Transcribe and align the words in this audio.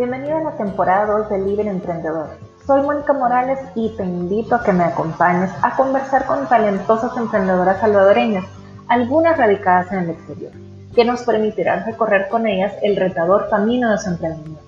Bienvenido 0.00 0.38
a 0.38 0.40
la 0.40 0.56
temporada 0.56 1.18
2 1.18 1.28
de 1.28 1.38
Libre 1.40 1.68
Emprendedor. 1.68 2.30
Soy 2.66 2.80
Mónica 2.80 3.12
Morales 3.12 3.58
y 3.74 3.90
te 3.98 4.02
invito 4.02 4.54
a 4.54 4.62
que 4.62 4.72
me 4.72 4.84
acompañes 4.84 5.50
a 5.60 5.76
conversar 5.76 6.24
con 6.24 6.48
talentosas 6.48 7.14
emprendedoras 7.18 7.80
salvadoreñas, 7.80 8.46
algunas 8.88 9.36
radicadas 9.36 9.92
en 9.92 9.98
el 9.98 10.10
exterior, 10.12 10.52
que 10.94 11.04
nos 11.04 11.20
permitirán 11.24 11.84
recorrer 11.84 12.30
con 12.30 12.46
ellas 12.46 12.72
el 12.80 12.96
retador 12.96 13.50
camino 13.50 13.90
de 13.90 13.98
su 13.98 14.08
emprendimiento. 14.08 14.62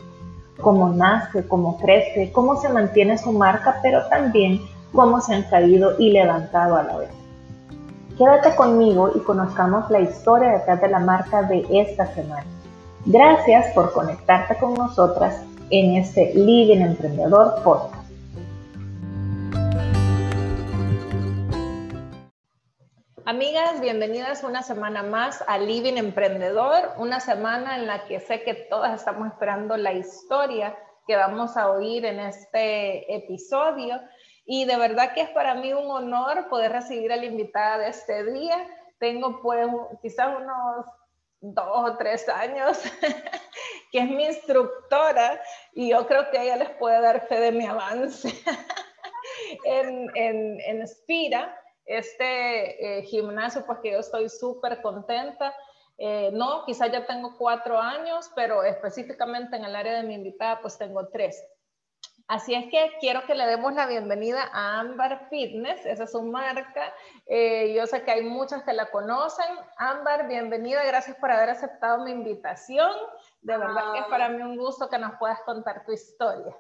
Cómo 0.61 0.91
nace, 0.91 1.49
cómo 1.49 1.79
crece, 1.79 2.31
cómo 2.31 2.61
se 2.61 2.69
mantiene 2.69 3.17
su 3.17 3.33
marca, 3.33 3.79
pero 3.81 4.05
también 4.09 4.61
cómo 4.93 5.23
se 5.23 5.35
han 5.35 5.45
caído 5.45 5.99
y 5.99 6.11
levantado 6.11 6.77
a 6.77 6.83
la 6.83 6.99
vez. 6.99 7.11
Quédate 8.19 8.55
conmigo 8.55 9.13
y 9.15 9.21
conozcamos 9.21 9.91
la 9.91 10.01
historia 10.01 10.51
detrás 10.51 10.83
de 10.83 10.89
la 10.89 10.99
marca 10.99 11.43
de 11.45 11.65
esta 11.71 12.05
semana. 12.09 12.45
Gracias 13.05 13.75
por 13.75 13.93
conectarte 13.93 14.57
con 14.59 14.75
nosotras 14.75 15.45
en 15.71 15.97
este 15.97 16.33
Living 16.35 16.83
Emprendedor 16.83 17.61
Podcast. 17.65 18.09
Amigas, 23.25 23.81
bienvenidas 23.81 24.45
una 24.45 24.63
semana 24.63 25.03
más 25.03 25.43
a 25.49 25.59
Living 25.59 25.97
Emprendedor, 25.97 26.93
una 26.97 27.19
semana 27.19 27.77
en 27.77 27.89
la 27.89 28.05
que 28.05 28.21
sé 28.21 28.45
que 28.45 28.55
todas 28.55 28.95
estamos 28.95 29.27
esperando 29.27 29.77
la 29.77 29.95
historia 29.95 30.77
que 31.05 31.17
vamos 31.17 31.57
a 31.57 31.73
oír 31.73 32.05
en 32.05 32.21
este 32.21 33.13
episodio. 33.17 34.01
Y 34.47 34.65
de 34.65 34.77
verdad 34.77 35.13
que 35.13 35.23
es 35.23 35.31
para 35.31 35.57
mí 35.57 35.73
un 35.73 35.91
honor 35.91 36.49
poder 36.49 36.71
recibir 36.71 37.13
a 37.13 37.17
la 37.17 37.25
invitada 37.25 37.79
de 37.79 37.89
este 37.89 38.31
día. 38.31 38.59
Tengo 39.01 39.43
pues 39.43 39.67
quizás 40.01 40.37
unos 40.41 40.87
dos 41.43 41.91
o 41.91 41.97
tres 41.97 42.29
años, 42.29 42.81
que 43.93 43.99
es 43.99 44.09
mi 44.09 44.25
instructora 44.25 45.43
y 45.75 45.91
yo 45.91 46.07
creo 46.07 46.31
que 46.31 46.41
ella 46.41 46.57
les 46.57 46.71
puede 46.71 47.01
dar 47.01 47.27
fe 47.27 47.41
de 47.41 47.53
mi 47.53 47.67
avance 47.67 48.29
en, 49.65 50.11
en, 50.15 50.61
en 50.61 50.89
Spira, 50.89 51.59
este 51.85 52.99
eh, 52.99 53.03
gimnasio, 53.03 53.67
pues 53.67 53.81
que 53.81 53.93
yo 53.93 53.99
estoy 53.99 54.29
súper 54.29 54.81
contenta. 54.81 55.55
Eh, 55.99 56.31
no, 56.33 56.65
quizás 56.65 56.91
ya 56.91 57.07
tengo 57.07 57.37
cuatro 57.37 57.79
años, 57.79 58.31
pero 58.35 58.63
específicamente 58.63 59.57
en 59.57 59.65
el 59.65 59.77
área 59.77 59.95
de 59.95 60.05
mi 60.05 60.15
invitada, 60.15 60.61
pues 60.61 60.79
tengo 60.79 61.09
tres. 61.09 61.45
Así 62.33 62.55
es 62.55 62.71
que 62.71 62.91
quiero 62.99 63.27
que 63.27 63.35
le 63.35 63.45
demos 63.45 63.75
la 63.75 63.85
bienvenida 63.85 64.49
a 64.55 64.81
Ambar 64.81 65.29
Fitness, 65.29 65.85
esa 65.85 66.05
es 66.05 66.13
su 66.13 66.23
marca. 66.23 66.95
Eh, 67.27 67.75
yo 67.77 67.87
sé 67.87 68.05
que 68.05 68.11
hay 68.11 68.23
muchas 68.23 68.63
que 68.63 68.73
la 68.73 68.91
conocen. 68.91 69.45
Ambar, 69.77 70.27
bienvenida, 70.29 70.83
gracias 70.83 71.15
por 71.19 71.31
haber 71.31 71.51
aceptado 71.51 72.03
mi 72.03 72.11
invitación. 72.11 72.91
De 73.43 73.59
verdad 73.59 73.93
que 73.93 73.99
es 73.99 74.07
para 74.07 74.31
mí 74.31 74.41
un 74.43 74.57
gusto 74.57 74.89
que 74.89 74.97
nos 74.97 75.13
puedas 75.19 75.43
contar 75.43 75.85
tu 75.85 75.93
historia. 75.93 76.57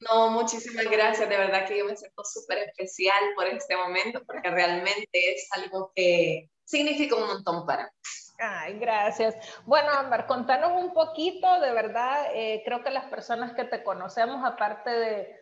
No, 0.00 0.30
muchísimas 0.30 0.86
gracias. 0.86 1.28
De 1.28 1.36
verdad 1.36 1.68
que 1.68 1.76
yo 1.76 1.84
me 1.84 1.94
siento 1.94 2.24
súper 2.24 2.56
especial 2.56 3.22
por 3.36 3.46
este 3.46 3.76
momento 3.76 4.22
porque 4.24 4.48
realmente 4.48 5.10
es 5.12 5.50
algo 5.52 5.92
que 5.94 6.48
significa 6.64 7.14
un 7.14 7.26
montón 7.26 7.66
para 7.66 7.84
mí. 7.84 7.90
Ay, 8.38 8.78
gracias. 8.78 9.36
Bueno, 9.66 9.90
Amber, 9.90 10.26
contanos 10.26 10.72
un 10.80 10.92
poquito, 10.92 11.60
de 11.60 11.72
verdad, 11.72 12.26
eh, 12.34 12.62
creo 12.64 12.84
que 12.84 12.90
las 12.90 13.06
personas 13.06 13.52
que 13.54 13.64
te 13.64 13.82
conocemos, 13.82 14.44
aparte 14.44 14.90
de, 14.90 15.40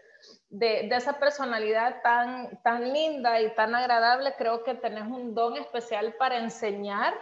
de, 0.49 0.97
esa 0.97 1.19
personalidad 1.19 2.01
tan, 2.03 2.59
tan 2.63 2.93
linda 2.93 3.41
y 3.43 3.55
tan 3.55 3.75
agradable, 3.75 4.35
creo 4.39 4.65
que 4.65 4.75
tenés 4.75 5.05
un 5.05 5.35
don 5.35 5.59
especial 5.59 6.15
para 6.15 6.39
enseñar, 6.39 7.13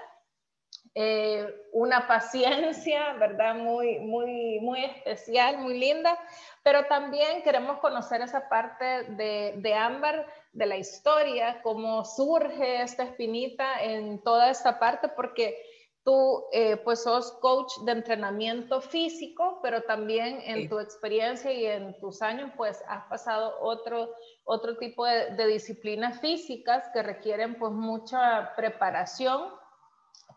eh, 0.94 1.46
una 1.72 2.06
paciencia, 2.06 3.14
¿verdad? 3.14 3.56
Muy, 3.56 3.98
muy, 3.98 4.60
muy 4.60 4.84
especial, 4.84 5.58
muy 5.58 5.78
linda, 5.78 6.18
pero 6.62 6.84
también 6.86 7.42
queremos 7.42 7.78
conocer 7.78 8.20
esa 8.22 8.48
parte 8.48 8.84
de, 9.14 9.54
de 9.56 9.74
Ámbar, 9.74 10.27
de 10.52 10.66
la 10.66 10.77
historia, 10.77 11.60
cómo 11.62 12.04
surge 12.04 12.83
esta 12.83 13.02
espinita 13.02 13.83
en 13.83 14.22
toda 14.22 14.50
esta 14.50 14.78
parte, 14.78 15.08
porque 15.08 15.56
tú 16.04 16.44
eh, 16.52 16.77
pues 16.77 17.02
sos 17.02 17.33
coach 17.40 17.72
de 17.84 17.92
entrenamiento 17.92 18.80
físico, 18.80 19.58
pero 19.62 19.83
también 19.83 20.38
en 20.44 20.68
tu 20.68 20.78
experiencia 20.78 21.50
y 21.50 21.64
en 21.64 21.98
tus 21.98 22.20
años 22.20 22.50
pues 22.56 22.84
has 22.86 23.04
pasado 23.06 23.56
otro, 23.60 24.14
otro 24.44 24.77
tipo 24.77 25.06
de, 25.06 25.46
disciplinas 25.46 26.20
físicas 26.20 26.88
que 26.92 27.02
requieren 27.02 27.58
pues 27.58 27.72
mucha 27.72 28.52
preparación 28.54 29.50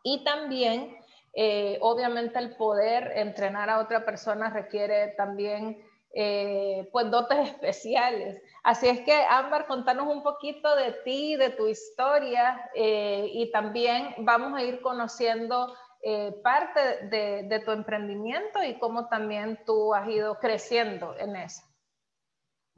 y 0.07 0.23
también 0.23 0.97
eh, 1.33 1.77
obviamente 1.81 2.39
el 2.39 2.55
poder 2.55 3.11
entrenar 3.15 3.69
a 3.69 3.79
otra 3.79 4.05
persona 4.05 4.49
requiere 4.49 5.09
también 5.17 5.85
eh, 6.13 6.87
pues 6.93 7.11
dotes 7.11 7.49
especiales. 7.49 8.41
Así 8.63 8.87
es 8.87 9.01
que, 9.01 9.13
Ámbar, 9.29 9.67
contanos 9.67 10.07
un 10.07 10.23
poquito 10.23 10.73
de 10.77 10.93
ti, 11.03 11.35
de 11.35 11.49
tu 11.49 11.67
historia 11.67 12.69
eh, 12.73 13.29
y 13.33 13.51
también 13.51 14.15
vamos 14.19 14.57
a 14.57 14.63
ir 14.63 14.81
conociendo 14.81 15.75
parte 16.41 17.07
de, 17.07 17.43
de, 17.49 17.59
tu 17.65 17.71
emprendimiento 17.71 18.63
y 18.63 18.75
cómo 18.79 19.09
también 19.09 19.59
tú 19.65 19.93
has 19.93 20.07
ido 20.07 20.39
creciendo 20.39 21.13
en 21.19 21.35
eso. 21.35 21.66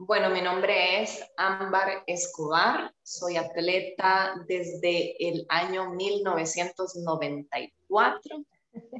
Bueno, 0.02 0.30
mi 0.30 0.40
nombre 0.40 1.02
es 1.02 1.22
Ámbar 1.36 2.04
Escobar, 2.06 2.90
soy 3.02 3.36
atleta 3.36 4.34
desde 4.48 5.14
el 5.28 5.44
año 5.50 5.90
1994 5.90 8.42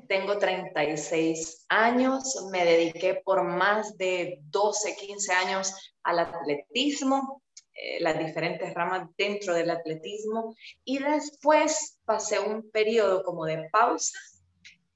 tengo 0.06 0.36
36 0.36 1.64
años, 1.70 2.46
me 2.52 2.66
dediqué 2.66 3.14
por 3.14 3.42
más 3.44 3.96
de 3.96 4.40
12, 4.50 4.94
15 4.94 5.32
años 5.32 5.72
al 6.02 6.18
atletismo, 6.18 7.42
eh, 7.72 7.98
las 8.00 8.18
diferentes 8.18 8.74
ramas 8.74 9.08
dentro 9.16 9.54
del 9.54 9.70
atletismo 9.70 10.54
y 10.84 10.98
después 10.98 11.98
pasé 12.04 12.40
un 12.40 12.70
periodo 12.70 13.24
como 13.24 13.46
de 13.46 13.70
pausa 13.72 14.18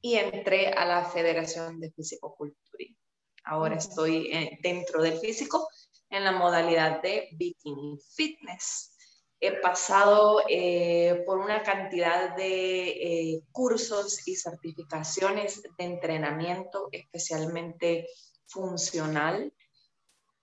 y 0.02 0.16
entré 0.16 0.68
a 0.68 0.84
la 0.84 1.06
Federación 1.06 1.80
de 1.80 1.90
Fisicoculturismo. 1.92 2.98
Ahora 3.44 3.76
estoy 3.76 4.30
eh, 4.32 4.58
dentro 4.62 5.02
del 5.02 5.18
físico 5.18 5.68
en 6.10 6.24
la 6.24 6.32
modalidad 6.32 7.02
de 7.02 7.28
bikini 7.32 7.98
fitness. 8.14 8.94
He 9.40 9.52
pasado 9.60 10.42
eh, 10.48 11.22
por 11.26 11.38
una 11.38 11.62
cantidad 11.62 12.34
de 12.36 12.88
eh, 12.88 13.42
cursos 13.52 14.26
y 14.26 14.36
certificaciones 14.36 15.62
de 15.62 15.84
entrenamiento, 15.84 16.88
especialmente 16.92 18.08
funcional, 18.46 19.52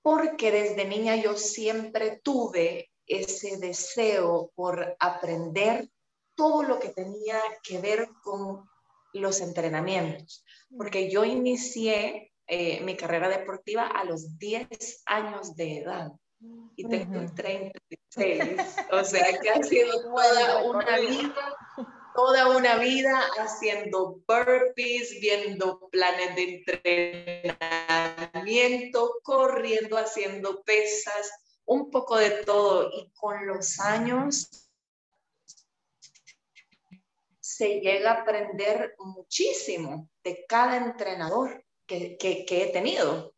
porque 0.01 0.51
desde 0.51 0.85
niña 0.85 1.15
yo 1.15 1.35
siempre 1.35 2.19
tuve 2.23 2.91
ese 3.05 3.57
deseo 3.57 4.51
por 4.55 4.95
aprender 4.99 5.89
todo 6.35 6.63
lo 6.63 6.79
que 6.79 6.89
tenía 6.89 7.39
que 7.63 7.79
ver 7.79 8.09
con 8.23 8.69
los 9.13 9.41
entrenamientos, 9.41 10.43
porque 10.75 11.09
yo 11.09 11.25
inicié 11.25 12.30
eh, 12.53 12.81
mi 12.81 12.97
carrera 12.97 13.29
deportiva 13.29 13.87
a 13.87 14.03
los 14.03 14.37
10 14.37 15.03
años 15.05 15.55
de 15.55 15.77
edad 15.77 16.11
y 16.75 16.85
tengo 16.85 17.25
36. 17.33 18.59
O 18.91 19.05
sea 19.05 19.39
que 19.39 19.49
ha 19.49 19.63
sido 19.63 20.01
toda 20.03 20.61
una 20.63 20.99
vida, 20.99 21.55
toda 22.13 22.57
una 22.57 22.75
vida 22.75 23.21
haciendo 23.39 24.21
burpees, 24.27 25.17
viendo 25.21 25.87
planes 25.91 26.35
de 26.35 26.65
entrenamiento, 28.25 29.13
corriendo, 29.23 29.97
haciendo 29.97 30.61
pesas, 30.63 31.31
un 31.63 31.89
poco 31.89 32.17
de 32.17 32.31
todo. 32.43 32.89
Y 32.91 33.13
con 33.13 33.47
los 33.47 33.79
años 33.79 34.49
se 37.39 37.79
llega 37.79 38.11
a 38.11 38.21
aprender 38.23 38.93
muchísimo 38.97 40.09
de 40.21 40.45
cada 40.49 40.75
entrenador 40.75 41.63
que, 42.17 42.45
he 42.49 42.71
tenido. 42.71 43.33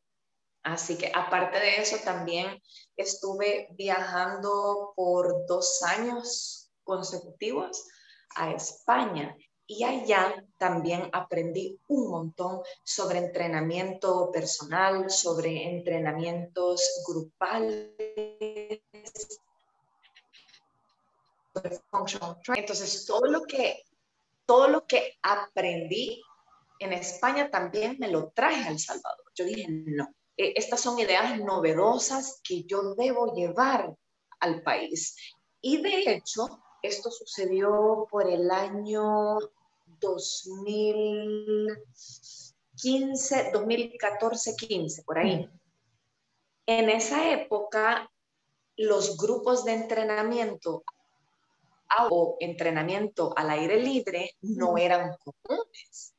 Así 0.64 0.98
que 0.98 1.12
aparte 1.14 1.60
de 1.60 1.82
eso, 1.82 1.98
también 2.04 2.62
estuve 2.96 3.68
viajando 3.72 4.94
por 4.96 5.46
dos 5.46 5.84
años 5.84 6.72
consecutivos 6.84 7.86
a 8.36 8.52
España 8.52 9.36
y 9.68 9.84
allá 9.84 10.46
también 10.58 11.10
aprendí 11.12 11.80
un 11.88 12.10
montón 12.10 12.62
sobre 12.84 13.20
entrenamiento 13.20 14.32
personal, 14.32 15.10
sobre 15.10 15.70
entrenamientos 15.70 17.04
grupales. 17.08 17.90
Entonces, 22.56 23.06
todo 23.06 23.26
lo 23.28 23.44
que, 23.44 23.84
todo 24.46 24.68
lo 24.68 24.86
que 24.86 25.18
aprendí 25.22 26.22
en 26.83 26.94
España 26.94 27.50
también 27.50 27.97
me 28.00 28.09
lo 28.09 28.30
traje 28.31 28.63
a 28.63 28.69
El 28.69 28.80
Salvador. 28.80 29.31
Yo 29.35 29.45
dije, 29.45 29.68
no, 29.69 30.07
eh, 30.38 30.53
estas 30.56 30.81
son 30.81 31.00
ideas 31.00 31.39
novedosas 31.39 32.41
que 32.44 32.63
yo 32.63 32.95
debo 32.95 33.33
llevar 33.33 33.95
al 34.39 34.62
país. 34.62 35.15
Y 35.62 35.81
de 35.81 36.12
hecho, 36.12 36.63
esto 36.81 37.09
sucedió 37.12 38.07
por 38.09 38.30
el 38.30 38.51
año 38.51 39.39
2000, 40.00 41.68
2015, 42.83 43.51
2014, 43.51 44.56
15, 44.56 45.03
por 45.03 45.19
ahí. 45.19 45.50
En 46.65 46.89
esa 46.89 47.31
época, 47.31 48.09
los 48.75 49.18
grupos 49.18 49.63
de 49.65 49.74
entrenamiento 49.74 50.83
o 52.10 52.38
entrenamiento 52.40 53.34
al 53.36 53.50
aire 53.50 53.78
libre 53.80 54.31
no 54.42 54.78
eran 54.78 55.16
comunes. 55.24 56.16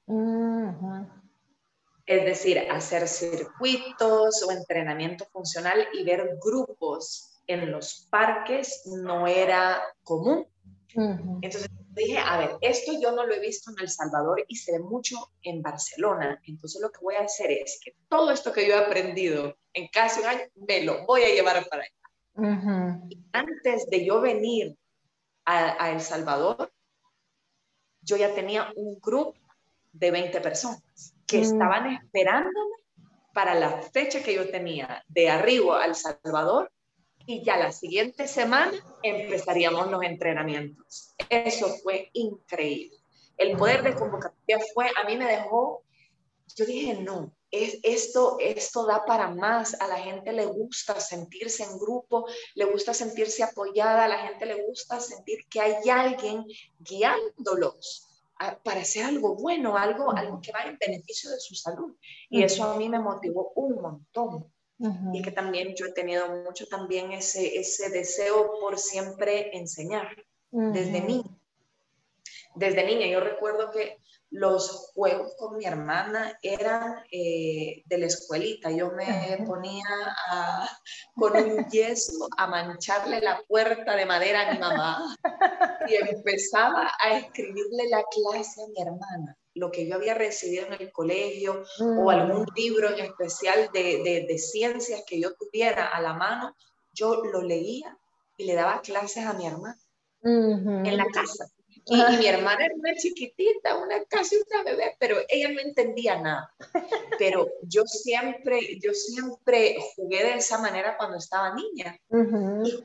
Es 2.06 2.24
decir, 2.24 2.58
hacer 2.70 3.08
circuitos 3.08 4.42
o 4.42 4.50
entrenamiento 4.50 5.24
funcional 5.26 5.88
y 5.94 6.04
ver 6.04 6.38
grupos 6.42 7.40
en 7.46 7.70
los 7.70 8.06
parques 8.10 8.82
no 8.86 9.26
era 9.26 9.82
común. 10.02 10.46
Entonces 10.96 11.68
dije, 11.90 12.18
a 12.18 12.38
ver, 12.38 12.56
esto 12.60 12.92
yo 13.00 13.12
no 13.12 13.26
lo 13.26 13.34
he 13.34 13.40
visto 13.40 13.70
en 13.70 13.76
El 13.80 13.88
Salvador 13.88 14.44
y 14.46 14.56
se 14.56 14.72
ve 14.72 14.78
mucho 14.78 15.16
en 15.42 15.60
Barcelona. 15.60 16.40
Entonces 16.46 16.80
lo 16.80 16.90
que 16.90 17.00
voy 17.02 17.16
a 17.16 17.22
hacer 17.22 17.50
es 17.50 17.80
que 17.82 17.96
todo 18.08 18.30
esto 18.30 18.52
que 18.52 18.66
yo 18.66 18.74
he 18.74 18.78
aprendido 18.78 19.56
en 19.72 19.88
casi 19.88 20.20
un 20.20 20.26
año, 20.26 20.42
me 20.54 20.82
lo 20.82 21.04
voy 21.06 21.22
a 21.22 21.34
llevar 21.34 21.66
para 21.68 21.82
allá. 21.82 23.00
antes 23.32 23.86
de 23.90 24.04
yo 24.04 24.20
venir 24.20 24.76
a, 25.44 25.90
El 25.90 26.00
Salvador, 26.00 26.72
yo 28.00 28.16
ya 28.16 28.34
tenía 28.34 28.72
un 28.76 28.98
grupo 29.00 29.38
de 29.92 30.10
20 30.10 30.40
personas 30.40 31.14
que 31.26 31.38
mm. 31.38 31.42
estaban 31.42 31.92
esperándome 31.92 32.76
para 33.32 33.54
la 33.54 33.82
fecha 33.82 34.22
que 34.22 34.34
yo 34.34 34.48
tenía 34.50 35.04
de 35.08 35.28
arribo 35.28 35.74
a 35.74 35.86
El 35.86 35.94
Salvador 35.94 36.70
y 37.26 37.42
ya 37.42 37.56
la 37.56 37.72
siguiente 37.72 38.28
semana 38.28 38.72
empezaríamos 39.02 39.90
los 39.90 40.02
entrenamientos. 40.02 41.14
Eso 41.28 41.68
fue 41.82 42.10
increíble. 42.12 42.96
El 43.36 43.56
poder 43.56 43.82
de 43.82 43.94
convocatoria 43.94 44.58
fue, 44.74 44.90
a 44.94 45.04
mí 45.06 45.16
me 45.16 45.26
dejó, 45.26 45.82
yo 46.54 46.66
dije, 46.66 46.94
no, 46.94 47.34
es, 47.62 47.78
esto, 47.82 48.36
esto 48.40 48.86
da 48.86 49.04
para 49.04 49.28
más, 49.28 49.80
a 49.80 49.86
la 49.86 49.98
gente 49.98 50.32
le 50.32 50.46
gusta 50.46 50.98
sentirse 50.98 51.62
en 51.62 51.78
grupo, 51.78 52.26
le 52.54 52.64
gusta 52.64 52.92
sentirse 52.92 53.42
apoyada, 53.42 54.04
a 54.04 54.08
la 54.08 54.18
gente 54.18 54.46
le 54.46 54.66
gusta 54.66 55.00
sentir 55.00 55.46
que 55.48 55.60
hay 55.60 55.88
alguien 55.88 56.44
guiándolos 56.80 58.08
para 58.62 58.80
hacer 58.80 59.04
algo 59.04 59.36
bueno, 59.36 59.76
algo, 59.76 60.10
algo 60.10 60.40
que 60.40 60.52
vaya 60.52 60.70
en 60.70 60.78
beneficio 60.78 61.30
de 61.30 61.38
su 61.38 61.54
salud. 61.54 61.96
Y 62.28 62.42
eso 62.42 62.64
a 62.64 62.76
mí 62.76 62.88
me 62.88 62.98
motivó 62.98 63.52
un 63.54 63.80
montón. 63.80 64.52
Y 65.12 65.22
que 65.22 65.30
también 65.30 65.74
yo 65.76 65.86
he 65.86 65.92
tenido 65.92 66.28
mucho 66.28 66.66
también 66.66 67.12
ese, 67.12 67.58
ese 67.58 67.88
deseo 67.90 68.58
por 68.60 68.78
siempre 68.78 69.56
enseñar, 69.56 70.08
desde 70.50 71.00
niña. 71.00 71.30
Desde 72.56 72.84
niña, 72.84 73.06
yo 73.06 73.20
recuerdo 73.20 73.70
que 73.70 73.98
los 74.34 74.90
juegos 74.94 75.32
con 75.38 75.56
mi 75.56 75.64
hermana 75.64 76.36
eran 76.42 77.04
eh, 77.12 77.84
de 77.86 77.98
la 77.98 78.06
escuelita. 78.06 78.68
Yo 78.72 78.90
me 78.90 79.44
ponía 79.46 79.84
con 81.14 81.36
un 81.36 81.68
yeso 81.70 82.28
a 82.36 82.48
mancharle 82.48 83.20
la 83.20 83.40
puerta 83.46 83.94
de 83.94 84.06
madera 84.06 84.48
a 84.48 84.52
mi 84.52 84.58
mamá 84.58 85.16
y 85.86 85.94
empezaba 85.94 86.90
a 87.00 87.16
escribirle 87.16 87.88
la 87.88 88.02
clase 88.10 88.62
a 88.62 88.66
mi 88.66 88.82
hermana 88.82 89.38
lo 89.56 89.70
que 89.70 89.86
yo 89.86 89.94
había 89.94 90.14
recibido 90.14 90.66
en 90.66 90.82
el 90.82 90.90
colegio 90.90 91.62
o 91.78 92.02
mm. 92.02 92.08
algún 92.08 92.44
libro 92.56 92.90
en 92.90 93.04
especial 93.04 93.70
de, 93.72 94.26
de, 94.28 94.38
ciencias 94.38 95.04
que 95.06 95.20
yo 95.20 95.32
tuviera 95.36 95.86
a 95.86 96.02
la 96.02 96.12
mano, 96.12 96.56
yo 96.92 97.22
lo 97.24 97.40
leía 97.40 97.96
y 98.36 98.46
le 98.46 98.54
daba 98.54 98.80
clases 98.80 99.24
a 99.24 99.34
mi 99.34 99.46
hermana 99.46 99.78
en 100.24 100.96
la 100.96 101.06
casa. 101.12 101.53
Y, 101.86 101.96
mi 101.96 102.26
hermana 102.26 102.64
era 102.64 102.74
una 102.74 102.94
chiquitita, 102.94 103.76
una 103.76 104.02
casi 104.04 104.36
una 104.36 104.62
bebé, 104.62 104.96
pero 104.98 105.16
ella 105.28 105.50
no 105.50 105.60
entendía 105.60 106.20
nada. 106.20 106.54
Pero 107.18 107.48
yo 107.62 107.82
siempre, 107.84 108.78
yo 108.80 108.94
siempre 108.94 109.76
jugué 109.94 110.24
de 110.24 110.34
esa 110.36 110.58
manera 110.58 110.96
cuando 110.96 111.18
estaba 111.18 111.54
niña. 111.54 111.98
Y 112.64 112.84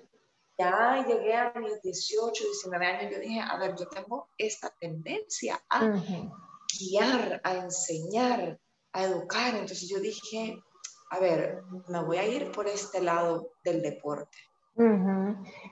ya 0.58 1.06
llegué 1.08 1.34
a 1.34 1.54
mis 1.56 1.82
18, 1.82 2.44
19 2.44 2.86
años, 2.86 3.14
yo 3.14 3.20
dije, 3.20 3.40
a 3.40 3.58
ver, 3.58 3.76
yo 3.76 3.88
tengo 3.88 4.30
esta 4.38 4.70
tendencia 4.80 5.64
a 5.70 5.94
guiar, 6.78 7.40
a 7.44 7.56
enseñar, 7.56 8.60
a 8.92 9.04
educar. 9.04 9.56
Entonces 9.56 9.88
yo 9.88 10.00
dije, 10.00 10.62
a 11.12 11.20
ver, 11.20 11.64
me 11.88 12.04
voy 12.04 12.18
a 12.18 12.28
ir 12.28 12.52
por 12.52 12.68
este 12.68 13.02
lado 13.02 13.54
del 13.64 13.82
deporte. 13.82 14.38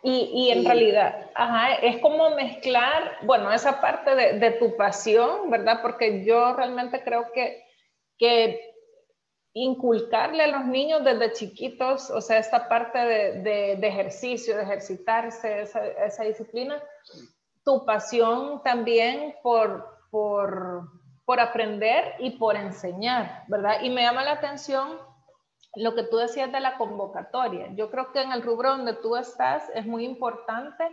Y, 0.03 0.31
y, 0.33 0.51
en 0.51 0.65
realidad, 0.65 1.31
ajá, 1.33 1.75
es 1.75 1.99
como 1.99 2.31
mezclar, 2.31 3.17
bueno, 3.23 3.53
esa 3.53 3.79
parte 3.79 4.15
de, 4.15 4.39
de, 4.39 4.51
tu 4.51 4.75
pasión, 4.75 5.49
¿verdad? 5.49 5.79
Porque 5.81 6.25
yo 6.25 6.53
realmente 6.53 7.01
creo 7.03 7.31
que, 7.33 7.63
que 8.17 8.59
inculcarle 9.53 10.43
a 10.43 10.47
los 10.47 10.65
niños 10.65 11.05
desde 11.05 11.31
chiquitos, 11.31 12.11
o 12.11 12.19
sea, 12.19 12.37
esta 12.37 12.67
parte 12.67 12.99
de, 12.99 13.77
de, 13.77 13.87
ejercicio, 13.87 14.57
de 14.57 14.63
ejercitarse, 14.63 15.61
esa, 15.61 15.87
esa 15.87 16.23
disciplina, 16.23 16.83
tu 17.63 17.85
pasión 17.85 18.61
también 18.61 19.35
por, 19.41 19.85
por, 20.11 20.91
por 21.23 21.39
aprender 21.39 22.15
y 22.19 22.31
por 22.31 22.57
enseñar, 22.57 23.45
¿verdad? 23.47 23.81
Y 23.81 23.89
me 23.89 24.01
llama 24.01 24.25
la 24.25 24.33
atención 24.33 24.99
lo 25.75 25.95
que 25.95 26.03
tú 26.03 26.17
decías 26.17 26.51
de 26.51 26.59
la 26.59 26.77
convocatoria. 26.77 27.67
Yo 27.75 27.91
creo 27.91 28.11
que 28.11 28.21
en 28.21 28.31
el 28.31 28.41
rubro 28.41 28.71
donde 28.71 28.93
tú 28.93 29.15
estás 29.15 29.69
es 29.75 29.85
muy 29.85 30.05
importante 30.05 30.83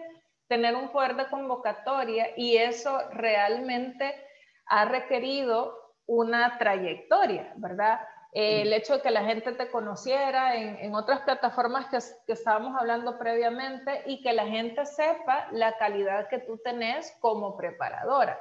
tener 0.49 0.77
un 0.77 0.91
poder 0.91 1.17
de 1.17 1.29
convocatoria 1.29 2.29
y 2.37 2.57
eso 2.57 2.99
realmente 3.11 4.15
ha 4.67 4.85
requerido 4.85 5.77
una 6.07 6.59
trayectoria, 6.59 7.53
¿verdad? 7.57 8.01
el 8.35 8.73
hecho 8.73 8.95
de 8.95 9.01
que 9.01 9.13
la 9.13 9.25
gente 9.25 9.53
te 9.53 9.71
conociera 9.71 10.57
en, 10.57 10.77
en 10.79 10.95
otras 10.97 11.21
plataformas 11.21 11.87
que, 11.87 11.99
que, 12.27 12.33
estábamos 12.33 12.77
hablando 12.77 13.17
previamente 13.17 14.03
y 14.07 14.23
que 14.23 14.33
la 14.33 14.45
gente 14.47 14.85
sepa 14.87 15.47
la 15.53 15.79
calidad 15.79 16.29
que 16.29 16.41
tú 16.41 16.59
tenés 16.59 17.17
como 17.21 17.57
preparadora. 17.57 18.41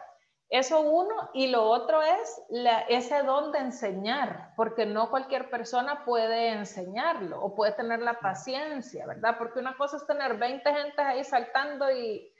Eso 0.54 0.82
uno, 0.82 1.32
y 1.34 1.48
lo 1.48 1.64
otro 1.64 2.04
es 2.04 2.44
ese 2.88 3.24
don 3.24 3.52
de 3.52 3.58
enseñar, 3.58 4.54
porque 4.56 4.86
no 4.86 5.10
cualquier 5.10 5.50
persona 5.50 6.06
puede 6.06 6.50
enseñarlo 6.50 7.42
o 7.42 7.56
puede 7.56 7.72
tener 7.72 8.02
la 8.02 8.20
paciencia, 8.20 9.08
¿verdad? 9.08 9.36
Porque 9.40 9.58
una 9.58 9.76
cosa 9.76 9.98
es 9.98 10.06
tener 10.06 10.38
20 10.38 10.72
gente 10.72 11.02
ahí 11.02 11.24
saltando 11.24 11.90
y 11.90 12.32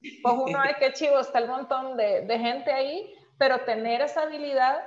pues 0.20 0.34
uno 0.34 0.58
ve 0.64 0.74
que 0.80 0.92
chivo, 0.94 1.20
está 1.20 1.38
el 1.38 1.46
montón 1.46 1.96
de, 1.96 2.22
de 2.22 2.38
gente 2.40 2.72
ahí, 2.72 3.14
pero 3.38 3.60
tener 3.60 4.00
esa 4.00 4.22
habilidad 4.22 4.80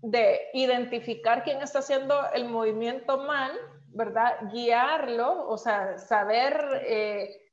de 0.00 0.48
identificar 0.54 1.42
quién 1.42 1.60
está 1.60 1.80
haciendo 1.80 2.18
el 2.32 2.46
movimiento 2.46 3.18
mal, 3.18 3.52
¿verdad? 3.88 4.34
Guiarlo, 4.50 5.46
o 5.46 5.58
sea, 5.58 5.98
saber... 5.98 6.84
Eh, 6.86 7.47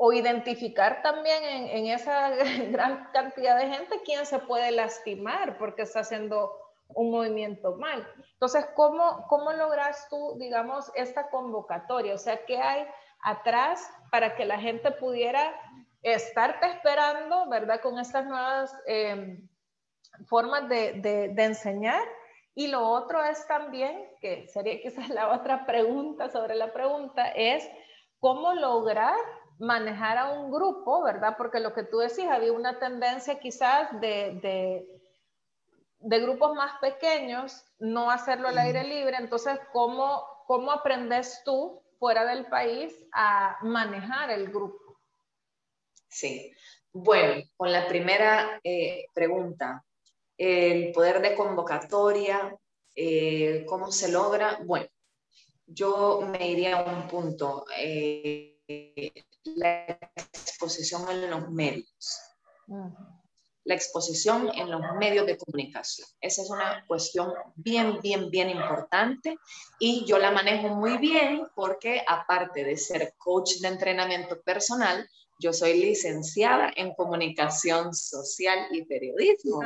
o 0.00 0.12
identificar 0.12 1.02
también 1.02 1.42
en, 1.42 1.86
esa 1.88 2.30
gran 2.70 3.10
cantidad 3.12 3.58
de 3.58 3.68
gente 3.68 4.00
quién 4.04 4.24
se 4.24 4.38
puede 4.38 4.70
lastimar 4.70 5.58
porque 5.58 5.82
está 5.82 6.00
haciendo 6.00 6.56
un 6.94 7.10
movimiento 7.10 7.74
mal. 7.76 8.06
Entonces, 8.34 8.64
¿cómo, 8.76 9.26
cómo 9.28 9.52
logras 9.52 10.08
tú, 10.08 10.36
digamos, 10.38 10.90
esta 10.94 11.28
convocatoria? 11.30 12.14
O 12.14 12.18
sea, 12.18 12.44
¿qué 12.46 12.58
hay 12.58 12.86
atrás 13.24 13.90
para 14.12 14.36
que 14.36 14.44
la 14.44 14.58
gente 14.58 14.92
pudiera 14.92 15.52
estarte 16.02 16.68
esperando, 16.68 17.48
¿verdad? 17.48 17.80
Con 17.80 17.98
estas 17.98 18.24
nuevas 18.24 18.72
em, 18.86 19.48
formas 20.28 20.68
de, 20.68 20.92
de, 20.92 21.28
de 21.30 21.44
enseñar. 21.44 22.02
Y 22.54 22.68
lo 22.68 22.88
otro 22.88 23.24
es 23.24 23.44
también, 23.48 24.08
que 24.20 24.46
sería 24.46 24.80
quizás 24.80 25.08
la 25.08 25.32
otra 25.32 25.66
pregunta 25.66 26.30
sobre 26.30 26.54
la 26.54 26.72
pregunta, 26.72 27.28
es 27.28 27.68
cómo 28.20 28.54
lograr 28.54 29.16
manejar 29.58 30.18
a 30.18 30.30
un 30.30 30.50
grupo, 30.50 31.02
¿verdad? 31.02 31.34
Porque 31.36 31.60
lo 31.60 31.72
que 31.74 31.82
tú 31.82 31.98
decís, 31.98 32.26
había 32.30 32.52
una 32.52 32.78
tendencia 32.78 33.38
quizás 33.40 33.88
de, 34.00 34.86
de, 36.00 36.20
grupos 36.20 36.54
más 36.54 36.78
pequeños, 36.80 37.64
no 37.78 38.10
hacerlo 38.10 38.48
al 38.48 38.58
aire 38.58 38.84
libre. 38.84 39.16
Entonces, 39.18 39.58
¿cómo, 39.72 40.22
¿cómo 40.46 40.70
aprendes 40.70 41.42
tú 41.44 41.82
fuera 41.98 42.24
del 42.24 42.46
país 42.46 42.94
a 43.12 43.58
manejar 43.62 44.30
el 44.30 44.48
grupo? 44.48 45.00
Sí. 46.08 46.52
Bueno, 46.92 47.42
con 47.56 47.70
la 47.70 47.86
primera 47.86 48.60
eh, 48.64 49.06
pregunta, 49.12 49.84
el 50.36 50.92
poder 50.92 51.20
de 51.20 51.34
convocatoria, 51.34 52.56
eh, 52.94 53.64
¿cómo 53.68 53.92
se 53.92 54.10
logra? 54.10 54.58
Bueno, 54.64 54.88
yo 55.66 56.22
me 56.22 56.48
iría 56.48 56.78
a 56.78 56.82
un 56.84 57.06
punto. 57.08 57.66
Eh, 57.76 58.58
la 59.44 59.86
exposición 60.14 61.08
en 61.10 61.30
los 61.30 61.50
medios. 61.50 62.20
La 63.64 63.74
exposición 63.74 64.50
en 64.54 64.70
los 64.70 64.80
medios 64.98 65.26
de 65.26 65.36
comunicación. 65.36 66.08
Esa 66.20 66.42
es 66.42 66.50
una 66.50 66.84
cuestión 66.86 67.32
bien, 67.56 68.00
bien, 68.00 68.30
bien 68.30 68.50
importante 68.50 69.36
y 69.78 70.04
yo 70.06 70.18
la 70.18 70.30
manejo 70.30 70.68
muy 70.68 70.96
bien 70.98 71.46
porque 71.54 72.02
aparte 72.06 72.64
de 72.64 72.76
ser 72.76 73.14
coach 73.18 73.56
de 73.60 73.68
entrenamiento 73.68 74.40
personal, 74.42 75.08
Yo 75.40 75.52
soy 75.52 75.74
licenciada 75.74 76.72
en 76.74 76.94
comunicación 76.94 77.94
social 77.94 78.58
y 78.72 78.84
periodismo. 78.84 79.60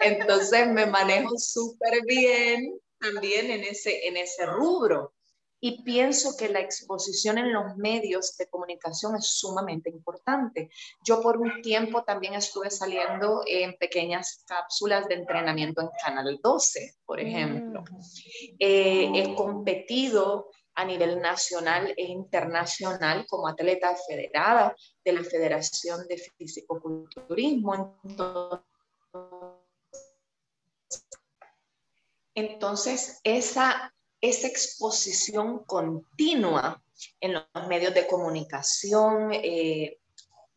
Entonces 0.00 0.66
me 0.66 0.86
manejo 0.86 1.38
súper 1.38 2.04
bien 2.04 2.80
también 2.98 3.50
en 3.52 3.62
ese, 3.62 4.08
en 4.08 4.16
ese 4.16 4.44
rubro. 4.44 5.11
Y 5.64 5.84
pienso 5.84 6.36
que 6.36 6.48
la 6.48 6.58
exposición 6.58 7.38
en 7.38 7.52
los 7.52 7.76
medios 7.76 8.36
de 8.36 8.48
comunicación 8.48 9.14
es 9.14 9.26
sumamente 9.26 9.90
importante. 9.90 10.70
Yo 11.04 11.22
por 11.22 11.38
un 11.38 11.62
tiempo 11.62 12.02
también 12.02 12.34
estuve 12.34 12.68
saliendo 12.68 13.44
en 13.46 13.76
pequeñas 13.78 14.42
cápsulas 14.44 15.06
de 15.06 15.14
entrenamiento 15.14 15.80
en 15.80 15.90
Canal 16.02 16.40
12, 16.42 16.96
por 17.06 17.20
ejemplo. 17.20 17.82
Mm. 17.82 18.56
Eh, 18.58 19.12
he 19.14 19.34
competido 19.36 20.50
a 20.74 20.84
nivel 20.84 21.20
nacional 21.20 21.94
e 21.96 22.06
internacional 22.06 23.24
como 23.28 23.46
atleta 23.46 23.94
federada 23.94 24.74
de 25.04 25.12
la 25.12 25.22
Federación 25.22 26.08
de 26.08 26.18
Fisicoculturismo. 26.38 28.00
Entonces, 32.34 33.20
esa, 33.22 33.94
esa 34.22 34.46
exposición 34.46 35.64
continua 35.64 36.82
en 37.20 37.34
los 37.34 37.68
medios 37.68 37.92
de 37.92 38.06
comunicación, 38.06 39.32
eh, 39.32 39.98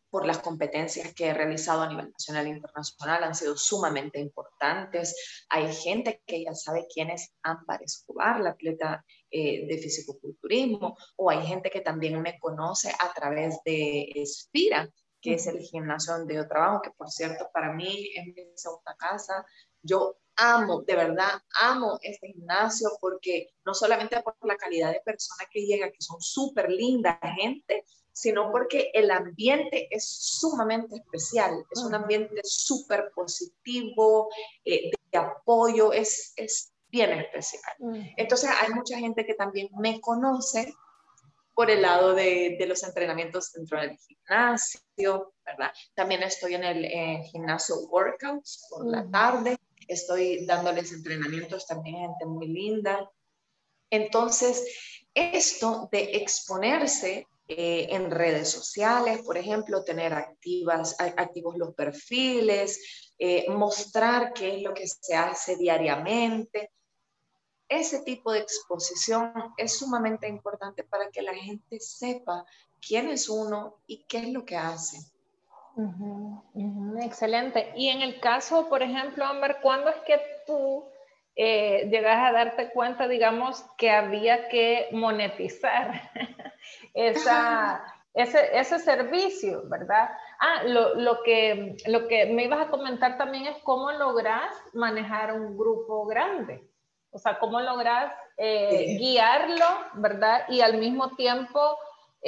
por 0.08 0.24
las 0.24 0.38
competencias 0.38 1.12
que 1.12 1.26
he 1.26 1.34
realizado 1.34 1.82
a 1.82 1.88
nivel 1.88 2.10
nacional 2.10 2.46
e 2.46 2.50
internacional 2.50 3.24
han 3.24 3.34
sido 3.34 3.56
sumamente 3.56 4.18
importantes. 4.18 5.44
Hay 5.50 5.70
gente 5.74 6.22
que 6.24 6.44
ya 6.44 6.54
sabe 6.54 6.86
quién 6.92 7.10
es 7.10 7.34
Ámbar 7.42 7.82
Escobar, 7.82 8.40
la 8.40 8.50
atleta 8.50 9.04
eh, 9.30 9.66
de 9.66 9.78
fisicoculturismo, 9.78 10.96
o 11.16 11.28
hay 11.28 11.44
gente 11.44 11.68
que 11.68 11.82
también 11.82 12.22
me 12.22 12.38
conoce 12.38 12.90
a 12.98 13.12
través 13.12 13.58
de 13.64 14.10
Espira, 14.14 14.88
que 15.20 15.34
es 15.34 15.46
el 15.48 15.58
gimnasio 15.58 16.16
donde 16.16 16.36
yo 16.36 16.48
trabajo, 16.48 16.82
que 16.82 16.92
por 16.92 17.10
cierto 17.10 17.50
para 17.52 17.72
mí 17.72 18.10
es 18.14 18.26
mi 18.26 18.52
segunda 18.54 18.94
casa. 18.96 19.44
Yo 19.82 20.16
amo, 20.36 20.82
de 20.82 20.96
verdad, 20.96 21.40
amo 21.60 21.98
este 22.02 22.28
gimnasio 22.28 22.90
porque 23.00 23.48
no 23.64 23.74
solamente 23.74 24.22
por 24.22 24.34
la 24.42 24.56
calidad 24.56 24.92
de 24.92 25.00
personas 25.04 25.46
que 25.50 25.64
llega, 25.64 25.90
que 25.90 26.00
son 26.00 26.20
súper 26.20 26.70
linda 26.70 27.18
gente, 27.36 27.84
sino 28.12 28.50
porque 28.50 28.90
el 28.94 29.10
ambiente 29.10 29.88
es 29.90 30.08
sumamente 30.08 30.96
especial, 30.96 31.64
es 31.70 31.80
un 31.82 31.94
ambiente 31.94 32.40
súper 32.44 33.10
positivo, 33.14 34.28
eh, 34.64 34.90
de 35.12 35.18
apoyo, 35.18 35.92
es, 35.92 36.32
es 36.36 36.72
bien 36.88 37.12
especial. 37.12 37.74
Entonces 38.16 38.50
hay 38.58 38.72
mucha 38.72 38.98
gente 38.98 39.26
que 39.26 39.34
también 39.34 39.68
me 39.78 40.00
conoce 40.00 40.74
por 41.54 41.70
el 41.70 41.82
lado 41.82 42.14
de, 42.14 42.56
de 42.58 42.66
los 42.66 42.82
entrenamientos 42.84 43.52
dentro 43.52 43.80
del 43.80 43.98
gimnasio, 43.98 45.34
¿verdad? 45.44 45.72
También 45.94 46.22
estoy 46.22 46.54
en 46.54 46.64
el 46.64 47.22
gimnasio 47.24 47.76
workouts 47.88 48.66
por 48.70 48.86
la 48.86 49.06
tarde, 49.10 49.58
estoy 49.88 50.44
dándoles 50.46 50.92
entrenamientos 50.92 51.66
también 51.66 51.96
a 51.96 52.00
gente 52.00 52.26
muy 52.26 52.48
linda. 52.48 53.10
Entonces, 53.90 54.64
esto 55.14 55.88
de 55.90 56.16
exponerse 56.16 57.26
eh, 57.48 57.86
en 57.90 58.10
redes 58.10 58.50
sociales, 58.50 59.22
por 59.22 59.38
ejemplo, 59.38 59.84
tener 59.84 60.12
activos 60.12 61.56
los 61.56 61.74
perfiles, 61.74 63.12
eh, 63.18 63.48
mostrar 63.48 64.32
qué 64.32 64.56
es 64.56 64.62
lo 64.62 64.74
que 64.74 64.86
se 64.86 65.14
hace 65.14 65.56
diariamente. 65.56 66.72
Ese 67.68 68.00
tipo 68.00 68.32
de 68.32 68.40
exposición 68.40 69.32
es 69.56 69.78
sumamente 69.78 70.28
importante 70.28 70.84
para 70.84 71.10
que 71.10 71.22
la 71.22 71.34
gente 71.34 71.80
sepa 71.80 72.44
quién 72.80 73.08
es 73.08 73.28
uno 73.28 73.80
y 73.86 74.04
qué 74.04 74.18
es 74.18 74.28
lo 74.28 74.44
que 74.44 74.56
hace. 74.56 74.98
Excelente. 77.02 77.72
Y 77.76 77.88
en 77.88 78.02
el 78.02 78.20
caso, 78.20 78.68
por 78.68 78.82
ejemplo, 78.82 79.24
Amber, 79.24 79.58
¿cuándo 79.60 79.90
es 79.90 79.96
que 80.06 80.20
tú 80.46 80.88
eh, 81.34 81.88
llegas 81.90 82.18
a 82.18 82.32
darte 82.32 82.70
cuenta, 82.70 83.08
digamos, 83.08 83.62
que 83.76 83.90
había 83.90 84.48
que 84.48 84.88
monetizar 84.92 86.10
esa, 86.94 87.84
ese, 88.14 88.58
ese, 88.58 88.78
servicio, 88.78 89.68
¿verdad? 89.68 90.10
Ah, 90.40 90.64
lo, 90.64 90.94
lo, 90.94 91.22
que, 91.22 91.76
lo 91.86 92.08
que 92.08 92.26
me 92.26 92.44
ibas 92.44 92.66
a 92.66 92.70
comentar 92.70 93.18
también 93.18 93.46
es 93.46 93.56
cómo 93.62 93.92
logras 93.92 94.54
manejar 94.72 95.34
un 95.34 95.58
grupo 95.58 96.06
grande. 96.06 96.66
O 97.10 97.18
sea, 97.18 97.38
cómo 97.38 97.60
logras 97.60 98.12
eh, 98.38 98.96
guiarlo, 98.98 99.64
¿verdad? 99.94 100.44
Y 100.48 100.60
al 100.60 100.78
mismo 100.78 101.16
tiempo 101.16 101.78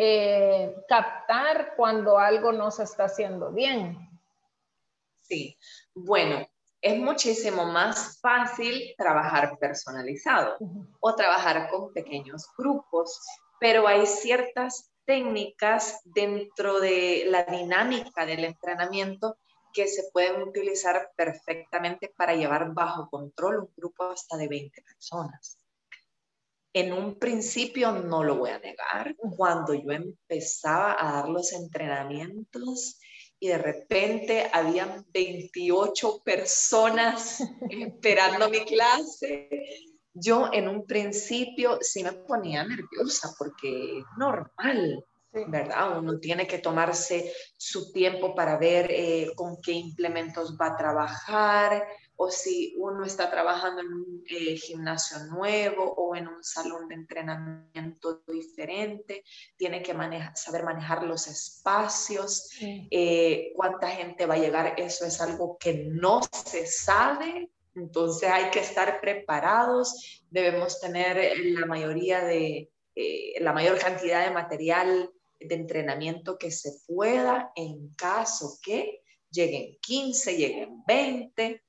eh, 0.01 0.77
captar 0.87 1.75
cuando 1.77 2.21
algo 2.21 2.53
no 2.53 2.71
se 2.71 2.85
está 2.85 3.07
haciendo 3.07 3.51
bien. 3.51 3.99
Sí, 5.23 5.59
bueno, 5.93 6.47
es 6.81 7.01
muchísimo 7.01 7.65
más 7.65 8.21
fácil 8.21 8.95
trabajar 8.97 9.59
personalizado 9.59 10.57
o 11.01 11.15
trabajar 11.17 11.69
con 11.69 11.93
pequeños 11.93 12.47
grupos, 12.57 13.21
pero 13.59 13.89
hay 13.89 14.07
ciertas 14.07 14.93
técnicas 15.05 16.01
dentro 16.05 16.79
de 16.79 17.25
la 17.27 17.43
dinámica 17.47 18.25
del 18.25 18.45
entrenamiento 18.45 19.37
que 19.73 19.89
se 19.89 20.05
pueden 20.13 20.43
utilizar 20.43 21.11
perfectamente 21.17 22.15
para 22.17 22.37
llevar 22.37 22.73
bajo 22.73 23.11
control 23.11 23.65
un 23.65 23.73
grupo 23.77 24.05
hasta 24.05 24.37
de 24.37 24.47
20 24.47 24.81
personas. 24.81 25.58
En 26.73 26.93
un 26.93 27.19
principio, 27.19 27.93
no 27.93 28.23
lo 28.23 28.37
voy 28.37 28.51
a 28.51 28.59
negar, 28.59 29.17
cuando 29.37 29.75
yo 29.75 29.91
empezaba 29.91 30.97
a 30.99 31.13
dar 31.15 31.29
los 31.29 31.53
entrenamientos, 31.53 32.99
y 33.41 33.49
de 33.49 33.59
repente 33.59 34.51
habían 34.53 35.07
28 35.13 36.23
personas 36.25 37.41
esperando 37.71 38.51
mi 38.51 38.65
clase. 38.65 39.49
Yo 40.13 40.49
en 40.53 40.69
un 40.69 40.85
principio 40.85 41.79
sí 41.81 42.03
me 42.03 42.13
ponía 42.13 42.65
nerviosa 42.65 43.33
porque 43.39 43.99
es 43.99 44.05
normal, 44.17 45.05
¿verdad? 45.33 45.99
Uno 45.99 46.19
tiene 46.19 46.47
que 46.47 46.59
tomarse 46.59 47.33
su 47.57 47.93
tiempo 47.93 48.35
para 48.35 48.59
ver 48.59 48.91
eh, 48.91 49.31
con 49.37 49.61
qué 49.63 49.73
implementos 49.73 50.57
va 50.61 50.69
a 50.69 50.77
trabajar, 50.77 51.87
o 52.21 52.33
si 52.33 52.75
uno 52.79 53.05
está 53.05 53.31
trabajando 53.31 53.81
en 53.81 53.93
un 53.93 54.25
eh, 54.29 54.57
gimnasio 54.57 55.19
nuevo 55.27 55.85
o 55.85 56.17
en 56.17 56.27
un 56.27 56.43
salón 56.43 56.89
de 56.89 56.97
entrenamiento 56.97 58.25
diferente, 58.27 59.23
tiene 59.57 59.83
que 59.83 59.95
saber 60.35 60.65
manejar 60.65 61.05
los 61.05 61.29
espacios, 61.29 62.51
eh, 62.61 63.53
cuánta 63.55 63.89
gente 63.91 64.27
va 64.27 64.35
a 64.35 64.39
llegar, 64.39 64.75
eso 64.79 65.07
es 65.07 65.21
algo 65.21 65.59
que 65.59 65.75
no 65.75 66.21
se 66.45 66.67
sabe, 66.67 67.51
entonces 67.77 68.29
hay 68.29 68.51
que 68.51 68.61
estar 68.61 69.01
preparados, 69.01 70.25
debemos 70.29 70.81
tener 70.81 71.39
la 71.39 71.67
mayoría 71.67 72.25
de, 72.25 72.69
eh, 72.97 73.35
la 73.41 73.53
mayor 73.53 73.79
cantidad 73.79 74.25
de 74.25 74.33
material 74.33 75.13
de 75.39 75.55
entrenamiento 75.55 76.37
que 76.37 76.51
se 76.51 76.73
pueda 76.85 77.53
en 77.55 77.95
caso 77.95 78.59
que 78.61 79.05
lleguen 79.31 79.79
15, 79.81 80.37
lleguen 80.37 80.83
20 80.85 81.63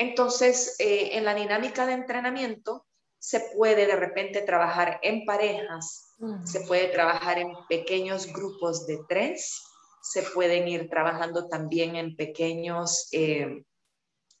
entonces, 0.00 0.76
eh, 0.78 1.10
en 1.18 1.26
la 1.26 1.34
dinámica 1.34 1.84
de 1.84 1.92
entrenamiento 1.92 2.86
se 3.18 3.50
puede 3.54 3.86
de 3.86 3.96
repente 3.96 4.40
trabajar 4.40 4.98
en 5.02 5.26
parejas, 5.26 6.16
se 6.44 6.62
puede 6.62 6.88
trabajar 6.88 7.38
en 7.38 7.52
pequeños 7.68 8.32
grupos 8.32 8.86
de 8.86 8.98
tres, 9.06 9.62
se 10.00 10.22
pueden 10.22 10.66
ir 10.68 10.88
trabajando 10.88 11.48
también 11.48 11.96
en 11.96 12.16
pequeños 12.16 13.08
eh, 13.12 13.62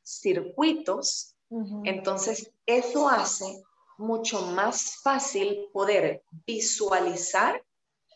circuitos. 0.02 1.36
Entonces, 1.84 2.50
eso 2.64 3.10
hace 3.10 3.62
mucho 3.98 4.40
más 4.46 4.96
fácil 5.02 5.68
poder 5.74 6.22
visualizar 6.46 7.62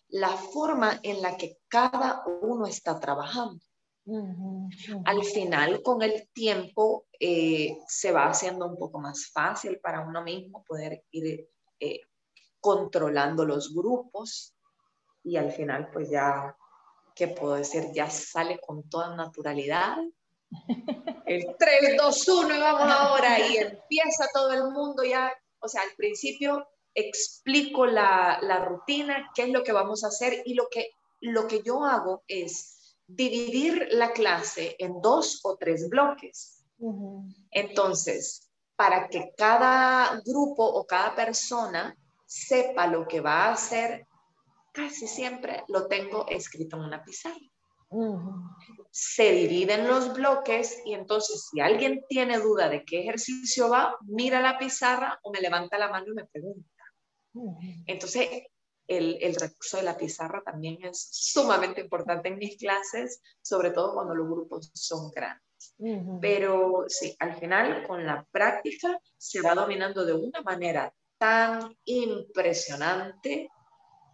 la 0.08 0.30
forma 0.30 0.98
en 1.02 1.20
la 1.20 1.36
que 1.36 1.58
cada 1.68 2.22
uno 2.40 2.66
está 2.66 2.98
trabajando. 2.98 3.60
Al 5.06 5.24
final, 5.24 5.82
con 5.82 6.02
el 6.02 6.28
tiempo, 6.32 7.06
eh, 7.26 7.78
se 7.88 8.12
va 8.12 8.26
haciendo 8.26 8.66
un 8.66 8.76
poco 8.76 8.98
más 8.98 9.30
fácil 9.32 9.80
para 9.80 10.02
uno 10.02 10.22
mismo 10.22 10.62
poder 10.62 11.04
ir 11.10 11.48
eh, 11.80 12.02
controlando 12.60 13.46
los 13.46 13.74
grupos 13.74 14.54
y 15.22 15.38
al 15.38 15.50
final, 15.50 15.90
pues 15.90 16.10
ya, 16.10 16.54
¿qué 17.14 17.28
puedo 17.28 17.54
decir? 17.54 17.84
Ya 17.94 18.10
sale 18.10 18.58
con 18.58 18.90
toda 18.90 19.16
naturalidad. 19.16 19.96
El 21.26 21.56
3, 21.58 21.96
2, 21.96 22.28
1 22.28 22.56
y 22.56 22.60
vamos 22.60 22.94
ahora 22.94 23.48
y 23.48 23.56
empieza 23.56 24.28
todo 24.34 24.52
el 24.52 24.70
mundo 24.70 25.02
ya, 25.02 25.32
o 25.60 25.68
sea, 25.68 25.80
al 25.80 25.96
principio 25.96 26.68
explico 26.92 27.86
la, 27.86 28.38
la 28.42 28.66
rutina, 28.66 29.30
qué 29.34 29.44
es 29.44 29.48
lo 29.48 29.64
que 29.64 29.72
vamos 29.72 30.04
a 30.04 30.08
hacer 30.08 30.42
y 30.44 30.52
lo 30.52 30.68
que, 30.70 30.90
lo 31.20 31.48
que 31.48 31.62
yo 31.62 31.86
hago 31.86 32.22
es 32.28 32.98
dividir 33.06 33.88
la 33.92 34.12
clase 34.12 34.76
en 34.78 35.00
dos 35.00 35.40
o 35.42 35.56
tres 35.56 35.88
bloques. 35.88 36.63
Entonces, 37.50 38.50
para 38.76 39.08
que 39.08 39.32
cada 39.36 40.20
grupo 40.24 40.64
o 40.64 40.86
cada 40.86 41.14
persona 41.14 41.96
sepa 42.26 42.86
lo 42.86 43.06
que 43.06 43.20
va 43.20 43.44
a 43.44 43.52
hacer, 43.52 44.06
casi 44.72 45.06
siempre 45.06 45.64
lo 45.68 45.86
tengo 45.86 46.26
escrito 46.28 46.76
en 46.76 46.82
una 46.82 47.04
pizarra. 47.04 47.36
Se 48.90 49.30
dividen 49.32 49.86
los 49.86 50.12
bloques 50.14 50.82
y 50.84 50.94
entonces 50.94 51.48
si 51.48 51.60
alguien 51.60 52.04
tiene 52.08 52.38
duda 52.38 52.68
de 52.68 52.84
qué 52.84 53.00
ejercicio 53.00 53.68
va, 53.68 53.96
mira 54.02 54.40
la 54.40 54.58
pizarra 54.58 55.20
o 55.22 55.30
me 55.30 55.40
levanta 55.40 55.78
la 55.78 55.88
mano 55.88 56.06
y 56.08 56.14
me 56.14 56.26
pregunta. 56.26 56.68
Entonces, 57.86 58.28
el, 58.86 59.34
recurso 59.36 59.76
de 59.76 59.84
la 59.84 59.96
pizarra 59.96 60.42
también 60.44 60.78
es 60.84 61.08
sumamente 61.10 61.80
importante 61.80 62.28
en 62.28 62.38
mis 62.38 62.56
clases, 62.56 63.20
sobre 63.42 63.70
todo 63.70 63.94
cuando 63.94 64.14
los 64.14 64.28
grupos 64.28 64.70
son 64.74 65.10
grandes. 65.10 65.42
Pero 66.20 66.84
sí, 66.88 67.14
al 67.18 67.36
final 67.36 67.86
con 67.86 68.04
la 68.04 68.24
práctica 68.30 68.98
se 69.16 69.40
va 69.40 69.54
dominando 69.54 70.04
de 70.04 70.12
una 70.12 70.40
manera 70.42 70.92
tan 71.18 71.76
impresionante 71.84 73.48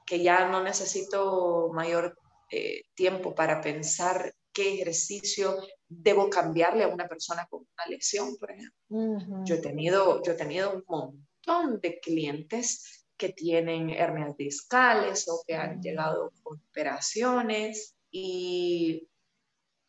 que 0.06 0.22
ya 0.22 0.48
no 0.48 0.62
necesito 0.62 1.70
mayor 1.72 2.16
eh, 2.50 2.82
tiempo 2.94 3.34
para 3.34 3.60
pensar 3.60 4.34
qué 4.52 4.74
ejercicio 4.74 5.56
debo 5.88 6.28
cambiarle 6.28 6.84
a 6.84 6.88
una 6.88 7.08
persona 7.08 7.46
con 7.48 7.60
una 7.60 7.86
lesión, 7.88 8.36
por 8.36 8.50
ejemplo. 8.50 9.44
yo, 9.44 9.54
he 9.54 9.58
tenido, 9.58 10.22
yo 10.22 10.32
he 10.32 10.36
tenido 10.36 10.72
un 10.72 10.84
montón 10.88 11.80
de 11.80 12.00
clientes 12.00 13.06
que 13.16 13.30
tienen 13.30 13.90
hernias 13.90 14.36
discales 14.36 15.28
o 15.28 15.42
que 15.46 15.54
han 15.54 15.80
llegado 15.80 16.32
con 16.42 16.60
operaciones 16.70 17.94
y 18.10 19.06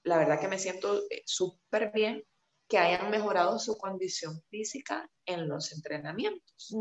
la 0.04 0.18
verdad 0.18 0.40
que 0.40 0.48
me 0.48 0.58
siento 0.58 1.02
eh, 1.10 1.24
súper 1.26 1.92
bien 1.94 2.24
que 2.68 2.78
hayan 2.78 3.12
mejorado 3.12 3.60
su 3.60 3.78
condición 3.78 4.42
física 4.50 5.10
en 5.26 5.50
los 5.50 5.74
entrenamientos. 5.74 6.74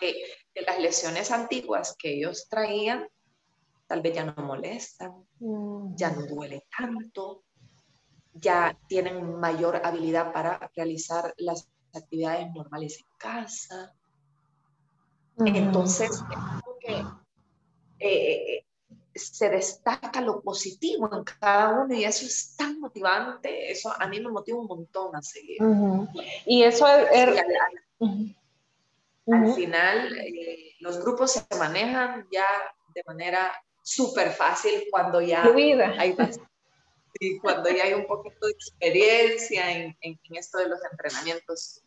Que 0.00 0.14
de 0.52 0.62
las 0.62 0.80
lesiones 0.80 1.30
antiguas 1.30 1.94
que 1.96 2.14
ellos 2.14 2.48
traían, 2.48 3.06
tal 3.86 4.02
vez 4.02 4.16
ya 4.16 4.24
no 4.24 4.42
molestan, 4.42 5.12
ya 5.94 6.10
no 6.10 6.26
duele 6.26 6.66
tanto, 6.76 7.44
ya 8.34 8.76
tienen 8.88 9.38
mayor 9.38 9.80
habilidad 9.84 10.32
para 10.32 10.70
realizar 10.74 11.32
las 11.36 11.68
actividades 11.94 12.52
normales 12.52 12.98
en 12.98 13.06
casa. 13.18 13.94
Entonces, 15.38 16.20
que, 16.80 16.96
eh, 18.00 18.56
eh, 18.56 18.66
se 19.14 19.50
destaca 19.50 20.20
lo 20.20 20.40
positivo 20.42 21.10
en 21.14 21.24
cada 21.24 21.82
uno 21.82 21.94
y 21.94 22.04
eso 22.04 22.24
es 22.24 22.54
tan 22.56 22.80
motivante, 22.80 23.70
eso 23.70 23.92
a 23.96 24.06
mí 24.06 24.20
me 24.20 24.30
motiva 24.30 24.58
un 24.58 24.66
montón 24.66 25.14
a 25.14 25.22
seguir. 25.22 25.58
Y 26.46 26.62
eso 26.62 26.86
es... 26.86 27.42
Al 29.30 29.54
final, 29.54 30.18
eh, 30.18 30.74
los 30.80 31.00
grupos 31.00 31.32
se 31.32 31.56
manejan 31.56 32.26
ya 32.32 32.46
de 32.92 33.02
manera 33.06 33.52
súper 33.82 34.30
fácil 34.30 34.84
cuando 34.90 35.20
ya 35.20 35.44
hay 35.98 36.16
cuando 37.40 37.70
ya 37.70 37.84
hay 37.84 37.94
un 37.94 38.06
poquito 38.06 38.46
de 38.46 38.52
experiencia 38.52 39.70
en, 39.70 39.96
en, 40.00 40.18
esto 40.30 40.58
de 40.58 40.68
los 40.68 40.80
entrenamientos. 40.90 41.82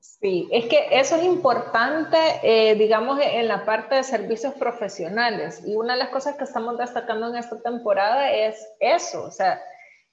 Sí, 0.00 0.48
es 0.50 0.66
que 0.66 0.88
eso 0.92 1.16
es 1.16 1.24
importante, 1.24 2.16
eh, 2.42 2.74
digamos, 2.74 3.20
en 3.20 3.48
la 3.48 3.64
parte 3.64 3.96
de 3.96 4.02
servicios 4.02 4.54
profesionales. 4.54 5.62
Y 5.66 5.76
una 5.76 5.92
de 5.92 5.98
las 5.98 6.08
cosas 6.08 6.36
que 6.36 6.44
estamos 6.44 6.78
destacando 6.78 7.28
en 7.28 7.36
esta 7.36 7.60
temporada 7.60 8.32
es 8.32 8.66
eso, 8.80 9.24
o 9.24 9.30
sea, 9.30 9.62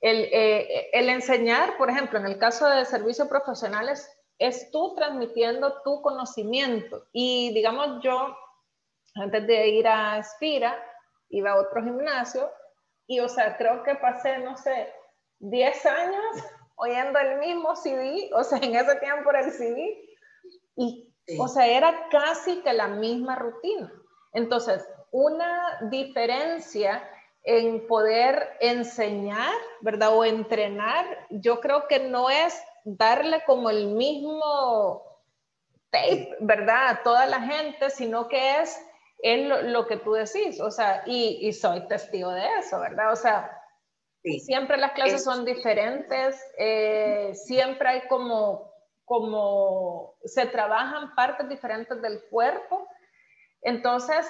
el, 0.01 0.27
eh, 0.31 0.89
el 0.91 1.07
enseñar, 1.07 1.77
por 1.77 1.89
ejemplo, 1.89 2.19
en 2.19 2.25
el 2.25 2.37
caso 2.37 2.67
de 2.67 2.83
servicios 2.83 3.29
profesionales, 3.29 4.09
es 4.39 4.71
tú 4.71 4.93
transmitiendo 4.95 5.81
tu 5.83 6.01
conocimiento. 6.01 7.07
Y 7.13 7.53
digamos, 7.53 8.03
yo, 8.03 8.35
antes 9.15 9.47
de 9.47 9.69
ir 9.69 9.87
a 9.87 10.17
Espira, 10.17 10.77
iba 11.29 11.51
a 11.51 11.61
otro 11.61 11.81
gimnasio 11.81 12.51
y, 13.07 13.21
o 13.21 13.29
sea, 13.29 13.55
creo 13.57 13.83
que 13.83 13.95
pasé, 13.95 14.39
no 14.39 14.57
sé, 14.57 14.93
10 15.39 15.85
años 15.85 16.43
oyendo 16.75 17.19
el 17.19 17.39
mismo 17.39 17.75
CD, 17.75 18.29
o 18.33 18.43
sea, 18.43 18.59
en 18.59 18.75
ese 18.75 18.95
tiempo 18.95 19.29
era 19.29 19.41
el 19.41 19.51
CD, 19.51 20.09
y, 20.75 21.13
o 21.39 21.47
sea, 21.47 21.67
era 21.67 22.07
casi 22.09 22.61
que 22.61 22.73
la 22.73 22.87
misma 22.87 23.35
rutina. 23.35 23.91
Entonces, 24.33 24.85
una 25.11 25.79
diferencia 25.89 27.07
en 27.43 27.85
poder 27.87 28.57
enseñar, 28.59 29.53
¿verdad? 29.81 30.17
O 30.17 30.25
entrenar, 30.25 31.05
yo 31.29 31.59
creo 31.59 31.87
que 31.87 31.99
no 31.99 32.29
es 32.29 32.59
darle 32.83 33.43
como 33.45 33.69
el 33.69 33.87
mismo 33.87 35.03
tape, 35.91 36.35
¿verdad? 36.39 36.89
A 36.89 37.03
toda 37.03 37.25
la 37.25 37.41
gente, 37.41 37.89
sino 37.89 38.27
que 38.27 38.61
es 38.61 38.81
es 39.23 39.47
lo, 39.47 39.87
que 39.87 39.97
tú 39.97 40.13
decís, 40.13 40.59
o 40.59 40.69
sea, 40.69 41.01
y, 41.05 41.51
soy 41.53 41.87
testigo 41.87 42.29
de 42.31 42.45
eso, 42.59 42.77
¿verdad? 42.81 43.13
O 43.13 43.15
sea, 43.15 43.62
siempre 44.23 44.77
las 44.77 44.93
clases 44.93 45.23
son 45.23 45.45
diferentes, 45.45 46.41
eh, 46.57 47.31
siempre 47.35 47.89
hay 47.89 48.07
como, 48.07 48.71
como, 49.05 50.15
se 50.23 50.45
trabajan 50.45 51.13
partes 51.15 51.49
diferentes 51.49 52.01
del 52.01 52.23
cuerpo, 52.29 52.87
entonces, 53.63 54.25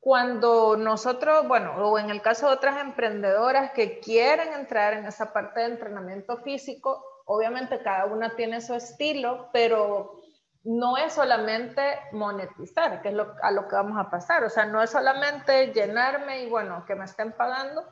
cuando 0.00 0.76
nosotros, 0.76 1.48
bueno, 1.48 1.74
o 1.76 1.98
en 1.98 2.10
el 2.10 2.22
caso 2.22 2.46
de 2.46 2.54
otras 2.54 2.80
emprendedoras 2.80 3.72
que 3.72 3.98
quieren 3.98 4.52
entrar 4.52 4.94
en 4.94 5.06
esa 5.06 5.32
parte 5.32 5.60
de 5.60 5.66
entrenamiento 5.66 6.36
físico, 6.38 7.02
obviamente 7.24 7.82
cada 7.82 8.06
una 8.06 8.36
tiene 8.36 8.60
su 8.60 8.74
estilo, 8.74 9.48
pero 9.52 10.17
no 10.64 10.96
es 10.96 11.12
solamente 11.12 11.82
monetizar, 12.12 13.00
que 13.00 13.08
es 13.08 13.14
a 13.42 13.50
lo 13.50 13.68
que 13.68 13.76
vamos 13.76 13.98
a 13.98 14.10
pasar. 14.10 14.44
O 14.44 14.50
sea, 14.50 14.66
no 14.66 14.82
es 14.82 14.90
solamente 14.90 15.72
llenarme 15.72 16.42
y 16.42 16.50
bueno, 16.50 16.84
que 16.86 16.94
me 16.94 17.04
estén 17.04 17.32
pagando, 17.32 17.84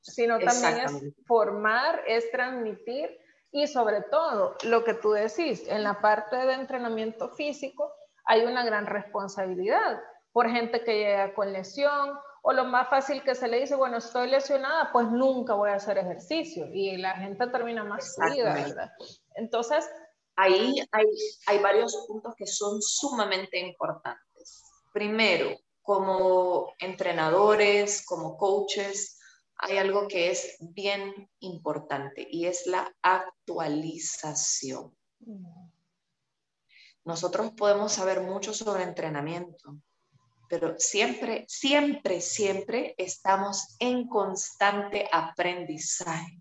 sino 0.00 0.38
también 0.38 0.78
es 0.84 0.92
formar, 1.26 2.02
es 2.06 2.30
transmitir 2.30 3.10
y 3.50 3.66
sobre 3.66 4.02
todo 4.02 4.56
lo 4.64 4.84
que 4.84 4.94
tú 4.94 5.12
decís, 5.12 5.66
en 5.68 5.82
la 5.82 6.00
parte 6.00 6.36
de 6.36 6.52
entrenamiento 6.52 7.30
físico 7.30 7.92
hay 8.26 8.44
una 8.44 8.64
gran 8.64 8.86
responsabilidad 8.86 10.00
por 10.32 10.50
gente 10.50 10.84
que 10.84 10.98
llega 10.98 11.34
con 11.34 11.52
lesión 11.52 12.18
o 12.42 12.52
lo 12.52 12.64
más 12.64 12.88
fácil 12.88 13.22
que 13.22 13.34
se 13.34 13.48
le 13.48 13.60
dice, 13.60 13.74
bueno, 13.74 13.96
estoy 13.96 14.28
lesionada, 14.28 14.90
pues 14.92 15.08
nunca 15.08 15.54
voy 15.54 15.70
a 15.70 15.74
hacer 15.74 15.98
ejercicio 15.98 16.66
y 16.72 16.96
la 16.98 17.12
gente 17.12 17.46
termina 17.48 17.84
más 17.84 18.14
fría, 18.16 18.54
¿verdad? 18.54 18.92
Entonces, 19.34 19.88
ahí 20.38 20.80
hay, 20.92 21.06
hay 21.46 21.58
varios 21.58 22.04
puntos 22.06 22.34
que 22.36 22.46
son 22.46 22.80
sumamente 22.80 23.58
importantes. 23.58 24.62
Primero, 24.92 25.58
como 25.82 26.74
entrenadores, 26.78 28.06
como 28.06 28.36
coaches, 28.36 29.18
hay 29.56 29.78
algo 29.78 30.06
que 30.06 30.30
es 30.30 30.56
bien 30.60 31.28
importante 31.40 32.26
y 32.30 32.46
es 32.46 32.66
la 32.66 32.94
actualización. 33.02 34.96
Nosotros 37.04 37.52
podemos 37.56 37.92
saber 37.92 38.20
mucho 38.20 38.54
sobre 38.54 38.84
entrenamiento, 38.84 39.76
pero 40.48 40.78
siempre, 40.78 41.46
siempre, 41.48 42.20
siempre 42.20 42.94
estamos 42.96 43.74
en 43.80 44.06
constante 44.06 45.08
aprendizaje. 45.10 46.40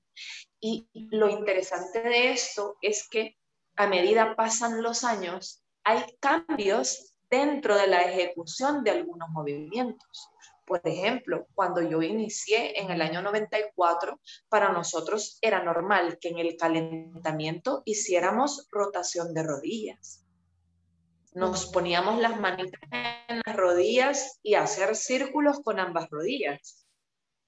Y 0.60 0.88
lo 0.94 1.30
interesante 1.30 2.02
de 2.02 2.32
esto 2.32 2.78
es 2.82 3.08
que 3.10 3.38
a 3.78 3.88
medida 3.88 4.36
pasan 4.36 4.82
los 4.82 5.04
años, 5.04 5.64
hay 5.84 6.04
cambios 6.20 7.14
dentro 7.30 7.78
de 7.78 7.88
la 7.88 8.02
ejecución 8.02 8.84
de 8.84 8.92
algunos 8.92 9.30
movimientos. 9.30 10.30
Por 10.66 10.82
ejemplo, 10.84 11.48
cuando 11.54 11.82
yo 11.82 12.02
inicié 12.02 12.82
en 12.82 12.92
el 12.92 13.02
año 13.02 13.22
94, 13.22 14.20
para 14.50 14.74
nosotros 14.74 15.38
era 15.42 15.64
normal 15.64 16.18
que 16.20 16.30
en 16.30 16.40
el 16.40 16.58
calentamiento 16.58 17.84
hiciéramos 17.86 18.68
rotación 18.72 19.34
de 19.34 19.44
rodillas. 19.44 20.26
Nos 21.34 21.68
poníamos 21.68 22.20
las 22.20 22.40
manitas 22.40 22.82
en 23.30 23.42
las 23.46 23.56
rodillas 23.56 24.40
y 24.42 24.56
hacer 24.56 24.96
círculos 24.96 25.62
con 25.62 25.80
ambas 25.80 26.10
rodillas. 26.10 26.86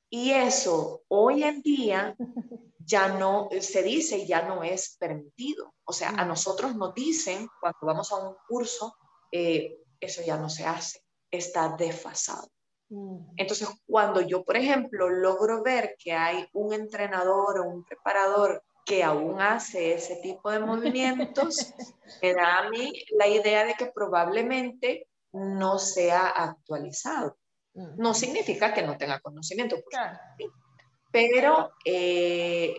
Y 0.09 0.31
eso 0.31 1.01
hoy 1.07 1.43
en 1.43 1.61
día 1.61 2.15
ya 2.79 3.09
no 3.09 3.49
se 3.59 3.83
dice, 3.83 4.25
ya 4.25 4.43
no 4.43 4.63
es 4.63 4.95
permitido. 4.97 5.73
O 5.83 5.93
sea, 5.93 6.09
a 6.09 6.25
nosotros 6.25 6.75
nos 6.75 6.93
dicen 6.93 7.47
cuando 7.59 7.79
vamos 7.81 8.11
a 8.11 8.15
un 8.15 8.35
curso, 8.47 8.95
eh, 9.31 9.77
eso 9.99 10.21
ya 10.21 10.37
no 10.37 10.49
se 10.49 10.65
hace, 10.65 11.03
está 11.29 11.75
desfasado. 11.77 12.49
Entonces, 13.37 13.69
cuando 13.85 14.21
yo, 14.21 14.43
por 14.43 14.57
ejemplo, 14.57 15.09
logro 15.09 15.61
ver 15.61 15.95
que 15.99 16.11
hay 16.11 16.47
un 16.53 16.73
entrenador 16.73 17.59
o 17.59 17.69
un 17.69 17.83
preparador 17.83 18.63
que 18.83 19.03
aún 19.03 19.39
hace 19.39 19.93
ese 19.93 20.15
tipo 20.15 20.49
de 20.49 20.59
movimientos, 20.59 21.71
me 22.23 22.33
da 22.33 22.57
a 22.57 22.69
mí 22.71 22.91
la 23.11 23.27
idea 23.27 23.63
de 23.63 23.75
que 23.75 23.91
probablemente 23.93 25.07
no 25.33 25.77
sea 25.77 26.29
actualizado. 26.29 27.37
No 27.73 28.15
significa 28.15 28.73
que 28.73 28.81
no 28.81 28.97
tenga 28.97 29.19
conocimiento, 29.19 29.75
pero 31.11 31.71
eh, 31.85 32.75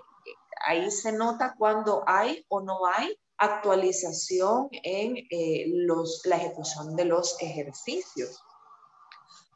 ahí 0.67 0.91
se 0.91 1.13
nota 1.13 1.55
cuando 1.59 2.03
hay 2.07 2.45
o 2.49 2.61
no 2.61 2.87
hay 2.87 3.17
actualización 3.39 4.69
en 4.83 5.17
eh, 5.31 5.65
los, 5.69 6.23
la 6.25 6.37
ejecución 6.37 6.95
de 6.95 7.07
los 7.07 7.41
ejercicios. 7.41 8.43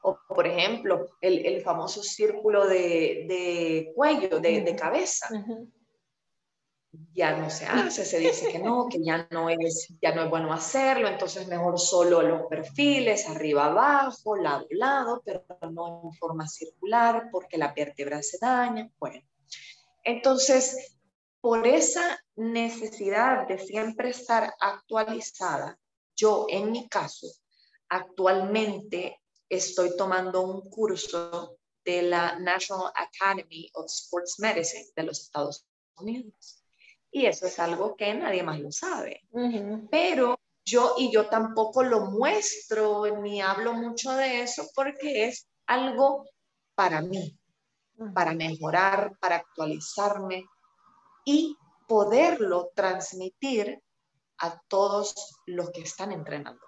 O, 0.02 0.18
por 0.28 0.46
ejemplo, 0.46 1.06
el, 1.20 1.46
el 1.46 1.62
famoso 1.62 2.02
círculo 2.02 2.66
de, 2.66 3.24
de 3.28 3.92
cuello, 3.94 4.40
de, 4.40 4.60
de 4.62 4.76
cabeza. 4.76 5.28
Ya 7.12 7.36
no 7.36 7.48
se 7.50 7.66
hace, 7.66 8.04
se 8.04 8.18
dice 8.18 8.48
que 8.48 8.58
no, 8.58 8.88
que 8.88 8.98
ya 9.02 9.26
no, 9.30 9.48
es, 9.48 9.88
ya 10.02 10.14
no 10.14 10.24
es 10.24 10.30
bueno 10.30 10.52
hacerlo, 10.52 11.08
entonces 11.08 11.46
mejor 11.46 11.78
solo 11.78 12.22
los 12.22 12.46
perfiles, 12.48 13.28
arriba, 13.28 13.66
abajo, 13.66 14.36
lado, 14.36 14.66
lado, 14.70 15.22
pero 15.24 15.44
no 15.70 16.02
en 16.04 16.12
forma 16.14 16.48
circular 16.48 17.28
porque 17.30 17.56
la 17.56 17.72
vértebra 17.72 18.22
se 18.22 18.38
daña. 18.40 18.90
Bueno, 18.98 19.20
entonces, 20.02 20.98
por 21.40 21.66
esa 21.66 22.22
necesidad 22.36 23.46
de 23.46 23.58
siempre 23.58 24.10
estar 24.10 24.54
actualizada, 24.60 25.78
yo 26.16 26.46
en 26.48 26.72
mi 26.72 26.88
caso, 26.88 27.26
actualmente 27.88 29.20
estoy 29.48 29.96
tomando 29.96 30.42
un 30.42 30.68
curso 30.68 31.58
de 31.84 32.02
la 32.02 32.38
National 32.38 32.92
Academy 32.94 33.70
of 33.74 33.86
Sports 33.86 34.38
Medicine 34.38 34.86
de 34.96 35.02
los 35.02 35.20
Estados 35.20 35.66
Unidos. 35.96 36.63
Y 37.14 37.26
eso 37.26 37.46
es 37.46 37.60
algo 37.60 37.94
que 37.94 38.12
nadie 38.12 38.42
más 38.42 38.58
lo 38.58 38.72
sabe. 38.72 39.20
Pero 39.88 40.36
yo 40.64 40.96
y 40.98 41.12
yo 41.12 41.28
tampoco 41.28 41.84
lo 41.84 42.10
muestro 42.10 43.06
ni 43.22 43.40
hablo 43.40 43.72
mucho 43.72 44.10
de 44.14 44.42
eso 44.42 44.64
porque 44.74 45.26
es 45.26 45.46
algo 45.68 46.24
para 46.74 47.02
mí, 47.02 47.38
para 48.12 48.34
mejorar, 48.34 49.16
para 49.20 49.36
actualizarme 49.36 50.44
y 51.24 51.56
poderlo 51.86 52.72
transmitir 52.74 53.80
a 54.38 54.60
todos 54.66 55.38
los 55.46 55.70
que 55.70 55.82
están 55.82 56.10
entrenando. 56.10 56.66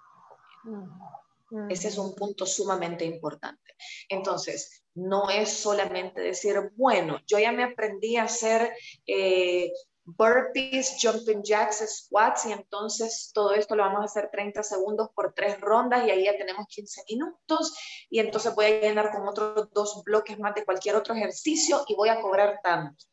Ese 1.68 1.88
es 1.88 1.98
un 1.98 2.14
punto 2.14 2.46
sumamente 2.46 3.04
importante. 3.04 3.74
Entonces, 4.08 4.84
no 4.94 5.28
es 5.28 5.52
solamente 5.52 6.20
decir, 6.20 6.70
bueno, 6.76 7.18
yo 7.26 7.40
ya 7.40 7.50
me 7.50 7.64
aprendí 7.64 8.16
a 8.16 8.24
hacer 8.24 8.72
eh, 9.08 9.72
burpees, 10.06 10.96
jumping 11.00 11.42
jacks, 11.42 11.84
squats 11.84 12.46
y 12.46 12.52
entonces 12.52 13.32
todo 13.34 13.52
esto 13.54 13.74
lo 13.74 13.82
vamos 13.82 14.02
a 14.02 14.04
hacer 14.04 14.30
30 14.30 14.62
segundos 14.62 15.10
por 15.14 15.34
tres 15.34 15.60
rondas 15.60 16.06
y 16.06 16.10
ahí 16.10 16.24
ya 16.24 16.36
tenemos 16.36 16.66
15 16.68 17.02
minutos 17.10 17.76
y 18.08 18.20
entonces 18.20 18.54
voy 18.54 18.66
a 18.66 18.80
llenar 18.80 19.10
con 19.10 19.26
otros 19.26 19.68
dos 19.72 20.02
bloques 20.04 20.38
más 20.38 20.54
de 20.54 20.64
cualquier 20.64 20.94
otro 20.94 21.14
ejercicio 21.14 21.84
y 21.88 21.96
voy 21.96 22.08
a 22.08 22.20
cobrar 22.20 22.60
tanto. 22.62 23.04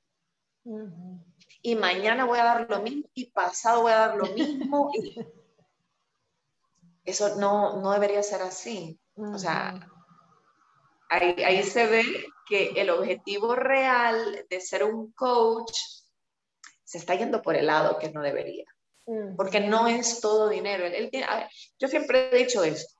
Y 1.64 1.76
mañana 1.76 2.26
voy 2.26 2.38
a 2.40 2.44
dar 2.44 2.70
lo 2.70 2.82
mismo 2.82 3.10
y 3.16 3.32
pasado 3.32 3.82
voy 3.82 3.92
a 3.92 3.98
dar 3.98 4.18
lo 4.18 4.26
mismo. 4.28 4.92
Y 4.94 5.16
eso 7.06 7.36
no, 7.38 7.82
no 7.82 7.92
debería 7.92 8.22
ser 8.22 8.44
así. 8.44 9.00
O 9.16 9.38
sea, 9.40 9.88
ahí, 11.10 11.36
ahí 11.44 11.64
se 11.64 11.88
ve 11.88 12.04
que 12.48 12.70
el 12.76 12.92
objetivo 12.92 13.56
real 13.56 14.46
de 14.48 14.62
ser 14.62 14.84
un 14.84 15.12
coach 15.14 16.03
se 16.94 17.00
está 17.00 17.16
yendo 17.16 17.42
por 17.42 17.56
el 17.56 17.66
lado 17.66 17.98
que 17.98 18.12
no 18.12 18.22
debería. 18.22 18.66
Porque 19.36 19.60
no 19.60 19.88
es 19.88 20.22
todo 20.22 20.48
dinero. 20.48 20.86
El, 20.86 21.10
yo 21.80 21.88
siempre 21.88 22.30
he 22.32 22.44
dicho 22.46 22.64
esto. 22.64 22.94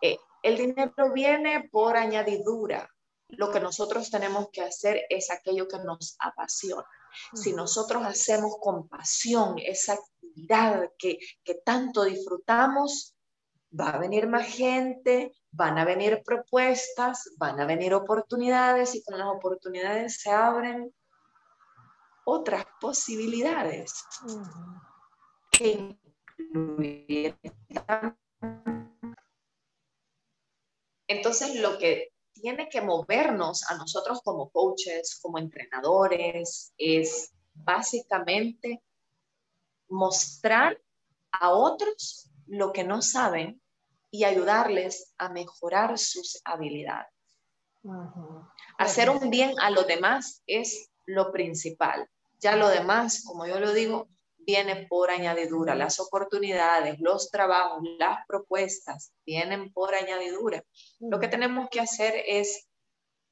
Eh, 0.00 0.16
el 0.44 0.56
dinero 0.56 1.12
viene 1.12 1.68
por 1.72 1.96
añadidura. 1.96 2.88
Lo 3.26 3.50
que 3.50 3.58
nosotros 3.58 4.08
tenemos 4.08 4.50
que 4.52 4.62
hacer 4.62 5.02
es 5.10 5.32
aquello 5.32 5.66
que 5.66 5.78
nos 5.78 6.16
apasiona. 6.20 6.86
Si 7.34 7.52
nosotros 7.52 8.04
hacemos 8.06 8.56
con 8.60 8.86
pasión 8.86 9.56
esa 9.58 9.94
actividad 9.94 10.88
que, 10.96 11.18
que 11.42 11.56
tanto 11.56 12.04
disfrutamos, 12.04 13.16
va 13.78 13.90
a 13.90 13.98
venir 13.98 14.28
más 14.28 14.46
gente, 14.46 15.32
van 15.50 15.76
a 15.76 15.84
venir 15.84 16.22
propuestas, 16.24 17.30
van 17.36 17.58
a 17.58 17.66
venir 17.66 17.94
oportunidades 17.94 18.94
y 18.94 19.02
con 19.02 19.18
las 19.18 19.26
oportunidades 19.26 20.20
se 20.20 20.30
abren 20.30 20.94
otras 22.24 22.64
posibilidades. 22.80 24.04
Que 25.50 25.96
Entonces, 31.06 31.56
lo 31.56 31.76
que 31.78 32.12
tiene 32.32 32.68
que 32.68 32.80
movernos 32.80 33.68
a 33.70 33.76
nosotros 33.76 34.20
como 34.22 34.50
coaches, 34.50 35.18
como 35.20 35.38
entrenadores, 35.38 36.72
es 36.78 37.32
básicamente 37.52 38.82
mostrar 39.88 40.80
a 41.32 41.50
otros 41.50 42.30
lo 42.46 42.72
que 42.72 42.84
no 42.84 43.02
saben 43.02 43.60
y 44.10 44.24
ayudarles 44.24 45.14
a 45.18 45.28
mejorar 45.28 45.98
sus 45.98 46.40
habilidades. 46.44 47.12
Hacer 48.78 49.10
un 49.10 49.30
bien 49.30 49.58
a 49.60 49.70
los 49.70 49.86
demás 49.86 50.42
es 50.46 50.89
lo 51.14 51.32
principal. 51.32 52.08
Ya 52.38 52.56
lo 52.56 52.68
demás, 52.68 53.24
como 53.24 53.46
yo 53.46 53.60
lo 53.60 53.72
digo, 53.72 54.08
viene 54.38 54.86
por 54.88 55.10
añadidura. 55.10 55.74
Las 55.74 56.00
oportunidades, 56.00 56.98
los 57.00 57.30
trabajos, 57.30 57.82
las 57.98 58.26
propuestas 58.26 59.12
vienen 59.24 59.72
por 59.72 59.94
añadidura. 59.94 60.64
Lo 60.98 61.20
que 61.20 61.28
tenemos 61.28 61.68
que 61.70 61.80
hacer 61.80 62.14
es 62.26 62.66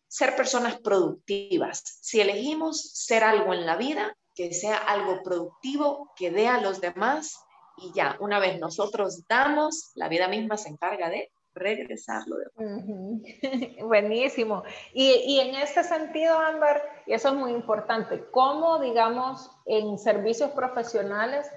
ser 0.06 0.36
personas 0.36 0.80
productivas. 0.80 1.82
Si 2.02 2.20
elegimos 2.20 2.92
ser 2.92 3.24
algo 3.24 3.52
en 3.54 3.66
la 3.66 3.76
vida, 3.76 4.16
que 4.34 4.52
sea 4.54 4.76
algo 4.76 5.22
productivo, 5.22 6.12
que 6.16 6.30
dé 6.30 6.46
a 6.46 6.60
los 6.60 6.80
demás 6.80 7.36
y 7.76 7.92
ya, 7.92 8.16
una 8.20 8.38
vez 8.38 8.58
nosotros 8.58 9.26
damos, 9.28 9.92
la 9.94 10.08
vida 10.08 10.28
misma 10.28 10.56
se 10.56 10.68
encarga 10.68 11.10
de 11.10 11.30
regresarlo. 11.58 12.36
Buenísimo. 13.82 14.62
Y, 14.92 15.10
y, 15.26 15.40
en 15.40 15.54
este 15.56 15.84
sentido, 15.84 16.38
Amber, 16.38 16.82
y 17.06 17.12
eso 17.14 17.28
es 17.28 17.34
muy 17.34 17.52
importante, 17.52 18.24
¿cómo, 18.30 18.78
digamos, 18.78 19.50
en 19.66 19.98
servicios 19.98 20.50
profesionales 20.50 21.50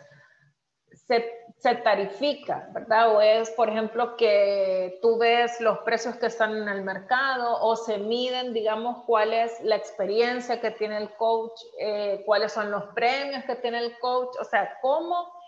se, 1.08 1.26
se, 1.58 1.76
tarifica, 1.76 2.70
verdad? 2.74 3.16
O 3.16 3.22
es, 3.22 3.50
por 3.52 3.70
ejemplo, 3.70 4.16
que 4.18 5.00
tú 5.02 5.18
ves 5.18 5.60
los 5.62 5.80
precios 5.80 6.16
que 6.16 6.28
están 6.28 6.56
en 6.56 6.70
el 6.70 6.84
mercado 6.84 7.62
o 7.62 7.76
se 7.76 7.98
miden, 7.98 8.54
digamos, 8.54 9.04
cuál 9.06 9.34
es 9.34 9.60
la 9.62 9.76
experiencia 9.76 10.60
que 10.60 10.72
tiene 10.72 10.98
el 10.98 11.14
coach, 11.16 11.60
eh, 11.80 12.24
cuáles 12.26 12.52
son 12.52 12.72
los 12.72 12.84
premios 12.94 13.44
que 13.46 13.56
tiene 13.56 13.80
el 13.80 13.98
coach, 14.00 14.36
o 14.40 14.44
sea, 14.44 14.78
¿cómo 14.82 15.41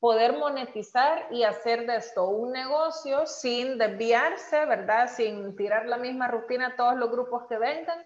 poder 0.00 0.32
monetizar 0.38 1.26
y 1.30 1.44
hacer 1.44 1.86
de 1.86 1.96
esto 1.96 2.26
un 2.28 2.52
negocio 2.52 3.26
sin 3.26 3.76
desviarse, 3.76 4.64
¿verdad? 4.64 5.10
Sin 5.14 5.54
tirar 5.56 5.86
la 5.86 5.98
misma 5.98 6.26
rutina 6.26 6.68
a 6.68 6.76
todos 6.76 6.96
los 6.96 7.10
grupos 7.10 7.44
que 7.48 7.58
vengan, 7.58 8.02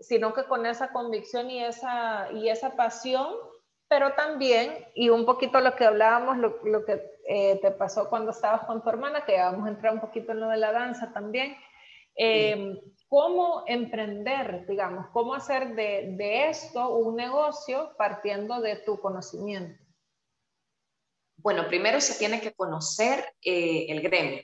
sino 0.00 0.32
que 0.32 0.44
con 0.44 0.64
esa 0.64 0.90
convicción 0.90 1.50
y 1.50 1.62
esa, 1.62 2.32
y 2.32 2.48
esa 2.48 2.76
pasión, 2.76 3.28
pero 3.88 4.14
también, 4.14 4.86
y 4.94 5.10
un 5.10 5.26
poquito 5.26 5.60
lo 5.60 5.76
que 5.76 5.84
hablábamos, 5.84 6.38
lo, 6.38 6.84
que 6.84 7.02
eh, 7.28 7.58
te 7.60 7.72
pasó 7.72 8.08
cuando 8.08 8.30
estabas 8.30 8.62
con 8.64 8.82
tu 8.82 8.88
hermana, 8.88 9.26
que 9.26 9.38
vamos 9.38 9.66
a 9.66 9.70
entrar 9.70 9.92
un 9.92 10.00
poquito 10.00 10.32
en 10.32 10.40
lo 10.40 10.48
de 10.48 10.56
la 10.56 10.72
danza 10.72 11.12
también, 11.12 11.56
em, 12.14 12.78
cómo 13.08 13.64
emprender, 13.66 14.66
digamos, 14.66 15.06
cómo 15.12 15.34
hacer 15.34 15.74
de, 15.74 16.14
de 16.16 16.48
esto 16.48 16.88
un 16.96 17.16
negocio 17.16 17.92
partiendo 17.98 18.60
de 18.60 18.76
tu 18.76 18.98
conocimiento. 18.98 19.87
Bueno, 21.38 21.66
primero 21.68 22.00
se 22.00 22.14
tiene 22.14 22.40
que 22.40 22.52
conocer 22.52 23.34
eh, 23.42 23.86
el 23.88 24.02
gremio 24.02 24.42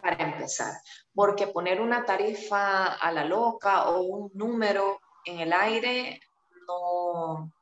para 0.00 0.24
empezar, 0.24 0.74
porque 1.14 1.46
poner 1.46 1.80
una 1.80 2.04
tarifa 2.04 2.94
a 2.94 3.12
la 3.12 3.24
loca 3.24 3.88
o 3.90 4.00
un 4.00 4.30
número 4.34 5.00
en 5.24 5.38
el 5.38 5.52
aire 5.52 6.20
no, 6.66 7.52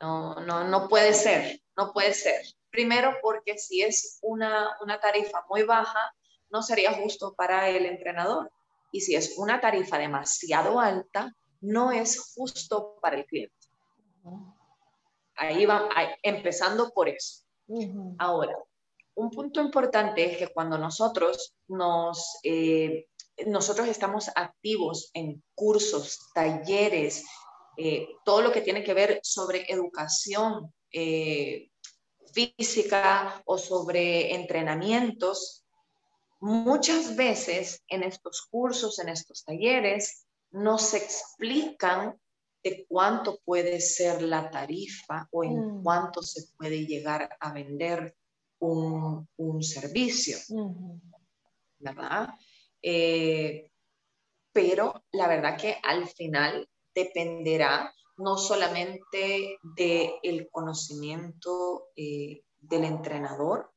no, 0.00 0.64
no, 0.64 0.88
puede 0.88 1.14
ser, 1.14 1.60
no 1.76 1.92
puede 1.92 2.12
ser. 2.12 2.42
Primero 2.70 3.16
porque 3.22 3.56
si 3.56 3.82
es 3.82 4.18
una, 4.22 4.76
una 4.82 5.00
tarifa 5.00 5.44
muy 5.48 5.62
baja, 5.62 6.12
no 6.50 6.62
sería 6.62 6.92
justo 6.92 7.34
para 7.34 7.68
el 7.68 7.86
entrenador. 7.86 8.50
Y 8.90 9.00
si 9.00 9.14
es 9.14 9.38
una 9.38 9.60
tarifa 9.60 9.96
demasiado 9.98 10.80
alta, 10.80 11.34
no 11.60 11.92
es 11.92 12.34
justo 12.34 12.98
para 13.00 13.16
el 13.16 13.26
cliente. 13.26 13.54
Ahí 15.38 15.64
va, 15.66 15.88
empezando 16.22 16.90
por 16.90 17.08
eso. 17.08 17.44
Ahora, 18.18 18.56
un 19.14 19.30
punto 19.30 19.60
importante 19.60 20.24
es 20.24 20.36
que 20.36 20.48
cuando 20.48 20.78
nosotros 20.78 21.54
nos, 21.68 22.38
eh, 22.42 23.06
nosotros 23.46 23.88
estamos 23.88 24.30
activos 24.34 25.10
en 25.14 25.42
cursos, 25.54 26.18
talleres, 26.34 27.24
eh, 27.76 28.08
todo 28.24 28.42
lo 28.42 28.52
que 28.52 28.62
tiene 28.62 28.82
que 28.82 28.94
ver 28.94 29.20
sobre 29.22 29.64
educación 29.68 30.74
eh, 30.92 31.70
física 32.32 33.42
o 33.44 33.58
sobre 33.58 34.34
entrenamientos, 34.34 35.64
muchas 36.40 37.14
veces 37.14 37.82
en 37.88 38.02
estos 38.02 38.42
cursos, 38.50 38.98
en 38.98 39.08
estos 39.08 39.44
talleres, 39.44 40.26
nos 40.50 40.94
explican 40.94 42.18
de 42.62 42.86
cuánto 42.88 43.38
puede 43.44 43.80
ser 43.80 44.22
la 44.22 44.50
tarifa 44.50 45.28
o 45.30 45.44
en 45.44 45.78
mm. 45.78 45.82
cuánto 45.82 46.22
se 46.22 46.42
puede 46.56 46.86
llegar 46.86 47.36
a 47.40 47.52
vender 47.52 48.16
un, 48.60 49.26
servicio. 49.62 50.36
¿verdad? 51.78 52.28
Eh, 52.82 53.70
pero 54.52 55.04
la 55.12 55.28
verdad 55.28 55.56
que 55.56 55.76
al 55.82 56.08
final 56.08 56.68
dependerá 56.94 57.94
no 58.16 58.36
solamente 58.36 59.58
del 59.76 60.48
conocimiento 60.50 61.90
eh, 61.94 62.42
del 62.58 62.84
entrenador, 62.84 63.72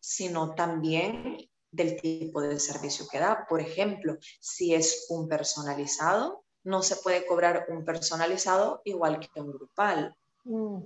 sino 0.00 0.54
también 0.54 1.38
del 1.70 2.00
tipo 2.00 2.40
de 2.40 2.58
servicio 2.58 3.06
que 3.10 3.18
da. 3.18 3.46
Por 3.48 3.60
ejemplo, 3.60 4.16
si 4.40 4.74
es 4.74 5.06
un 5.10 5.28
personalizado, 5.28 6.44
no 6.66 6.82
se 6.82 6.96
puede 6.96 7.24
cobrar 7.24 7.66
un 7.68 7.84
personalizado 7.84 8.82
igual 8.84 9.20
que 9.20 9.40
un 9.40 9.52
grupal. 9.52 10.16
Mm. 10.44 10.78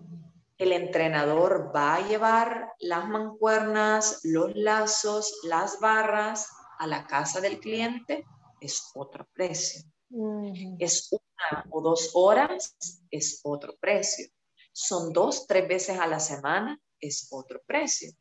El 0.58 0.72
entrenador 0.72 1.72
va 1.74 1.94
a 1.94 2.06
llevar 2.06 2.74
las 2.80 3.08
mancuernas, 3.08 4.20
los 4.24 4.54
lazos, 4.54 5.40
las 5.42 5.80
barras 5.80 6.50
a 6.78 6.86
la 6.86 7.06
casa 7.06 7.40
del 7.40 7.60
cliente, 7.60 8.26
es 8.60 8.90
otro 8.94 9.26
precio. 9.32 9.82
Mm. 10.10 10.76
Es 10.78 11.08
una 11.10 11.64
o 11.70 11.80
dos 11.80 12.10
horas, 12.12 12.76
es 13.10 13.40
otro 13.42 13.74
precio. 13.80 14.28
Son 14.72 15.14
dos, 15.14 15.46
tres 15.46 15.66
veces 15.66 15.98
a 15.98 16.06
la 16.06 16.20
semana, 16.20 16.78
es 17.00 17.28
otro 17.30 17.62
precio. 17.66 18.12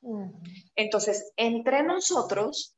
Mm. 0.00 0.30
Entonces, 0.74 1.32
entre 1.36 1.84
nosotros 1.84 2.76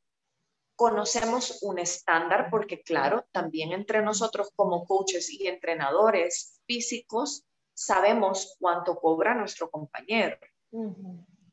conocemos 0.76 1.62
un 1.62 1.78
estándar 1.78 2.48
porque, 2.50 2.82
claro, 2.82 3.24
también 3.32 3.72
entre 3.72 4.02
nosotros 4.02 4.50
como 4.54 4.84
coaches 4.84 5.30
y 5.30 5.46
entrenadores 5.46 6.60
físicos 6.66 7.44
sabemos 7.74 8.56
cuánto 8.60 8.96
cobra 8.96 9.34
nuestro 9.34 9.70
compañero, 9.70 10.36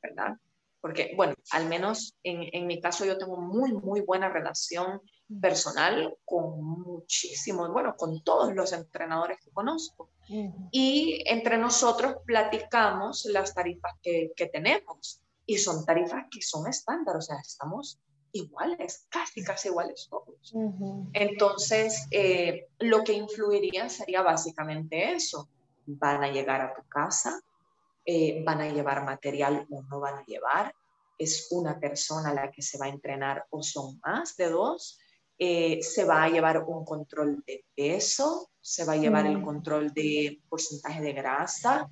¿verdad? 0.02 0.38
Porque, 0.82 1.14
bueno, 1.16 1.34
al 1.52 1.68
menos 1.68 2.18
en, 2.24 2.44
en, 2.52 2.68
mi 2.68 2.82
caso 2.82 3.06
yo 3.06 3.18
tengo 3.18 3.38
muy, 3.38 3.72
muy 3.72 4.02
buena 4.02 4.28
relación 4.28 5.02
personal 5.42 6.18
con 6.26 6.62
muchísimos, 6.62 7.72
bueno, 7.72 7.96
con 7.96 8.22
todos 8.24 8.54
los 8.54 8.74
entrenadores 8.74 9.40
que 9.44 9.52
conozco. 9.52 10.12
Y 10.72 11.24
entre 11.26 11.58
nosotros 11.58 12.18
platicamos 12.26 13.26
las 13.26 13.54
tarifas 13.54 13.94
que, 14.02 14.34
que 14.36 14.48
tenemos 14.48 15.22
y 15.46 15.58
son 15.58 15.86
tarifas 15.86 16.26
que 16.32 16.42
son 16.42 16.68
estándar, 16.68 17.16
o 17.18 17.22
sea, 17.22 17.38
estamos 17.40 18.00
iguales, 18.34 19.06
casi, 19.10 19.44
casi 19.44 19.70
iguales 19.70 20.08
todos. 20.10 20.54
Entonces, 21.14 22.08
eh, 22.12 22.68
lo 22.80 23.04
que 23.04 23.14
influiría 23.14 23.88
sería 23.90 24.22
básicamente 24.22 25.14
eso. 25.14 25.48
Van 25.86 26.24
a 26.24 26.32
llegar 26.32 26.62
a 26.62 26.74
tu 26.74 26.82
casa, 26.88 27.40
eh, 28.06 28.44
van 28.44 28.62
a 28.62 28.70
llevar 28.70 29.06
material 29.06 29.66
o 29.70 29.84
no 29.84 30.00
van 30.00 30.16
a 30.16 30.26
llevar, 30.26 30.74
es 31.18 31.48
una 31.52 31.80
persona 31.80 32.34
la 32.34 32.52
que 32.52 32.62
se 32.62 32.78
va 32.78 32.88
a 32.88 32.90
entrenar 32.90 33.46
o 33.52 33.62
son 33.62 34.00
más 34.04 34.36
de 34.36 34.50
dos, 34.50 35.00
eh, 35.38 35.82
se 35.82 36.04
va 36.04 36.24
a 36.24 36.30
llevar 36.30 36.64
un 36.64 36.84
control 36.84 37.44
de 37.46 37.66
peso, 37.76 38.50
se 38.60 38.84
va 38.84 38.94
a 38.94 38.98
llevar 38.98 39.26
el 39.28 39.40
mm. 39.40 39.46
control 39.46 39.94
de 39.94 40.42
porcentaje 40.50 41.02
de 41.02 41.14
grasa 41.14 41.90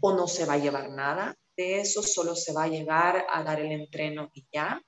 o 0.00 0.12
no 0.12 0.26
se 0.26 0.44
va 0.44 0.54
a 0.54 0.58
llevar 0.58 0.90
nada 0.90 1.36
de 1.56 1.80
eso, 1.80 2.02
solo 2.02 2.34
se 2.34 2.52
va 2.52 2.64
a 2.64 2.68
llegar 2.68 3.26
a 3.30 3.42
dar 3.42 3.60
el 3.60 3.70
entreno 3.72 4.30
y 4.34 4.46
ya 4.52 4.82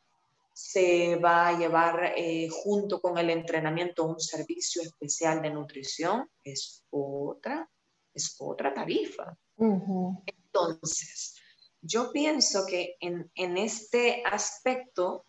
se 0.55 1.17
va 1.17 1.49
a 1.49 1.59
llevar 1.59 2.15
eh, 2.17 2.49
junto 2.49 3.01
con 3.01 3.19
el 3.19 3.29
entrenamiento 3.29 4.05
un 4.05 4.21
servicio 4.21 4.83
especial 4.83 5.43
de 5.43 5.51
nutrición, 5.51 6.31
es 6.45 6.85
otra, 6.91 7.69
es 8.15 8.37
otra 8.39 8.73
tarifa. 8.73 9.37
Entonces, 9.59 11.35
yo 11.83 12.13
pienso 12.13 12.67
que 12.67 12.97
en, 13.01 13.57
este 13.59 14.23
aspecto, 14.25 15.25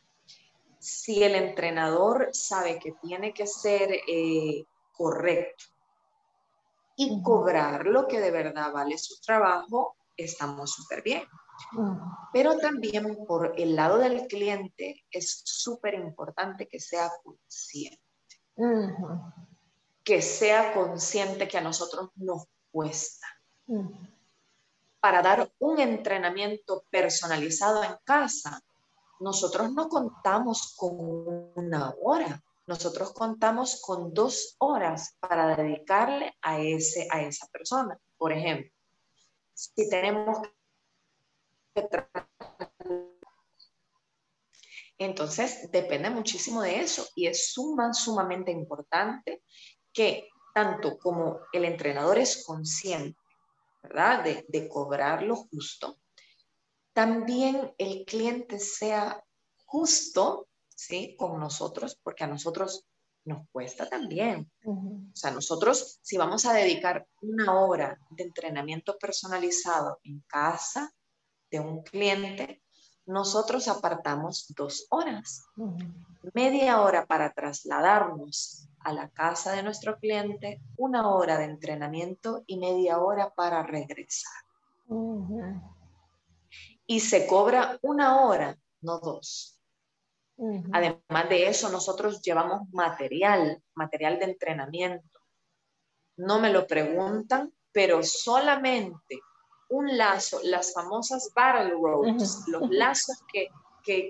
si 0.78 1.24
el 1.24 1.34
entrenador 1.34 2.30
sabe 2.32 2.78
que 2.78 2.94
tiene 3.02 3.34
que 3.34 3.48
ser 3.48 3.92
eh, 4.08 4.64
correcto 4.92 5.66
y 6.98 7.24
cobrar 7.24 7.88
lo 7.88 8.08
que 8.08 8.20
de 8.20 8.30
verdad 8.30 8.72
vale 8.72 9.00
su 9.00 9.20
trabajo, 9.22 9.96
estamos 10.16 10.72
súper 10.72 11.02
bien. 11.02 11.24
Pero 12.34 12.58
también 12.58 13.26
por 13.26 13.54
el 13.58 13.76
lado 13.76 13.98
del 13.98 14.28
cliente 14.28 15.06
es 15.12 15.42
súper 15.46 15.94
importante 15.94 16.68
que 16.68 16.80
sea 16.80 17.12
consciente. 17.24 18.02
Que 20.04 20.22
sea 20.22 20.74
consciente 20.74 21.48
que 21.48 21.58
a 21.58 21.62
nosotros 21.62 22.10
nos 22.16 22.46
cuesta. 22.72 23.28
Para 25.00 25.22
dar 25.22 25.52
un 25.60 25.80
entrenamiento 25.80 26.86
personalizado 26.90 27.84
en 27.84 27.96
casa, 28.04 28.62
nosotros 29.20 29.72
no 29.72 29.88
contamos 29.88 30.74
con 30.76 31.52
una 31.56 31.94
hora, 32.02 32.44
nosotros 32.68 33.14
contamos 33.14 33.82
con 33.82 34.14
dos 34.14 34.56
horas 34.60 35.16
para 35.20 35.56
dedicarle 35.56 36.36
a, 36.42 36.60
ese, 36.60 37.08
a 37.12 37.22
esa 37.22 37.48
persona. 37.48 37.98
Por 38.18 38.34
ejemplo, 38.34 38.72
si 39.54 39.90
tenemos 39.90 40.40
entonces, 44.98 45.70
depende 45.72 46.10
muchísimo 46.10 46.62
de 46.62 46.80
eso 46.82 47.08
y 47.16 47.28
es 47.28 47.54
sumamente 47.54 48.52
importante 48.52 49.44
que 49.92 50.30
tanto 50.54 50.98
como 50.98 51.40
el 51.52 51.66
entrenador 51.66 52.18
es 52.18 52.46
consciente, 52.46 53.20
¿verdad? 53.84 54.24
De, 54.24 54.46
de 54.48 54.70
cobrar 54.70 55.24
lo 55.24 55.36
justo, 55.36 56.00
también 56.94 57.74
el 57.78 58.06
cliente 58.06 58.58
sea 58.58 59.22
justo, 59.66 60.48
¿sí? 60.70 61.16
Con 61.18 61.40
nosotros, 61.40 62.00
porque 62.02 62.24
a 62.24 62.28
nosotros 62.28 62.86
nos 63.26 63.50
cuesta 63.52 63.90
también. 63.90 64.50
O 64.66 65.16
sea, 65.16 65.32
nosotros, 65.32 66.00
si 66.02 66.16
vamos 66.16 66.46
a 66.46 66.54
dedicar 66.54 67.06
una 67.22 67.60
hora 67.60 68.00
de 68.12 68.24
entrenamiento 68.24 68.98
personalizado 68.98 70.00
en 70.04 70.22
casa, 70.22 70.94
de 71.52 71.60
un 71.60 71.84
cliente, 71.84 72.62
nosotros 73.06 73.68
apartamos 73.68 74.48
dos 74.56 74.88
horas, 74.90 75.46
media 76.34 76.82
hora 76.82 77.06
para 77.06 77.32
trasladarnos 77.34 78.68
a 78.80 78.94
la 78.94 79.10
casa 79.10 79.52
de 79.52 79.64
nuestro 79.64 79.98
cliente, 79.98 80.60
una 80.78 81.10
hora 81.10 81.38
de 81.38 81.46
entrenamiento 81.46 82.44
y 82.48 82.58
media 82.58 83.00
hora 83.00 83.32
para 83.34 83.64
regresar. 83.64 84.34
Y 86.88 87.00
se 87.00 87.28
cobra 87.28 87.80
una 87.82 88.22
hora, 88.22 88.58
no 88.82 89.00
dos. 89.00 89.60
Además 90.72 91.30
de 91.30 91.48
eso, 91.48 91.70
nosotros 91.70 92.22
llevamos 92.22 92.70
material, 92.72 93.62
material 93.74 94.20
de 94.20 94.26
entrenamiento. 94.26 95.20
No 96.18 96.40
me 96.40 96.52
lo 96.52 96.68
preguntan, 96.68 97.54
pero 97.72 98.04
solamente 98.04 99.20
un 99.70 99.98
lazo, 99.98 100.40
las 100.44 100.74
famosas 100.74 101.32
battle 101.34 101.72
ropes, 101.72 102.48
los 102.48 102.70
lazos 102.70 103.24
que, 103.32 103.50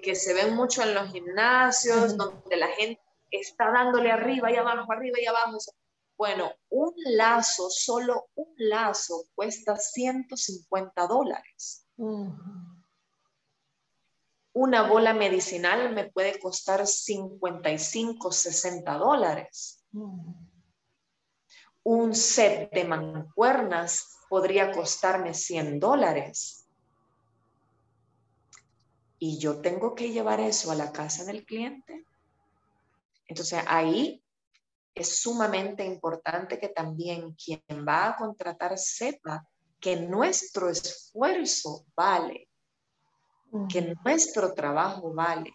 que, 0.02 0.15
se 0.15 0.34
ven 0.34 0.56
mucho 0.56 0.84
en 0.84 0.94
los 0.94 1.12
gimnasios, 1.12 2.18
donde 2.18 2.56
la 2.56 2.68
gente 2.68 3.02
está 3.32 3.72
dándole 3.72 4.12
arriba 4.12 4.52
y 4.52 4.56
abajo, 4.56 4.91
arriba 4.91 5.18
y 5.22 5.26
abajo. 5.26 5.58
Bueno, 6.18 6.52
un 6.70 6.94
lazo, 7.18 7.70
solo 7.70 8.30
un 8.36 8.54
lazo 8.58 9.26
cuesta 9.36 9.76
150 9.76 11.08
dólares. 11.08 11.86
Una 14.54 14.84
bola 14.84 15.13
medicinal 15.13 15.94
me 15.94 16.10
puede 16.10 16.39
costar 16.39 16.88
55, 16.88 18.32
60 18.32 18.94
dólares. 18.94 19.84
Un 21.84 22.15
set 22.15 22.72
de 22.72 22.86
mancuernas 22.86 24.14
podría 24.30 24.72
costarme 24.72 25.34
100 25.34 25.80
dólares. 25.80 26.68
Y 29.20 29.38
yo 29.40 29.62
tengo 29.62 29.96
que 29.96 30.12
llevar 30.12 30.40
eso 30.40 30.72
a 30.72 30.76
la 30.76 30.92
casa 30.92 31.24
del 31.26 31.46
cliente. 31.46 32.06
Entonces 33.28 33.64
ahí 33.68 34.22
es 34.94 35.20
sumamente 35.20 35.86
importante 35.86 36.60
que 36.60 36.70
también 36.70 37.34
quien 37.34 37.86
va 37.88 38.08
a 38.08 38.16
contratar 38.16 38.78
sepa 38.78 39.48
que 39.80 39.98
nuestro 39.98 40.70
esfuerzo 40.70 41.86
vale, 41.96 42.48
que 43.70 43.96
nuestro 44.04 44.54
trabajo 44.54 45.14
vale, 45.14 45.52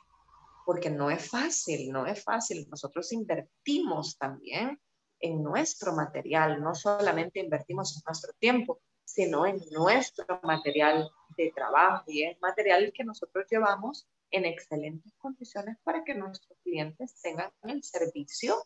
porque 0.64 0.90
no 0.90 1.10
es 1.10 1.28
fácil, 1.28 1.90
no 1.90 2.06
es 2.06 2.22
fácil. 2.22 2.66
Nosotros 2.70 3.12
invertimos 3.12 4.16
también 4.18 4.80
en 5.20 5.42
nuestro 5.42 5.92
material, 5.92 6.60
no 6.60 6.74
solamente 6.74 7.40
invertimos 7.40 7.96
en 7.96 8.02
nuestro 8.06 8.32
tiempo, 8.34 8.80
sino 9.04 9.46
en 9.46 9.60
nuestro 9.70 10.40
material 10.42 11.10
de 11.36 11.52
trabajo 11.54 12.04
y 12.06 12.24
es 12.24 12.40
material 12.40 12.92
que 12.94 13.04
nosotros 13.04 13.46
llevamos 13.50 14.06
en 14.30 14.44
excelentes 14.44 15.12
condiciones 15.18 15.76
para 15.82 16.04
que 16.04 16.14
nuestros 16.14 16.58
clientes 16.62 17.20
tengan 17.20 17.50
el 17.62 17.82
servicio 17.82 18.64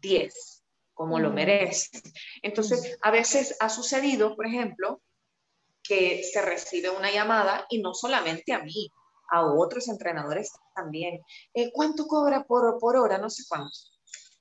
10, 0.00 0.62
como 0.94 1.18
lo 1.18 1.30
mm. 1.30 1.34
merecen. 1.34 2.02
Entonces, 2.42 2.98
a 3.02 3.10
veces 3.10 3.56
ha 3.60 3.68
sucedido, 3.68 4.36
por 4.36 4.46
ejemplo, 4.46 5.00
que 5.82 6.22
se 6.22 6.42
recibe 6.42 6.90
una 6.90 7.10
llamada 7.10 7.66
y 7.70 7.80
no 7.80 7.94
solamente 7.94 8.52
a 8.52 8.62
mí, 8.62 8.90
a 9.30 9.46
otros 9.46 9.88
entrenadores 9.88 10.52
también. 10.74 11.20
Eh, 11.54 11.72
¿Cuánto 11.72 12.06
cobra 12.06 12.44
por, 12.44 12.78
por 12.78 12.96
hora? 12.96 13.16
No 13.16 13.30
sé 13.30 13.44
cuánto. 13.48 13.78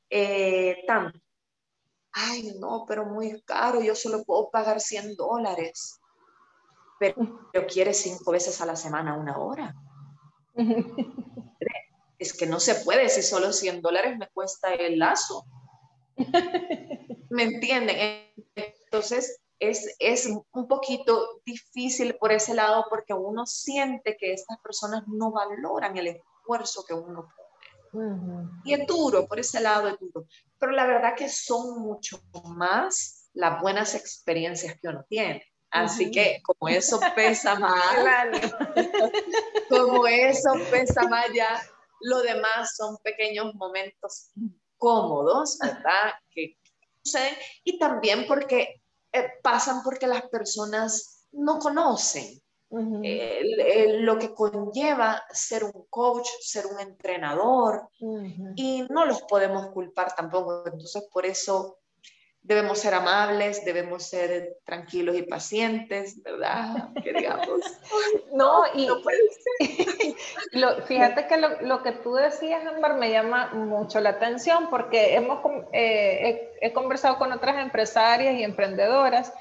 Eh, 0.10 0.84
tanto. 0.86 1.18
Ay, 2.14 2.54
no, 2.60 2.86
pero 2.88 3.06
muy 3.06 3.42
caro, 3.44 3.82
yo 3.82 3.96
solo 3.96 4.24
puedo 4.24 4.50
pagar 4.50 4.80
100 4.80 5.16
dólares. 5.16 6.00
Pero, 7.00 7.50
pero 7.52 7.68
quiere 7.68 7.94
cinco 7.94 8.32
veces 8.32 8.62
a 8.62 8.66
la 8.66 8.76
semana 8.76 9.18
una 9.18 9.38
hora. 9.38 9.76
es 12.20 12.34
que 12.34 12.46
no 12.46 12.60
se 12.60 12.76
puede, 12.76 13.10
si 13.10 13.24
solo 13.24 13.52
100 13.52 13.82
dólares 13.82 14.18
me 14.18 14.28
cuesta 14.30 14.74
el 14.74 15.00
lazo. 15.00 15.46
¿Me 17.30 17.44
entienden? 17.44 18.32
Entonces, 18.56 19.42
es, 19.60 19.96
es, 20.00 20.28
un 20.28 20.68
poquito 20.68 21.42
difícil 21.46 22.16
por 22.18 22.32
ese 22.32 22.54
lado 22.54 22.86
porque 22.90 23.14
uno 23.14 23.46
siente 23.46 24.18
que 24.20 24.34
estas 24.34 24.60
personas 24.60 25.04
no 25.08 25.32
valoran 25.32 25.98
el 25.98 26.08
esfuerzo 26.08 26.84
que 26.86 26.94
uno 26.94 27.28
Y 28.64 28.74
es 28.74 28.88
duro, 28.88 29.28
por 29.28 29.40
ese 29.40 29.60
lado 29.60 29.88
es 29.88 30.00
duro. 30.00 30.26
Pero 30.58 30.72
la 30.72 30.86
verdad 30.86 31.16
que 31.16 31.30
son 31.30 31.82
mucho 31.82 32.22
más 32.44 33.30
las 33.34 33.62
buenas 33.62 33.96
experiencias 33.96 34.80
que 34.80 34.88
uno 34.88 35.06
tiene. 35.10 35.46
Así 35.72 36.12
que 36.12 36.42
como 36.44 36.68
eso 36.70 37.00
pesa 37.16 37.58
más, 37.58 37.96
como 39.70 40.06
eso 40.06 40.52
pesa 40.70 41.04
más 41.08 41.28
ya, 41.34 41.62
lo 42.02 42.22
demás 42.22 42.76
son 42.76 42.98
pequeños 42.98 43.56
momentos 43.56 44.32
cómodos, 44.78 45.58
¿verdad? 45.60 46.14
Que 46.30 46.58
suceden 47.02 47.36
y 47.64 47.80
también 47.80 48.26
porque 48.28 48.82
eh, 49.14 49.30
pasan 49.42 49.82
porque 49.82 50.08
las 50.08 50.24
personas 50.24 51.28
no 51.32 51.60
conocen 51.60 52.42
lo 52.72 54.18
que 54.18 54.34
conlleva 54.34 55.24
ser 55.32 55.64
un 55.64 55.86
coach, 55.90 56.28
ser 56.40 56.66
un 56.66 56.80
entrenador 56.80 57.90
y 58.56 58.86
no 58.90 59.06
los 59.06 59.22
podemos 59.24 59.68
culpar 59.68 60.16
tampoco. 60.16 60.64
Entonces, 60.66 61.08
por 61.12 61.26
eso 61.26 61.78
debemos 62.44 62.80
ser 62.80 62.94
amables, 62.96 63.64
debemos 63.64 64.04
ser 64.04 64.58
tranquilos 64.66 65.16
y 65.16 65.22
pacientes, 65.24 66.22
¿verdad? 66.24 66.90
Que 67.04 67.14
digamos. 67.14 67.62
no, 68.34 68.64
y 68.74 68.88
fíjate 70.88 71.28
que 71.28 71.38
lo, 71.38 71.84
que 71.84 71.92
tú 71.92 72.14
decías, 72.16 72.66
Amber, 72.66 72.96
me 72.96 73.12
llama 73.12 73.52
mucho 73.54 74.00
la 74.00 74.12
atención 74.12 74.70
porque 74.70 75.16
hemos, 75.16 75.40
eh, 75.72 76.52
he, 76.62 76.74
conversado 76.74 77.18
con 77.18 77.32
otras 77.32 77.58
empresarias 77.58 78.36
y 78.36 78.44
emprendedoras 78.44 79.34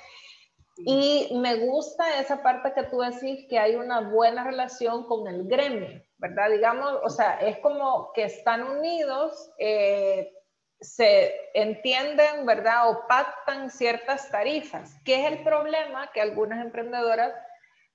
y 0.86 1.36
me 1.36 1.56
gusta 1.66 2.20
esa 2.20 2.42
parte 2.42 2.72
que 2.72 2.84
tú 2.84 3.00
decís 3.00 3.46
que 3.48 3.58
hay 3.58 3.76
una 3.76 4.00
buena 4.00 4.44
relación 4.44 5.04
con 5.06 5.26
el 5.28 5.46
gremio, 5.46 6.02
¿verdad? 6.18 6.50
Digamos, 6.50 6.98
o 7.02 7.10
sea, 7.10 7.38
es 7.40 7.58
como 7.58 8.12
que 8.12 8.24
están 8.24 8.62
unidos. 8.62 9.52
Eh, 9.58 10.32
se 10.80 11.34
entienden, 11.52 12.46
¿verdad? 12.46 12.90
O 12.90 13.06
pactan 13.06 13.70
ciertas 13.70 14.30
tarifas, 14.30 14.96
que 15.04 15.20
es 15.20 15.32
el 15.32 15.44
problema 15.44 16.10
que 16.12 16.22
algunas 16.22 16.64
emprendedoras 16.64 17.34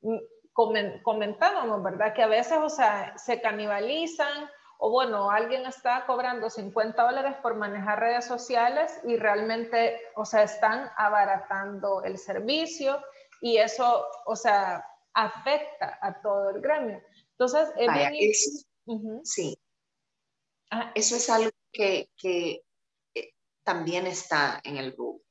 mm, 0.02 0.18
comentábamos, 1.04 1.84
¿verdad? 1.84 2.14
Que 2.14 2.22
a 2.22 2.28
veces, 2.28 2.58
o 2.62 2.70
sea, 2.70 3.18
se 3.18 3.42
canibalizan 3.42 4.50
o 4.78 4.90
bueno, 4.90 5.32
alguien 5.32 5.66
está 5.66 6.06
cobrando 6.06 6.50
50 6.50 7.02
dólares 7.02 7.36
por 7.42 7.56
manejar 7.56 8.00
redes 8.00 8.26
sociales 8.26 9.00
y 9.06 9.16
realmente, 9.18 10.00
o 10.16 10.26
sea, 10.26 10.44
están 10.44 10.92
abaratando 10.98 12.04
el 12.04 12.18
servicio 12.18 13.02
y 13.42 13.58
eso, 13.58 14.06
o 14.26 14.36
sea, 14.36 14.86
afecta 15.14 15.98
a 16.02 16.22
todo 16.22 16.52
el 16.52 16.62
gremio. 16.62 17.02
Entonces, 17.32 17.70
sí. 19.24 19.58
Eso 20.94 21.16
es 21.16 21.30
algo 21.30 21.52
que, 21.72 22.10
también 23.64 24.06
está 24.06 24.62
en 24.64 24.78
el 24.78 24.96
rubro. 24.96 25.24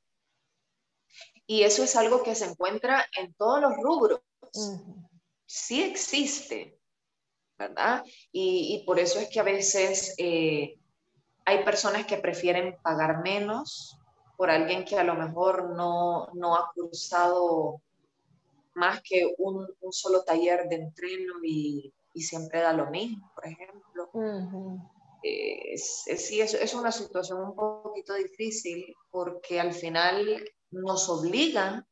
Y 1.47 1.63
eso 1.63 1.83
es 1.83 1.95
algo 1.95 2.23
que 2.23 2.35
se 2.35 2.45
encuentra 2.45 3.05
en 3.17 3.33
todos 3.35 3.61
los 3.61 3.77
rubros. 3.77 4.21
Sí 5.45 5.83
existe, 5.83 6.74
¿verdad? 7.57 8.03
Y, 8.31 8.83
por 8.85 8.99
eso 8.99 9.19
es 9.19 9.29
que 9.29 9.39
a 9.39 9.43
veces 9.43 10.13
eh, 10.17 10.77
hay 11.45 11.63
personas 11.63 12.05
que 12.05 12.17
prefieren 12.17 12.77
pagar 12.81 13.21
menos 13.23 13.97
por 14.37 14.49
alguien 14.49 14.83
que 14.83 14.97
a 14.97 15.03
lo 15.03 15.15
mejor 15.15 15.75
no, 15.75 16.55
ha 16.55 16.71
cursado 16.73 17.81
más 18.73 19.01
que 19.01 19.33
un, 19.37 19.67
solo 19.91 20.23
taller 20.23 20.67
de 20.67 20.75
entreno 20.75 21.33
y, 21.43 21.93
siempre 22.15 22.61
da 22.61 22.71
lo 22.71 22.89
mismo, 22.89 23.29
por 23.35 23.45
ejemplo 23.45 24.09
es, 25.25 26.03
sí, 26.17 26.39
es, 26.39 26.53
es, 26.53 26.73
una 26.73 26.91
situación 26.91 27.39
un 27.39 27.55
poquito 27.55 28.13
difícil 28.13 28.95
porque 29.09 29.59
al 29.59 29.73
final 29.73 30.43
nos 30.71 31.09
obliga 31.09 31.85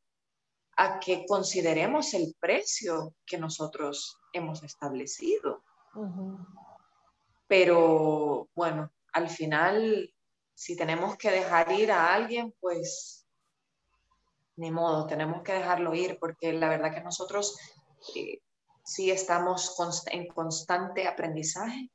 a 0.78 1.00
que 1.00 1.26
consideremos 1.26 2.14
el 2.14 2.36
precio 2.40 3.16
que 3.26 3.38
nosotros 3.38 4.18
hemos 4.34 4.64
establecido. 4.64 5.64
Pero 7.48 8.50
bueno, 8.56 8.92
al 9.14 9.30
final, 9.30 10.14
si 10.54 10.76
tenemos 10.76 11.18
que 11.18 11.32
dejar 11.32 11.72
ir 11.72 11.92
a 11.92 12.14
alguien, 12.14 12.54
pues 12.60 13.26
ni 14.56 14.72
modo, 14.72 15.08
tenemos 15.08 15.42
que 15.44 15.54
dejarlo 15.54 15.96
ir 15.96 16.18
porque 16.20 16.54
la 16.54 16.70
verdad 16.70 16.94
que 16.94 17.02
nosotros 17.02 17.58
eh, 18.16 18.40
sí 18.84 19.10
estamos 19.12 19.76
en 20.12 20.28
constante 20.28 21.08
aprendizaje. 21.08 21.90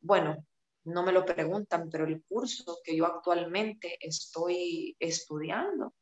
Bueno, 0.00 0.36
no 0.84 1.02
me 1.02 1.12
lo 1.12 1.24
preguntan, 1.24 1.88
pero 1.90 2.04
el 2.04 2.22
curso 2.24 2.78
que 2.84 2.96
yo 2.96 3.06
actualmente 3.06 3.98
estoy 4.00 4.96
estudiando 4.98 5.94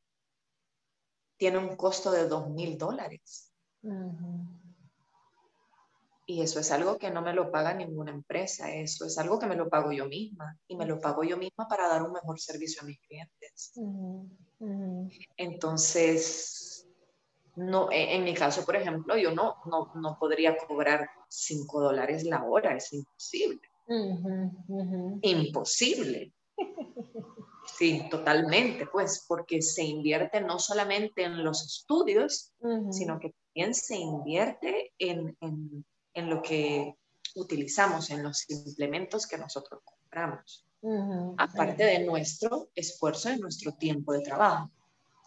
tiene 1.37 1.59
un 1.59 1.77
costo 1.77 2.11
de 2.11 2.29
dos 2.29 2.49
mil 2.51 2.79
dólares. 2.79 3.53
Y 6.27 6.41
eso 6.41 6.59
es 6.59 6.73
algo 6.73 6.97
que 6.97 7.11
no 7.11 7.21
me 7.21 7.35
lo 7.35 7.51
paga 7.51 7.75
ninguna 7.75 8.11
empresa, 8.11 8.73
eso 8.73 9.05
es 9.05 9.19
algo 9.19 9.39
que 9.39 9.47
me 9.47 9.57
lo 9.57 9.69
pago 9.69 9.93
yo 9.93 10.07
misma 10.07 10.59
y 10.67 10.77
me 10.77 10.87
lo 10.87 10.99
pago 10.99 11.23
yo 11.23 11.37
misma 11.37 11.69
para 11.69 11.87
dar 11.87 12.03
un 12.03 12.13
mejor 12.13 12.41
servicio 12.41 12.81
a 12.83 12.87
mis 12.87 12.99
clientes. 13.01 13.73
Entonces, 15.37 16.89
no, 17.57 17.91
e, 17.91 18.15
en 18.15 18.25
mi 18.25 18.33
caso, 18.33 18.65
por 18.65 18.77
ejemplo, 18.77 19.17
yo 19.19 19.33
no, 19.33 19.57
no, 19.67 19.93
no 19.95 20.17
podría 20.19 20.57
cobrar 20.57 21.09
cinco 21.29 21.81
dólares 21.81 22.25
la 22.25 22.43
hora, 22.43 22.75
es 22.75 22.93
imposible. 22.93 23.61
Imposible. 25.23 26.33
Sí, 27.77 28.07
totalmente, 28.11 28.87
pues, 28.87 29.25
porque 29.27 29.61
se 29.61 29.83
invierte 29.83 30.41
no 30.41 30.59
solamente 30.59 31.25
en 31.25 31.43
los 31.43 31.65
estudios, 31.65 32.53
sino 32.91 33.19
que 33.19 33.35
también 33.53 33.75
se 33.75 33.97
invierte 33.97 34.93
en, 34.99 35.37
lo 36.15 36.43
que 36.43 36.95
utilizamos, 37.35 38.11
en 38.11 38.23
los 38.23 38.49
implementos 38.49 39.27
que 39.27 39.39
nosotros 39.39 39.81
compramos, 39.85 40.67
aparte 41.39 41.85
de 41.85 42.01
nuestro 42.01 42.69
esfuerzo 42.75 43.33
y 43.33 43.39
nuestro 43.39 43.73
tiempo 43.73 44.13
de 44.13 44.21
trabajo. 44.21 44.71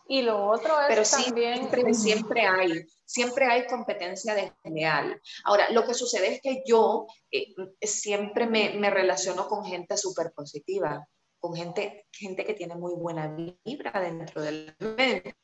Y 0.09 0.21
lo 0.21 0.47
otro 0.47 0.79
es 0.81 0.87
Pero 0.87 1.03
también... 1.03 1.55
siempre, 1.55 1.93
siempre 1.93 2.41
hay, 2.45 2.87
siempre 3.03 3.45
hay 3.45 3.67
competencia 3.67 4.33
desleal. 4.35 5.21
Ahora, 5.43 5.69
lo 5.71 5.85
que 5.85 5.93
sucede 5.93 6.35
es 6.35 6.41
que 6.41 6.63
yo 6.65 7.07
eh, 7.29 7.53
siempre 7.81 8.47
me, 8.47 8.75
me, 8.75 8.89
relaciono 8.89 9.49
con 9.49 9.65
gente 9.65 9.97
súper 9.97 10.31
positiva, 10.31 11.05
con 11.39 11.55
gente, 11.55 12.05
gente 12.11 12.45
que 12.45 12.53
tiene 12.53 12.75
muy 12.75 12.93
buena 12.93 13.27
vibra 13.65 13.99
dentro 13.99 14.41
del 14.41 14.73
mente. 14.79 15.35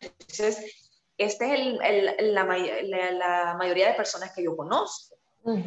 Entonces, 0.00 0.83
esta 1.16 1.46
es 1.46 1.60
el, 1.60 1.80
el, 1.82 2.34
la, 2.34 2.44
la, 2.44 3.12
la, 3.12 3.54
mayoría 3.56 3.88
de 3.88 3.94
personas 3.94 4.32
que 4.34 4.42
yo 4.42 4.56
conozco. 4.56 5.16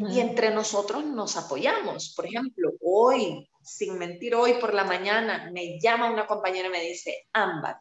Y 0.10 0.20
entre 0.20 0.50
nosotros 0.50 1.06
nos 1.06 1.38
apoyamos. 1.38 2.14
Por 2.16 2.26
ejemplo, 2.26 2.72
hoy 2.82 3.48
sin 3.62 3.98
mentir, 4.00 4.34
hoy 4.34 4.54
por 4.54 4.74
la 4.74 4.84
mañana 4.84 5.52
me 5.54 5.80
llama 5.80 6.10
una 6.10 6.26
compañera 6.26 6.70
y 6.70 6.72
me 6.72 6.82
dice, 6.82 7.28
Ámbar, 7.34 7.80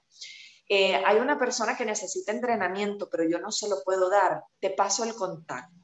eh, 0.68 0.96
hay 0.96 1.18
una 1.18 1.38
persona 1.38 1.76
que 1.76 1.86
necesita 1.86 2.32
entrenamiento, 2.32 3.08
pero 3.08 3.24
yo 3.26 3.38
no 3.38 3.50
se 3.50 3.68
lo 3.68 3.76
puedo 3.84 4.10
dar, 4.10 4.42
te 4.60 4.70
paso 4.70 5.04
el 5.04 5.14
contacto. 5.14 5.74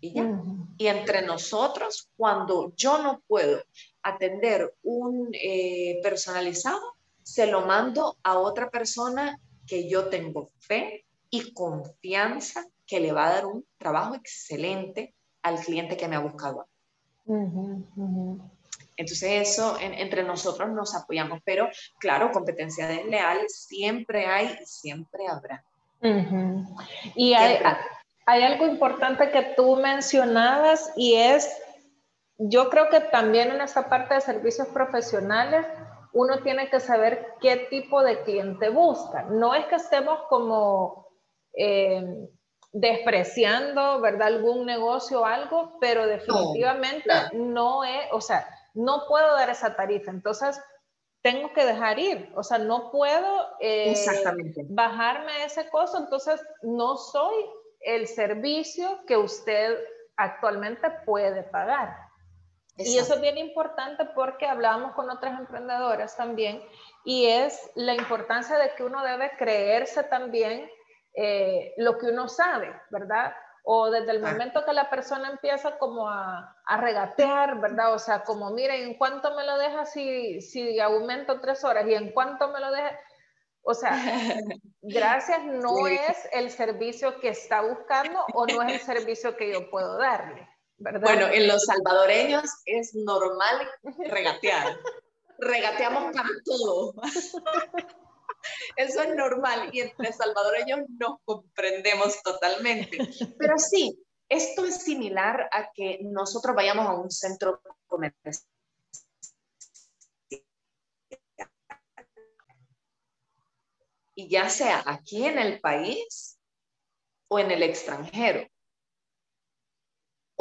Y 0.00 0.14
ya. 0.14 0.42
Y 0.78 0.88
entre 0.88 1.22
nosotros, 1.22 2.10
cuando 2.16 2.72
yo 2.74 3.02
no 3.02 3.22
puedo 3.26 3.62
atender 4.02 4.74
un 4.82 5.28
eh, 5.32 6.00
personalizado, 6.02 6.80
se 7.22 7.46
lo 7.46 7.66
mando 7.66 8.16
a 8.22 8.38
otra 8.38 8.70
persona 8.70 9.38
que 9.70 9.88
yo 9.88 10.08
tengo 10.08 10.50
fe 10.58 11.06
y 11.30 11.54
confianza 11.54 12.66
que 12.86 12.98
le 12.98 13.12
va 13.12 13.28
a 13.28 13.34
dar 13.34 13.46
un 13.46 13.64
trabajo 13.78 14.16
excelente 14.16 15.14
al 15.42 15.60
cliente 15.60 15.96
que 15.96 16.08
me 16.08 16.16
ha 16.16 16.18
buscado. 16.18 16.66
Entonces 18.96 19.48
eso 19.48 19.78
entre 19.80 20.24
nosotros 20.24 20.68
nos 20.70 20.96
apoyamos, 20.96 21.40
pero 21.44 21.68
claro, 22.00 22.32
competencia 22.32 22.88
desleal 22.88 23.38
siempre 23.48 24.26
hay 24.26 24.58
y 24.60 24.66
siempre 24.66 25.28
habrá. 25.28 25.64
Y 27.14 27.34
hay, 27.34 27.58
Hay 28.26 28.42
algo 28.42 28.66
importante 28.66 29.30
que 29.30 29.54
tú 29.56 29.76
mencionabas 29.76 30.92
y 30.96 31.14
es, 31.14 31.48
yo 32.38 32.70
creo 32.70 32.88
que 32.90 33.00
también 33.00 33.50
en 33.52 33.60
esta 33.60 33.88
parte 33.88 34.14
de 34.14 34.20
servicios 34.20 34.68
profesionales, 34.68 35.64
uno 36.12 36.42
tiene 36.42 36.68
que 36.70 36.80
saber 36.80 37.34
qué 37.40 37.68
tipo 37.70 38.02
de 38.02 38.22
cliente 38.22 38.68
busca. 38.68 39.24
No 39.24 39.54
es 39.54 39.66
que 39.66 39.76
estemos 39.76 40.22
como 40.28 41.06
eh, 41.54 42.28
despreciando, 42.72 44.00
¿verdad? 44.00 44.28
Algún 44.28 44.66
negocio 44.66 45.22
o 45.22 45.24
algo, 45.24 45.78
pero 45.80 46.06
definitivamente 46.06 47.12
no, 47.32 47.84
es, 47.84 48.06
o 48.12 48.20
sea, 48.20 48.46
no 48.74 49.04
puedo 49.08 49.34
dar 49.34 49.50
esa 49.50 49.74
tarifa. 49.76 50.10
Entonces, 50.10 50.60
tengo 51.22 51.52
que 51.52 51.64
dejar 51.64 51.98
ir, 51.98 52.32
o 52.34 52.42
sea, 52.42 52.58
no 52.58 52.90
puedo 52.90 53.46
eh, 53.60 53.94
bajarme 54.70 55.44
ese 55.44 55.68
costo, 55.68 55.98
entonces 55.98 56.40
no 56.62 56.96
soy 56.96 57.34
el 57.80 58.06
servicio 58.06 59.00
que 59.06 59.16
usted 59.16 59.78
actualmente 60.16 60.90
puede 61.04 61.42
pagar. 61.42 61.94
Y 62.86 62.98
eso 62.98 63.14
es 63.14 63.20
bien 63.20 63.38
importante 63.38 64.04
porque 64.14 64.46
hablábamos 64.46 64.92
con 64.92 65.10
otras 65.10 65.38
emprendedoras 65.38 66.16
también 66.16 66.62
y 67.04 67.26
es 67.26 67.70
la 67.74 67.94
importancia 67.94 68.58
de 68.58 68.74
que 68.74 68.84
uno 68.84 69.04
debe 69.04 69.32
creerse 69.36 70.02
también 70.04 70.70
eh, 71.14 71.74
lo 71.76 71.98
que 71.98 72.06
uno 72.06 72.28
sabe, 72.28 72.72
¿verdad? 72.90 73.34
O 73.64 73.90
desde 73.90 74.12
el 74.12 74.22
momento 74.22 74.64
que 74.64 74.72
la 74.72 74.88
persona 74.88 75.28
empieza 75.30 75.76
como 75.78 76.08
a, 76.08 76.56
a, 76.64 76.76
regatear, 76.78 77.60
¿verdad? 77.60 77.94
O 77.94 77.98
sea, 77.98 78.22
como, 78.22 78.50
miren, 78.50 78.82
¿en 78.82 78.94
cuánto 78.94 79.34
me 79.34 79.44
lo 79.44 79.58
deja 79.58 79.84
si, 79.84 80.40
si 80.40 80.80
aumento 80.80 81.40
tres 81.40 81.62
horas? 81.64 81.86
¿Y 81.86 81.94
en 81.94 82.12
cuánto 82.12 82.48
me 82.48 82.60
lo 82.60 82.70
deja? 82.70 82.98
O 83.62 83.74
sea, 83.74 83.92
gracias 84.82 85.44
no 85.44 85.86
es 85.86 86.28
el 86.32 86.50
servicio 86.50 87.20
que 87.20 87.28
está 87.28 87.60
buscando 87.60 88.24
o 88.32 88.46
no 88.46 88.62
es 88.62 88.74
el 88.74 88.80
servicio 88.80 89.36
que 89.36 89.52
yo 89.52 89.70
puedo 89.70 89.98
darle. 89.98 90.48
Bueno, 90.80 91.28
en 91.28 91.46
los 91.46 91.64
salvadoreños 91.64 92.44
es 92.64 92.94
normal 92.94 93.70
regatear. 94.08 94.80
Regateamos 95.38 96.14
para 96.14 96.28
todo. 96.44 96.94
Eso 98.76 99.02
es 99.02 99.14
normal 99.14 99.68
y 99.72 99.80
entre 99.80 100.12
salvadoreños 100.12 100.80
nos 100.88 101.18
comprendemos 101.24 102.22
totalmente. 102.22 102.98
Pero 103.38 103.58
sí, 103.58 104.02
esto 104.30 104.64
es 104.64 104.82
similar 104.82 105.50
a 105.52 105.70
que 105.74 105.98
nosotros 106.02 106.56
vayamos 106.56 106.86
a 106.86 106.94
un 106.94 107.10
centro 107.10 107.60
comercial. 107.86 108.36
Y 114.14 114.28
ya 114.28 114.48
sea 114.48 114.82
aquí 114.86 115.26
en 115.26 115.38
el 115.38 115.60
país 115.60 116.38
o 117.28 117.38
en 117.38 117.50
el 117.50 117.62
extranjero. 117.62 118.48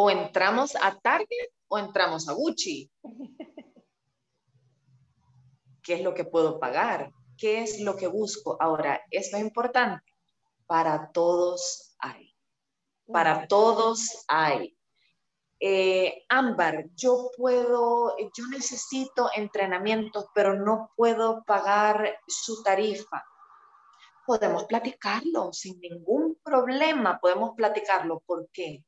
O 0.01 0.09
entramos 0.09 0.77
a 0.77 0.97
Target 0.97 1.49
o 1.67 1.77
entramos 1.77 2.29
a 2.29 2.31
Gucci. 2.31 2.89
¿Qué 5.83 5.95
es 5.95 6.01
lo 6.01 6.13
que 6.13 6.23
puedo 6.23 6.57
pagar? 6.57 7.11
¿Qué 7.37 7.63
es 7.63 7.81
lo 7.81 7.97
que 7.97 8.07
busco? 8.07 8.55
Ahora, 8.61 9.01
eso 9.11 9.35
es 9.35 9.43
importante. 9.43 10.09
Para 10.67 11.11
todos 11.11 11.97
hay. 11.99 12.33
Para 13.11 13.45
todos 13.47 14.23
hay. 14.29 14.73
Eh, 15.59 16.23
Ámbar, 16.29 16.85
yo 16.95 17.31
puedo, 17.35 18.15
yo 18.17 18.47
necesito 18.49 19.29
entrenamientos, 19.35 20.27
pero 20.33 20.53
no 20.53 20.93
puedo 20.95 21.43
pagar 21.43 22.19
su 22.25 22.63
tarifa. 22.63 23.21
Podemos 24.25 24.63
platicarlo 24.63 25.51
sin 25.51 25.77
ningún 25.81 26.39
problema, 26.41 27.19
podemos 27.19 27.51
platicarlo. 27.57 28.21
¿Por 28.25 28.47
qué? 28.53 28.85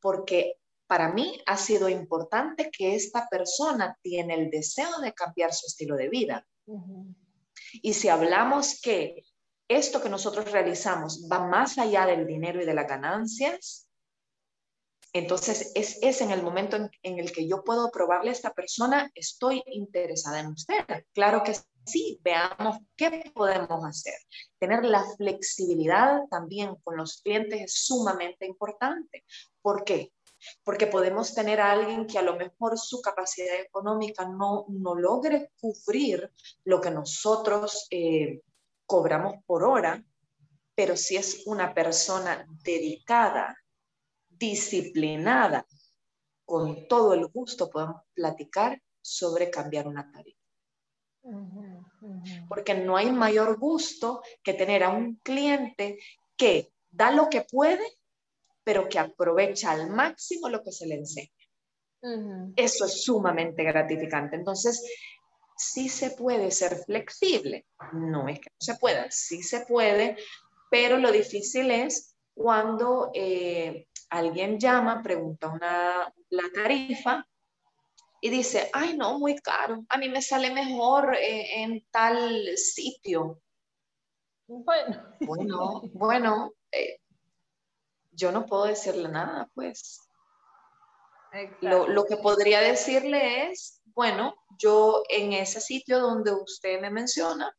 Porque 0.00 0.54
para 0.86 1.12
mí 1.12 1.40
ha 1.46 1.56
sido 1.56 1.88
importante 1.88 2.70
que 2.70 2.94
esta 2.94 3.28
persona 3.28 3.96
tiene 4.02 4.34
el 4.34 4.50
deseo 4.50 5.00
de 5.00 5.12
cambiar 5.12 5.52
su 5.52 5.66
estilo 5.66 5.96
de 5.96 6.08
vida. 6.08 6.46
Y 7.82 7.92
si 7.92 8.08
hablamos 8.08 8.80
que 8.80 9.22
esto 9.68 10.02
que 10.02 10.08
nosotros 10.08 10.50
realizamos 10.50 11.28
va 11.30 11.46
más 11.46 11.76
allá 11.78 12.06
del 12.06 12.26
dinero 12.26 12.62
y 12.62 12.64
de 12.64 12.74
las 12.74 12.88
ganancias, 12.88 13.88
entonces 15.12 15.72
es, 15.74 15.98
es 16.02 16.20
en 16.20 16.30
el 16.30 16.42
momento 16.42 16.76
en, 16.76 16.90
en, 17.02 17.18
el 17.18 17.32
que 17.32 17.46
yo 17.46 17.64
puedo 17.64 17.90
probarle 17.90 18.30
a 18.30 18.32
esta 18.32 18.52
persona, 18.52 19.10
estoy 19.14 19.62
interesada 19.66 20.40
en 20.40 20.48
usted. 20.48 20.84
Claro 21.12 21.42
que 21.42 21.54
sí, 21.84 22.20
veamos 22.22 22.78
qué 22.96 23.30
podemos 23.34 23.84
hacer. 23.84 24.14
Tener 24.58 24.84
la 24.84 25.04
flexibilidad 25.16 26.20
también 26.30 26.76
con 26.84 26.96
los 26.96 27.22
clientes 27.22 27.60
es 27.60 27.86
sumamente 27.86 28.46
importante. 28.46 29.24
¿Por 29.62 29.84
qué? 29.84 30.12
porque 30.62 30.86
podemos 30.86 31.34
tener 31.34 31.60
a 31.60 31.72
alguien 31.72 32.06
que 32.06 32.18
a 32.18 32.22
lo 32.22 32.36
mejor 32.36 32.78
su 32.78 33.00
capacidad 33.00 33.60
económica 33.60 34.26
no, 34.28 34.66
no 34.68 34.94
logre 34.94 35.50
cubrir 35.60 36.32
lo 36.64 36.80
que 36.80 36.90
nosotros 36.90 37.86
eh, 37.90 38.42
cobramos 38.86 39.42
por 39.46 39.64
hora, 39.64 40.02
pero 40.74 40.96
si 40.96 41.16
es 41.16 41.42
una 41.46 41.74
persona 41.74 42.46
dedicada, 42.62 43.56
disciplinada, 44.28 45.66
con 46.44 46.86
todo 46.88 47.14
el 47.14 47.26
gusto 47.26 47.68
podemos 47.68 48.02
platicar 48.14 48.80
sobre 49.00 49.50
cambiar 49.50 49.86
una 49.86 50.10
tarifa. 50.10 50.38
Porque 52.48 52.74
no 52.74 52.96
hay 52.96 53.10
mayor 53.12 53.58
gusto 53.58 54.22
que 54.42 54.54
tener 54.54 54.82
a 54.82 54.90
un 54.90 55.16
cliente 55.16 55.98
que 56.36 56.72
da 56.90 57.10
lo 57.10 57.28
que 57.28 57.42
puede 57.42 57.98
pero 58.68 58.86
que 58.86 58.98
aprovecha 58.98 59.70
al 59.70 59.88
máximo 59.88 60.50
lo 60.50 60.62
que 60.62 60.72
se 60.72 60.86
le 60.86 60.96
enseña. 60.96 61.30
Eso 62.54 62.84
es 62.84 63.02
sumamente 63.02 63.64
gratificante. 63.64 64.36
Entonces, 64.36 64.84
sí 65.56 65.88
se 65.88 66.10
puede 66.10 66.50
ser 66.50 66.76
flexible. 66.84 67.64
No 67.94 68.28
es 68.28 68.40
que 68.40 68.50
no 68.50 68.58
se 68.60 68.74
pueda, 68.74 69.10
sí 69.10 69.42
se 69.42 69.64
puede, 69.64 70.16
pero 70.70 70.98
lo 70.98 71.10
difícil 71.10 71.70
es 71.70 72.14
cuando 72.34 73.10
eh, 73.14 73.86
alguien 74.10 74.60
llama, 74.60 75.02
pregunta 75.02 75.48
una, 75.48 76.12
la 76.28 76.42
tarifa 76.54 77.26
y 78.20 78.30
dice, 78.30 78.70
ay, 78.72 78.96
no, 78.96 79.18
muy 79.18 79.36
caro, 79.36 79.84
a 79.88 79.98
mí 79.98 80.08
me 80.08 80.22
sale 80.22 80.52
mejor 80.52 81.14
eh, 81.14 81.62
en 81.62 81.86
tal 81.90 82.56
sitio. 82.56 83.40
Bueno, 84.46 85.14
bueno, 85.20 85.82
bueno 85.92 86.52
eh, 86.72 87.00
yo 88.12 88.32
no 88.32 88.46
puedo 88.46 88.64
decirle 88.64 89.08
nada, 89.08 89.48
pues. 89.54 90.00
Lo, 91.60 92.04
que 92.06 92.16
podría 92.16 92.60
decirle 92.60 93.50
es, 93.50 93.82
bueno, 93.84 94.34
yo 94.58 95.02
en 95.08 95.34
ese 95.34 95.60
sitio 95.60 96.00
donde 96.00 96.32
usted 96.32 96.80
me 96.80 96.90
menciona, 96.90 97.54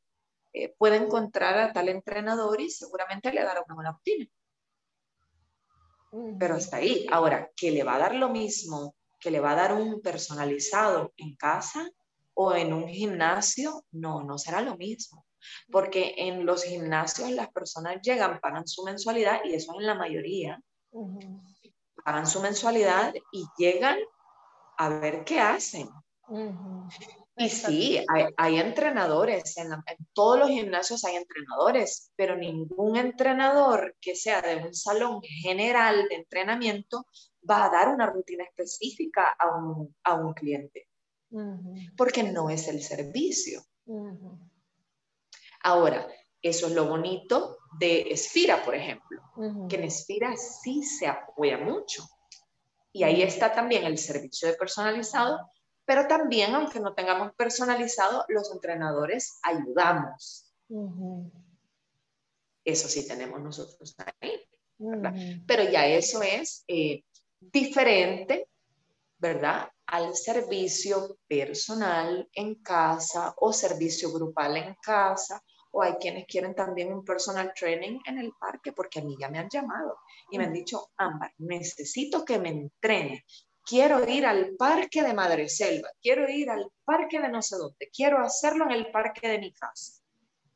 eh, 0.51 0.73
puede 0.77 0.97
encontrar 0.97 1.57
a 1.59 1.71
tal 1.71 1.87
entrenador 1.87 2.59
y 2.59 2.71
seguramente 2.71 3.31
le 3.31 3.43
dará 3.43 3.61
una 3.61 3.75
buena 3.75 3.91
rutina. 3.91 4.25
Pero 6.39 6.55
hasta 6.55 6.77
ahí. 6.77 7.05
Ahora, 7.11 7.51
que 7.55 7.69
le 7.69 7.83
va 7.83 7.95
a 7.95 7.99
dar 7.99 8.15
lo 8.15 8.29
mismo, 8.29 8.95
que 9.19 9.31
le 9.31 9.39
va 9.39 9.51
a 9.51 9.55
dar 9.55 9.73
un 9.73 10.01
personalizado 10.01 11.13
en 11.17 11.35
casa 11.35 11.89
o 12.33 12.55
en 12.55 12.73
un 12.73 12.87
gimnasio, 12.87 13.83
no, 13.91 14.23
no 14.23 14.37
será 14.37 14.61
lo 14.61 14.77
mismo. 14.77 15.25
Porque 15.71 16.15
en 16.17 16.45
los 16.45 16.63
gimnasios 16.63 17.31
las 17.31 17.49
personas 17.49 18.01
llegan, 18.01 18.39
pagan 18.39 18.67
su 18.67 18.83
mensualidad 18.83 19.41
y 19.45 19.53
eso 19.53 19.73
es 19.73 19.79
en 19.79 19.87
la 19.87 19.95
mayoría, 19.95 20.61
pagan 22.03 22.27
su 22.27 22.41
mensualidad 22.41 23.13
y 23.31 23.45
llegan 23.57 23.97
a 24.77 24.89
ver 24.89 25.23
qué 25.23 25.39
hacen. 25.39 25.89
Y 27.35 27.49
sí, 27.49 28.05
hay, 28.37 28.59
entrenadores, 28.59 29.57
en, 29.57 29.69
todos 30.13 30.37
los 30.39 30.49
gimnasios 30.49 31.05
hay 31.05 31.15
entrenadores, 31.15 32.11
pero 32.15 32.35
ningún 32.35 32.97
entrenador 32.97 33.95
que 34.01 34.15
sea 34.15 34.41
de 34.41 34.57
un 34.57 34.73
salón 34.73 35.21
general 35.21 36.07
de 36.09 36.15
entrenamiento 36.15 37.05
va 37.47 37.65
a 37.65 37.69
dar 37.69 37.93
una 37.93 38.07
rutina 38.07 38.43
específica 38.43 39.35
a 39.37 39.55
un, 39.55 39.95
a 40.03 40.15
un 40.15 40.33
cliente, 40.33 40.87
porque 41.95 42.23
no 42.23 42.49
es 42.49 42.67
el 42.67 42.81
servicio. 42.81 43.61
Ahora, 45.61 46.07
eso 46.41 46.67
es 46.67 46.73
lo 46.73 46.87
bonito 46.87 47.57
de 47.79 48.11
Esfira, 48.11 48.63
por 48.63 48.75
ejemplo, 48.75 49.21
que 49.69 49.75
en 49.75 49.83
Esfira 49.83 50.35
sí 50.37 50.83
se 50.83 51.07
apoya 51.07 51.57
mucho. 51.57 52.03
Y 52.91 53.03
ahí 53.03 53.21
está 53.21 53.53
también 53.53 53.83
el 53.83 53.97
servicio 53.97 54.47
de 54.47 54.55
personalizado, 54.55 55.51
pero 55.85 56.07
también, 56.07 56.55
aunque 56.55 56.79
no 56.79 56.93
tengamos 56.93 57.33
personalizado, 57.35 58.25
los 58.29 58.51
entrenadores 58.51 59.39
ayudamos. 59.43 60.53
Eso 62.63 62.87
sí 62.87 63.07
tenemos 63.07 63.41
nosotros 63.41 63.95
ahí. 64.21 64.39
Pero 65.45 65.63
ya 65.69 65.85
eso 65.87 66.21
es 66.21 66.63
eh, 66.67 67.03
diferente, 67.39 68.47
¿verdad? 69.17 69.69
Al 69.87 70.15
servicio 70.15 71.17
personal 71.27 72.29
en 72.33 72.55
casa 72.55 73.33
o 73.37 73.51
servicio 73.51 74.11
grupal 74.11 74.57
en 74.57 74.75
casa 74.81 75.41
o 75.71 75.83
hay 75.83 75.93
quienes 75.93 76.25
quieren 76.25 76.55
también 76.55 76.91
un 76.91 77.05
personal 77.05 77.53
training 77.53 77.99
en 78.05 78.17
el 78.17 78.31
parque, 78.39 78.71
porque 78.71 78.99
a 78.99 79.03
mí 79.03 79.15
ya 79.19 79.29
me 79.29 79.39
han 79.39 79.49
llamado 79.49 79.99
y 80.31 80.37
me 80.37 80.45
han 80.45 80.53
dicho, 80.53 80.89
Ámbar, 80.97 81.31
necesito 81.37 82.25
que 82.25 82.39
me 82.39 82.49
entrene. 82.49 83.25
Quiero 83.63 84.07
ir 84.09 84.25
al 84.25 84.55
parque 84.55 85.03
de 85.03 85.13
Madre 85.13 85.47
Selva, 85.47 85.89
quiero 86.01 86.27
ir 86.27 86.49
al 86.49 86.71
parque 86.83 87.19
de 87.19 87.29
no 87.29 87.41
sé 87.41 87.57
dónde, 87.57 87.89
quiero 87.93 88.19
hacerlo 88.19 88.65
en 88.65 88.71
el 88.71 88.91
parque 88.91 89.27
de 89.27 89.37
mi 89.37 89.53
casa. 89.53 90.01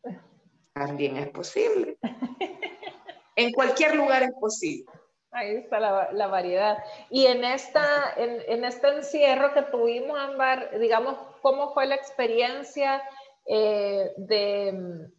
También 0.74 1.18
es 1.18 1.30
posible. 1.30 1.98
En 3.36 3.52
cualquier 3.52 3.96
lugar 3.96 4.24
es 4.24 4.32
posible. 4.40 4.86
Ahí 5.34 5.56
está 5.56 5.80
la, 5.80 6.28
variedad. 6.28 6.78
Y 7.10 7.26
en, 7.26 7.44
esta, 7.44 8.14
en, 8.18 8.40
en, 8.48 8.66
este 8.66 8.88
encierro 8.90 9.54
que 9.54 9.64
tuvimos, 9.64 10.18
Ámbar, 10.20 10.78
digamos, 10.80 11.18
¿cómo 11.42 11.74
fue 11.74 11.88
la 11.88 11.96
experiencia 11.96 13.02
eh, 13.48 14.12
de, 14.18 15.10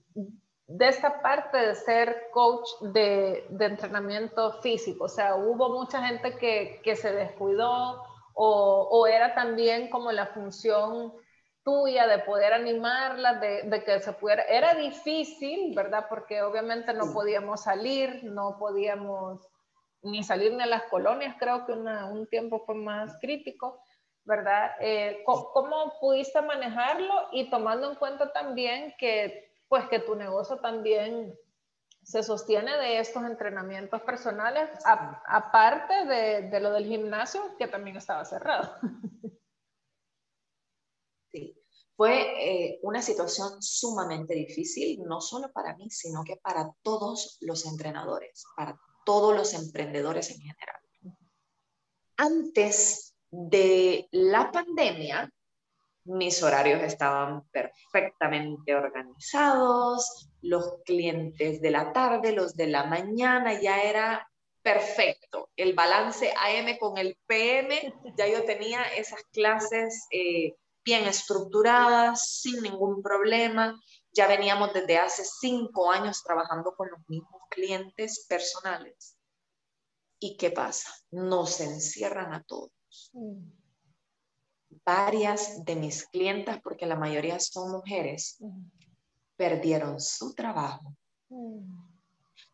de, 0.68 0.88
esta 0.88 1.20
parte 1.20 1.58
de 1.58 1.74
ser 1.74 2.28
coach 2.32 2.68
de, 2.92 3.44
de, 3.50 3.64
entrenamiento 3.64 4.52
físico? 4.60 5.06
O 5.06 5.08
sea, 5.08 5.34
hubo 5.34 5.70
mucha 5.70 6.06
gente 6.06 6.36
que, 6.36 6.80
que 6.84 6.94
se 6.94 7.12
descuidó 7.12 8.00
o, 8.34 8.88
o, 8.90 9.06
era 9.08 9.34
también 9.34 9.90
como 9.90 10.12
la 10.12 10.26
función 10.26 11.12
tuya 11.64 12.06
de 12.06 12.20
poder 12.20 12.52
animarla, 12.52 13.34
de, 13.40 13.64
de, 13.64 13.82
que 13.82 13.98
se 13.98 14.12
pudiera... 14.12 14.44
Era 14.44 14.74
difícil, 14.74 15.74
¿verdad? 15.74 16.06
Porque 16.08 16.40
obviamente 16.42 16.92
no 16.92 17.12
podíamos 17.12 17.62
salir, 17.62 18.22
no 18.22 18.58
podíamos 18.58 19.48
ni 20.04 20.22
salir 20.22 20.52
ni 20.52 20.62
a 20.62 20.66
las 20.66 20.84
colonias, 20.84 21.36
creo 21.38 21.66
que 21.66 21.72
un 21.72 22.26
tiempo 22.28 22.62
fue 22.64 22.74
más 22.74 23.16
crítico, 23.20 23.82
¿verdad? 24.24 24.72
Eh, 24.80 25.22
¿cómo, 25.24 25.92
pudiste 26.00 26.40
manejarlo 26.42 27.28
y 27.32 27.50
tomando 27.50 27.90
en 27.90 27.96
cuenta 27.96 28.32
también 28.32 28.94
que, 28.98 29.52
pues, 29.68 29.88
que 29.88 29.98
tu 30.00 30.14
negocio 30.14 30.58
también 30.58 31.34
se 32.02 32.22
sostiene 32.22 32.76
de 32.76 32.98
estos 32.98 33.24
entrenamientos 33.24 34.02
personales, 34.02 34.68
aparte 34.84 36.04
de, 36.04 36.42
de, 36.50 36.60
lo 36.60 36.70
del 36.72 36.84
gimnasio, 36.84 37.56
que 37.58 37.66
también 37.66 37.96
estaba 37.96 38.24
cerrado? 38.24 38.76
Sí, 41.32 41.52
fue 41.96 42.20
eh, 42.38 42.78
una 42.82 43.02
situación 43.02 43.60
sumamente 43.60 44.34
difícil, 44.34 45.02
no 45.02 45.20
solo 45.20 45.50
para 45.52 45.76
mí, 45.76 45.90
sino 45.90 46.22
que 46.22 46.36
para 46.36 46.72
todos 46.82 47.38
los 47.40 47.66
entrenadores, 47.66 48.44
para 48.56 48.78
todos 49.04 49.34
los 49.36 49.54
emprendedores 49.54 50.30
en 50.30 50.40
general. 50.40 50.80
Antes 52.16 53.14
de 53.30 54.08
la 54.12 54.50
pandemia, 54.52 55.30
mis 56.04 56.42
horarios 56.42 56.82
estaban 56.82 57.48
perfectamente 57.48 58.74
organizados, 58.74 60.28
los 60.42 60.82
clientes 60.84 61.60
de 61.60 61.70
la 61.70 61.92
tarde, 61.92 62.32
los 62.32 62.54
de 62.56 62.66
la 62.66 62.84
mañana, 62.84 63.60
ya 63.60 63.82
era 63.82 64.28
perfecto. 64.62 65.50
El 65.56 65.74
balance 65.74 66.32
AM 66.36 66.78
con 66.78 66.98
el 66.98 67.16
PM, 67.26 67.94
ya 68.16 68.28
yo 68.28 68.44
tenía 68.44 68.82
esas 68.96 69.22
clases 69.32 70.06
eh, 70.10 70.54
bien 70.84 71.04
estructuradas, 71.04 72.40
sin 72.40 72.62
ningún 72.62 73.02
problema. 73.02 73.80
Ya 74.14 74.28
veníamos 74.28 74.72
desde 74.72 74.96
hace 74.96 75.24
cinco 75.24 75.90
años 75.90 76.22
trabajando 76.22 76.74
con 76.76 76.88
los 76.88 77.00
mismos 77.08 77.42
clientes 77.50 78.26
personales. 78.28 79.18
¿Y 80.20 80.36
qué 80.36 80.50
pasa? 80.50 80.90
Nos 81.10 81.60
encierran 81.60 82.32
a 82.32 82.42
todos. 82.44 82.72
Mm. 83.12 83.50
Varias 84.84 85.64
de 85.64 85.76
mis 85.76 86.06
clientas, 86.06 86.60
porque 86.62 86.86
la 86.86 86.96
mayoría 86.96 87.40
son 87.40 87.72
mujeres, 87.72 88.36
mm. 88.38 88.64
perdieron 89.36 90.00
su 90.00 90.32
trabajo. 90.32 90.94
Mm. 91.28 91.76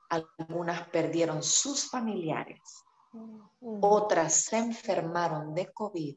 Algunas 0.08 0.88
perdieron 0.88 1.42
sus 1.42 1.88
familiares. 1.88 2.60
Otras 3.60 4.34
se 4.34 4.58
enfermaron 4.58 5.54
de 5.54 5.72
COVID. 5.72 6.16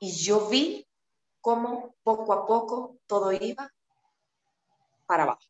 Y 0.00 0.12
yo 0.12 0.48
vi 0.48 0.86
cómo 1.40 1.94
poco 2.02 2.32
a 2.32 2.46
poco 2.46 2.98
todo 3.06 3.30
iba 3.32 3.70
para 5.06 5.24
abajo. 5.24 5.42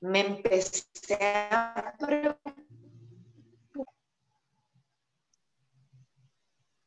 Me 0.00 0.20
empecé 0.20 1.16
a 1.50 1.96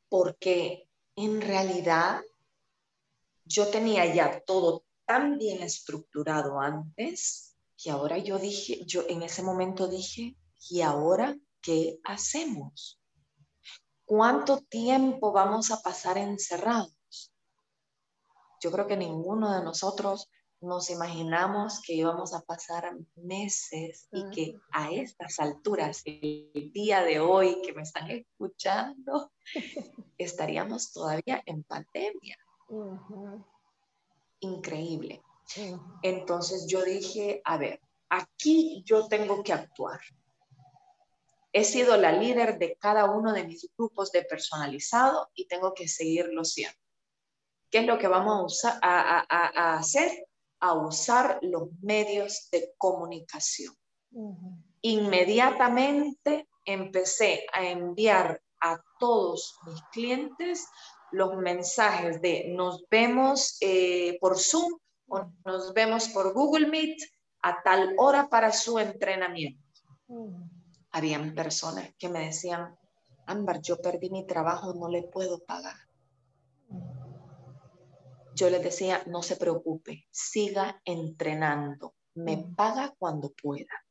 porque 0.10 0.90
en 1.16 1.40
realidad 1.40 2.22
yo 3.46 3.68
tenía 3.68 4.14
ya 4.14 4.42
todo 4.42 4.84
tan 5.06 5.38
bien 5.38 5.62
estructurado 5.64 6.60
antes 6.60 7.58
y 7.84 7.90
ahora 7.90 8.18
yo 8.18 8.38
dije, 8.38 8.84
yo 8.86 9.04
en 9.08 9.24
ese 9.24 9.42
momento 9.42 9.88
dije, 9.88 10.36
¿y 10.70 10.82
ahora 10.82 11.38
qué 11.62 12.00
hacemos? 12.04 13.00
¿Cuánto 14.06 14.62
tiempo 14.62 15.32
vamos 15.32 15.72
a 15.72 15.82
pasar 15.82 16.18
encerrados? 16.18 16.99
Yo 18.60 18.72
creo 18.72 18.88
que 18.88 18.98
ninguno 18.98 19.54
de 19.56 19.64
nosotros 19.64 20.30
nos 20.62 20.90
imaginamos 20.90 21.82
que 21.82 21.94
íbamos 21.94 22.34
a 22.34 22.42
pasar 22.42 22.94
meses 23.16 24.08
y 24.12 24.30
que 24.30 24.56
a 24.72 24.92
estas 24.92 25.40
alturas, 25.40 26.02
el 26.06 26.72
día 26.74 27.02
de 27.04 27.20
hoy 27.20 27.62
que 27.62 27.74
me 27.74 27.84
están 27.84 28.12
escuchando, 28.12 29.32
estaríamos 30.18 30.92
todavía 30.92 31.42
en 31.46 31.64
pandemia. 31.64 32.38
Increíble. 34.42 35.22
Entonces 36.04 36.68
yo 36.68 36.84
dije, 36.84 37.42
a 37.46 37.58
ver, 37.58 37.80
aquí 38.10 38.84
yo 38.86 39.08
tengo 39.08 39.42
que 39.44 39.54
actuar. 39.54 40.00
He 41.52 41.64
sido 41.64 41.98
la 41.98 42.12
líder 42.12 42.60
de 42.60 42.76
cada 42.76 43.10
uno 43.10 43.34
de 43.34 43.46
mis 43.46 43.68
grupos 43.76 44.12
de 44.12 44.24
personalizado 44.24 45.30
y 45.34 45.48
tengo 45.48 45.74
que 45.74 45.88
seguirlo 45.88 46.44
siendo. 46.44 46.78
¿Qué 47.70 47.80
es 47.80 47.86
lo 47.86 47.98
que 47.98 48.08
vamos 48.08 48.62
a, 48.66 49.76
hacer? 49.78 50.26
A 50.60 50.74
usar 50.74 51.40
los 51.42 51.70
medios 51.82 52.50
de 52.52 52.74
comunicación. 52.78 53.74
Inmediatamente 54.82 56.48
empecé 56.66 57.46
a 57.54 57.66
enviar 57.66 58.42
a 58.62 58.82
todos 59.00 59.58
mis 59.66 59.82
clientes 59.92 60.68
los 61.12 61.38
mensajes 61.38 62.22
de 62.22 62.50
nos 62.50 62.84
vemos 62.90 63.58
eh, 63.62 64.18
por 64.20 64.38
Zoom 64.38 64.78
o 65.08 65.32
nos 65.46 65.74
vemos 65.74 66.10
por 66.10 66.34
Google 66.34 66.68
Meet 66.68 67.00
a 67.42 67.64
tal 67.64 67.96
hora 67.98 68.30
para 68.30 68.52
su 68.52 68.78
entrenamiento 68.78 69.64
habían 70.92 71.34
personas 71.36 71.94
que 71.98 72.10
me 72.10 72.26
decían, 72.26 72.76
Ámbar, 73.26 73.62
yo 73.62 73.80
perdí 73.82 74.10
mi 74.10 74.26
trabajo, 74.26 74.74
no 74.74 74.88
le 74.88 75.04
puedo 75.04 75.40
pagar. 75.40 75.76
Yo 78.40 78.50
les 78.50 78.64
decía, 78.64 79.04
no 79.06 79.22
se 79.22 79.36
preocupe, 79.36 80.08
siga 80.12 80.82
entrenando, 80.86 81.96
me 82.16 82.38
paga 82.56 82.96
cuando 82.98 83.34
pueda. 83.34 83.86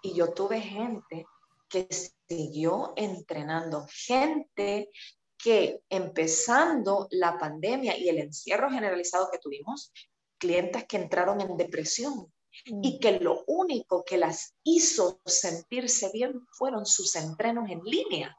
Y 0.00 0.14
yo 0.14 0.32
tuve 0.32 0.60
gente 0.60 1.26
que 1.68 1.88
siguió 2.28 2.92
entrenando, 2.94 3.84
gente 3.90 4.90
que 5.36 5.82
empezando 5.88 7.08
la 7.10 7.36
pandemia 7.36 7.98
y 7.98 8.08
el 8.08 8.18
encierro 8.18 8.70
generalizado 8.70 9.28
que 9.32 9.38
tuvimos, 9.38 9.92
clientes 10.38 10.84
que 10.86 10.96
entraron 10.96 11.40
en 11.40 11.56
depresión, 11.56 12.32
y 12.64 13.00
que 13.00 13.18
lo 13.18 13.42
único 13.48 14.04
que 14.04 14.18
las 14.18 14.54
hizo 14.62 15.20
sentirse 15.24 16.10
bien 16.12 16.46
fueron 16.52 16.86
sus 16.86 17.16
entrenos 17.16 17.68
en 17.70 17.80
línea. 17.82 18.36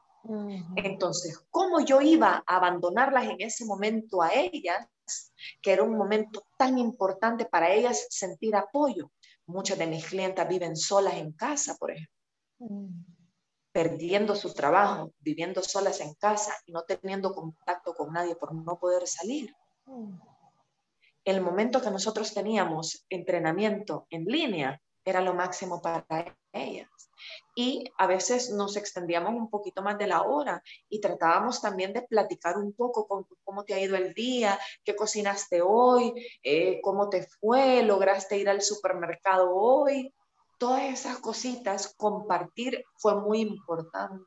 Entonces, 0.76 1.44
¿cómo 1.50 1.80
yo 1.80 2.00
iba 2.00 2.42
a 2.46 2.56
abandonarlas 2.56 3.24
en 3.24 3.40
ese 3.40 3.64
momento 3.64 4.22
a 4.22 4.32
ellas, 4.32 4.88
que 5.60 5.72
era 5.72 5.82
un 5.82 5.96
momento 5.96 6.44
tan 6.56 6.78
importante 6.78 7.44
para 7.46 7.72
ellas 7.72 8.06
sentir 8.10 8.54
apoyo? 8.54 9.10
Muchas 9.46 9.78
de 9.78 9.86
mis 9.86 10.06
clientas 10.06 10.48
viven 10.48 10.76
solas 10.76 11.14
en 11.14 11.32
casa, 11.32 11.76
por 11.76 11.90
ejemplo, 11.90 12.14
perdiendo 13.72 14.36
su 14.36 14.52
trabajo, 14.54 15.12
viviendo 15.18 15.62
solas 15.62 16.00
en 16.00 16.14
casa 16.14 16.54
y 16.66 16.72
no 16.72 16.82
teniendo 16.82 17.34
contacto 17.34 17.94
con 17.94 18.12
nadie 18.12 18.36
por 18.36 18.54
no 18.54 18.78
poder 18.78 19.08
salir. 19.08 19.52
El 21.24 21.40
momento 21.40 21.80
que 21.80 21.90
nosotros 21.90 22.34
teníamos 22.34 23.04
entrenamiento 23.08 24.06
en 24.10 24.24
línea 24.24 24.80
era 25.04 25.20
lo 25.20 25.34
máximo 25.34 25.80
para 25.80 26.36
ellas. 26.52 26.88
Y 27.54 27.84
a 27.98 28.06
veces 28.06 28.50
nos 28.50 28.76
extendíamos 28.76 29.34
un 29.34 29.50
poquito 29.50 29.82
más 29.82 29.98
de 29.98 30.06
la 30.06 30.22
hora 30.22 30.62
y 30.88 31.00
tratábamos 31.00 31.60
también 31.60 31.92
de 31.92 32.02
platicar 32.02 32.56
un 32.58 32.72
poco 32.72 33.06
con 33.06 33.26
cómo 33.44 33.64
te 33.64 33.74
ha 33.74 33.80
ido 33.80 33.96
el 33.96 34.14
día, 34.14 34.58
qué 34.84 34.96
cocinaste 34.96 35.60
hoy, 35.62 36.12
eh, 36.42 36.80
cómo 36.82 37.08
te 37.08 37.26
fue, 37.26 37.82
lograste 37.82 38.38
ir 38.38 38.48
al 38.48 38.62
supermercado 38.62 39.54
hoy. 39.54 40.14
Todas 40.58 40.84
esas 40.84 41.18
cositas, 41.18 41.94
compartir 41.96 42.84
fue 42.96 43.20
muy 43.20 43.40
importante 43.40 44.24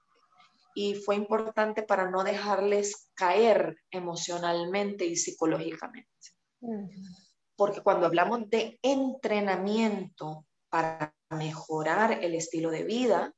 y 0.75 0.95
fue 0.95 1.15
importante 1.15 1.81
para 1.81 2.11
no 2.11 2.23
dejarles 2.23 3.09
caer 3.15 3.77
emocionalmente 3.89 5.05
y 5.05 5.15
psicológicamente. 5.15 6.09
Porque 7.55 7.81
cuando 7.81 8.05
hablamos 8.05 8.49
de 8.49 8.77
entrenamiento 8.81 10.45
para 10.69 11.15
mejorar 11.35 12.23
el 12.23 12.35
estilo 12.35 12.71
de 12.71 12.83
vida, 12.83 13.33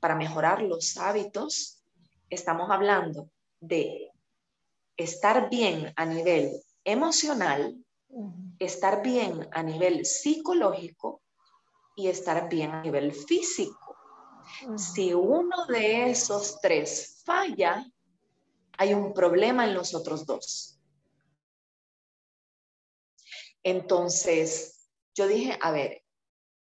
para 0.00 0.14
mejorar 0.14 0.62
los 0.62 0.96
hábitos, 0.96 1.82
estamos 2.28 2.70
hablando 2.70 3.30
de 3.60 4.10
estar 4.96 5.48
bien 5.48 5.92
a 5.96 6.04
nivel 6.04 6.52
emocional, 6.84 7.76
estar 8.58 9.02
bien 9.02 9.48
a 9.52 9.62
nivel 9.62 10.04
psicológico 10.04 11.22
y 11.96 12.08
estar 12.08 12.48
bien 12.48 12.70
a 12.72 12.82
nivel 12.82 13.12
físico. 13.12 13.96
Si 14.76 15.14
uno 15.14 15.66
de 15.66 16.10
esos 16.10 16.60
tres 16.60 17.22
falla, 17.24 17.84
hay 18.76 18.92
un 18.92 19.14
problema 19.14 19.64
en 19.64 19.74
los 19.74 19.94
otros 19.94 20.26
dos. 20.26 20.78
Entonces, 23.62 24.90
yo 25.14 25.26
dije, 25.26 25.58
a 25.62 25.70
ver, 25.70 26.03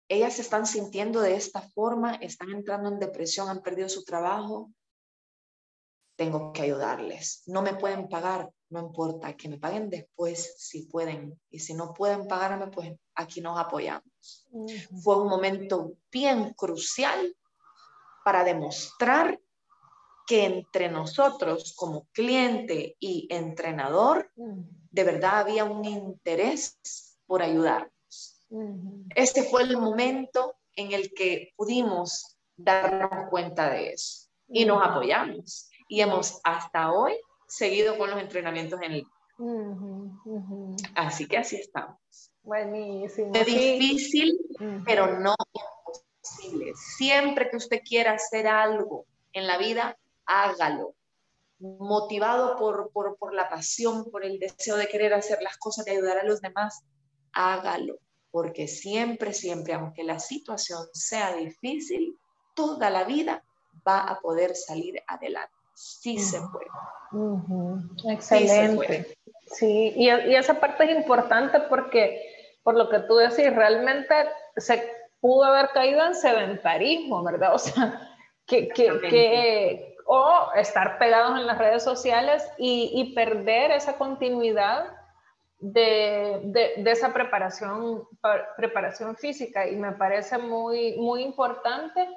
ellas 0.10 0.36
se 0.36 0.42
están 0.42 0.66
sintiendo 0.66 1.22
de 1.22 1.36
esta 1.36 1.62
forma, 1.62 2.16
están 2.16 2.50
entrando 2.52 2.90
en 2.90 3.00
depresión, 3.00 3.50
han 3.50 3.62
perdido 3.62 3.90
su 3.90 4.04
trabajo, 4.04 4.72
tengo 6.16 6.52
que 6.52 6.64
ayudarles. 6.64 7.44
No 7.46 7.62
me 7.62 7.76
pueden 7.76 8.10
pagar, 8.10 8.50
no 8.70 8.80
importa, 8.80 9.38
que 9.38 9.50
me 9.50 9.60
paguen 9.60 9.90
después 9.90 10.56
si 10.58 10.84
pueden. 10.88 11.40
Y 11.50 11.60
si 11.60 11.74
no 11.74 11.94
pueden 11.94 12.28
pagarme, 12.28 12.68
pues 12.68 12.92
aquí 13.16 13.40
nos 13.40 13.58
apoyamos. 13.60 14.48
Fue 15.04 15.22
un 15.22 15.30
momento 15.30 15.94
bien 16.12 16.54
crucial 16.54 17.36
para 18.26 18.44
demostrar 18.44 19.40
que 20.26 20.46
entre 20.46 20.90
nosotros 20.90 21.74
como 21.78 22.08
cliente 22.12 22.98
y 23.00 23.28
entrenador, 23.30 24.30
de 24.36 25.04
verdad 25.04 25.40
había 25.40 25.64
un 25.64 25.86
interés 25.86 27.18
por 27.26 27.42
ayudarnos. 27.42 27.97
Este 29.16 29.44
fue 29.44 29.64
el 29.64 29.78
momento 29.78 30.56
en 30.76 30.92
el 30.94 31.14
que 31.14 31.54
pudimos 31.56 32.38
darnos 32.56 33.30
cuenta 33.30 33.70
de 33.70 33.92
eso 33.92 34.30
y 34.48 34.66
nos 34.66 34.86
apoyamos. 34.86 35.70
Y 35.90 36.02
hemos 36.02 36.40
hasta 36.44 36.92
hoy 36.92 37.14
seguido 37.48 37.98
con 37.98 38.10
los 38.10 38.20
entrenamientos 38.20 38.82
en 38.82 38.92
el 38.92 39.08
Así 40.96 41.28
que 41.28 41.38
así 41.38 41.58
estamos. 41.58 41.98
Buenísimo. 42.42 43.32
Es 43.34 43.46
difícil, 43.46 44.40
pero 44.86 45.20
no 45.20 45.36
imposible. 45.54 46.74
Siempre 46.76 47.50
que 47.50 47.58
usted 47.58 47.82
quiera 47.84 48.14
hacer 48.14 48.48
algo 48.48 49.06
en 49.34 49.48
la 49.48 49.58
vida, 49.58 49.98
hágalo. 50.26 50.96
Motivado 51.60 52.56
por, 52.56 52.92
por, 52.92 53.18
por 53.18 53.34
la 53.34 53.50
pasión, 53.50 54.10
por 54.12 54.24
el 54.24 54.40
deseo 54.40 54.78
de 54.78 54.88
querer 54.88 55.14
hacer 55.14 55.40
las 55.42 55.58
cosas, 55.58 55.86
de 55.86 55.92
ayudar 55.92 56.20
a 56.20 56.24
los 56.24 56.42
demás, 56.42 56.84
hágalo. 57.32 58.00
Porque 58.32 58.68
siempre, 58.68 59.34
siempre, 59.34 59.74
aunque 59.74 60.04
la 60.04 60.20
situación 60.20 60.80
sea 60.94 61.36
difícil, 61.36 62.18
toda 62.54 62.90
la 62.90 63.04
vida 63.04 63.44
va 63.88 64.00
a 64.00 64.20
poder 64.20 64.56
salir 64.56 65.02
adelante. 65.08 65.54
Sí 65.74 66.18
se 66.18 66.40
puede. 66.52 66.68
Excelente. 68.14 69.16
Sí, 69.46 69.94
y, 69.96 70.10
y, 70.10 70.36
esa 70.36 70.60
parte 70.60 70.84
es 70.84 70.98
importante 70.98 71.60
porque, 71.70 72.20
por 72.64 72.76
lo 72.76 72.90
que 72.90 73.00
tú 73.00 73.16
decís, 73.16 73.56
realmente 73.56 74.16
se 74.58 74.92
pudo 75.22 75.46
haber 75.46 75.70
caído 75.70 76.06
en 76.06 76.16
sedentarismo, 76.16 77.24
¿verdad? 77.24 77.54
O 77.56 77.60
sea, 77.60 78.14
que, 78.46 78.70
que, 78.70 79.00
que 79.10 79.98
o 80.06 80.50
estar 80.56 80.98
pegados 80.98 81.38
en 81.40 81.46
las 81.46 81.58
redes 81.58 81.84
sociales 81.84 82.44
y, 82.58 82.92
y 82.94 83.14
perder 83.14 83.72
esa 83.72 83.98
continuidad 83.98 84.97
de, 85.60 86.42
de, 86.46 86.84
de, 86.84 86.92
esa 86.92 87.14
preparación, 87.14 88.08
preparación 88.56 89.16
física. 89.16 89.68
Y 89.68 89.76
me 89.76 89.94
parece 89.94 90.38
muy, 90.38 90.98
muy 90.98 91.24
importante 91.24 92.08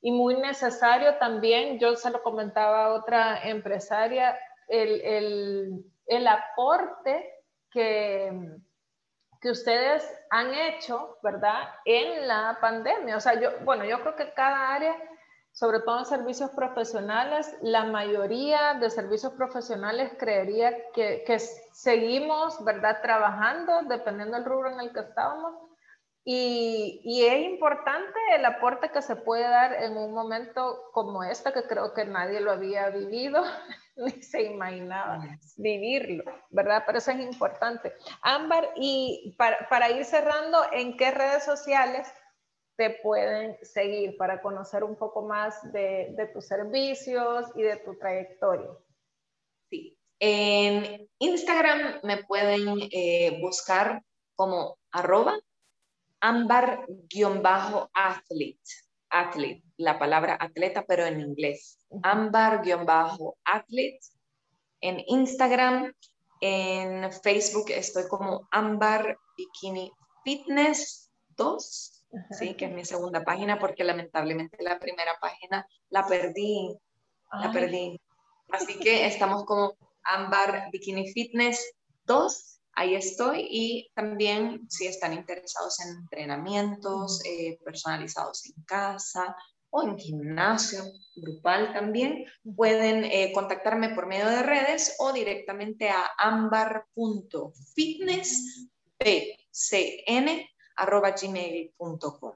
y 0.00 0.12
muy 0.12 0.34
necesario 0.36 1.16
también, 1.16 1.78
yo 1.78 1.96
se 1.96 2.10
lo 2.10 2.22
comentaba 2.22 2.86
a 2.86 2.92
otra 2.94 3.48
empresaria, 3.48 4.38
el, 4.68 5.00
el, 5.02 5.84
el 6.06 6.26
aporte 6.26 7.30
que, 7.70 8.32
que 9.40 9.50
ustedes 9.50 10.10
han 10.30 10.54
hecho, 10.54 11.18
¿verdad? 11.22 11.68
En 11.84 12.26
la 12.26 12.58
pandemia. 12.60 13.16
O 13.16 13.20
sea, 13.20 13.38
yo, 13.38 13.50
bueno, 13.64 13.84
yo 13.84 14.00
creo 14.00 14.16
que 14.16 14.32
cada 14.32 14.74
área, 14.74 14.96
sobre 15.52 15.80
todo 15.80 15.98
en 15.98 16.04
servicios 16.04 16.50
profesionales, 16.50 17.56
la 17.62 17.84
mayoría 17.84 18.74
de 18.74 18.90
servicios 18.90 19.32
profesionales 19.32 20.12
creería 20.18 20.72
que, 20.92 21.24
que 21.26 21.38
seguimos, 21.38 22.64
¿verdad? 22.64 23.02
Trabajando, 23.02 23.82
dependiendo 23.88 24.36
del 24.36 24.46
rubro 24.46 24.70
en 24.70 24.80
el 24.80 24.92
que 24.92 25.00
estábamos, 25.00 25.54
y, 26.22 27.00
y, 27.02 27.24
es 27.24 27.50
importante 27.50 28.18
el 28.34 28.44
aporte 28.44 28.90
que 28.90 29.00
se 29.00 29.16
puede 29.16 29.42
dar 29.42 29.72
en 29.82 29.96
un 29.96 30.12
momento 30.12 30.90
como 30.92 31.24
este, 31.24 31.50
que 31.50 31.62
creo 31.62 31.94
que 31.94 32.04
nadie 32.04 32.40
lo 32.40 32.52
había 32.52 32.90
vivido 32.90 33.42
ni 33.96 34.22
se 34.22 34.42
imaginaba 34.42 35.24
vivirlo, 35.56 36.24
¿verdad? 36.50 36.84
Pero 36.86 36.98
eso 36.98 37.10
es 37.12 37.20
importante. 37.20 37.94
Ámbar, 38.20 38.68
y 38.76 39.34
para, 39.38 39.66
para 39.70 39.90
ir 39.90 40.04
cerrando, 40.04 40.60
¿en 40.72 40.96
qué 40.98 41.10
redes 41.10 41.44
sociales 41.44 42.12
te 42.80 42.96
pueden 43.02 43.58
seguir 43.60 44.16
para 44.16 44.40
conocer 44.40 44.82
un 44.84 44.96
poco 44.96 45.20
más 45.20 45.70
de, 45.70 46.14
de 46.16 46.26
tus 46.28 46.46
servicios 46.46 47.44
y 47.54 47.60
de 47.60 47.76
tu 47.76 47.98
trayectoria? 47.98 48.70
Sí, 49.68 49.98
en 50.18 51.06
Instagram 51.18 52.00
me 52.04 52.24
pueden 52.24 52.88
eh, 52.90 53.38
buscar 53.42 54.02
como 54.34 54.78
arroba 54.92 55.38
ámbar-athlete, 56.20 58.58
athlete, 59.10 59.62
la 59.76 59.98
palabra 59.98 60.38
atleta, 60.40 60.86
pero 60.88 61.04
en 61.04 61.20
inglés. 61.20 61.78
Ámbar-athlete 62.02 64.00
en 64.80 65.04
Instagram, 65.06 65.92
en 66.40 67.12
Facebook 67.12 67.72
estoy 67.72 68.08
como 68.08 68.48
Ámbar 68.50 69.18
Bikini 69.36 69.92
Fitness 70.24 71.12
2, 71.36 71.99
sí, 72.30 72.54
que 72.54 72.66
es 72.66 72.72
mi 72.72 72.84
segunda 72.84 73.24
página, 73.24 73.58
porque 73.58 73.84
lamentablemente 73.84 74.62
la 74.62 74.78
primera 74.78 75.12
página 75.20 75.66
la 75.88 76.06
perdí, 76.06 76.76
la 77.32 77.52
perdí. 77.52 78.00
Así 78.50 78.78
que 78.78 79.06
estamos 79.06 79.44
como 79.44 79.76
Ámbar 80.02 80.70
Bikini 80.72 81.12
Fitness 81.12 81.72
2 82.04 82.50
ahí 82.72 82.94
estoy 82.94 83.46
y 83.50 83.90
también 83.94 84.68
si 84.70 84.86
están 84.86 85.12
interesados 85.12 85.80
en 85.80 85.96
entrenamientos 85.98 87.20
eh, 87.24 87.58
personalizados 87.64 88.46
en 88.46 88.62
casa 88.64 89.36
o 89.70 89.82
en 89.82 89.98
gimnasio 89.98 90.82
grupal 91.14 91.72
también, 91.72 92.24
pueden 92.56 93.04
eh, 93.04 93.32
contactarme 93.32 93.90
por 93.90 94.06
medio 94.06 94.28
de 94.28 94.42
redes 94.42 94.96
o 94.98 95.12
directamente 95.12 95.90
a 95.90 96.10
ambar.fitnessbcn.gmail.com. 100.76 102.32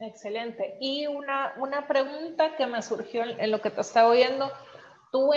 Excelente. 0.00 0.78
Y 0.80 1.06
una, 1.06 1.54
una 1.58 1.86
pregunta 1.86 2.56
que 2.56 2.66
me 2.66 2.80
surgió 2.80 3.22
en 3.22 3.50
lo 3.50 3.60
que 3.60 3.70
te 3.70 3.82
estaba 3.82 4.08
oyendo. 4.08 4.50
Tú, 5.12 5.30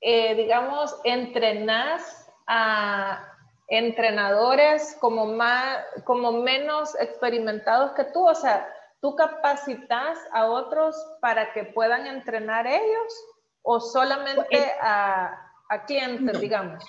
eh, 0.00 0.34
digamos, 0.34 0.98
entrenas 1.04 2.26
a 2.46 3.36
entrenadores 3.68 4.96
como, 5.00 5.26
más, 5.26 5.84
como 6.04 6.32
menos 6.32 6.98
experimentados 6.98 7.92
que 7.92 8.04
tú, 8.04 8.26
o 8.26 8.34
sea, 8.34 8.66
¿tú 9.00 9.16
capacitas 9.16 10.18
a 10.32 10.46
otros 10.46 10.96
para 11.20 11.52
que 11.52 11.64
puedan 11.64 12.06
entrenar 12.06 12.66
ellos 12.66 13.26
o 13.62 13.80
solamente 13.80 14.72
a, 14.80 15.42
clientes, 15.86 16.40
digamos? 16.40 16.84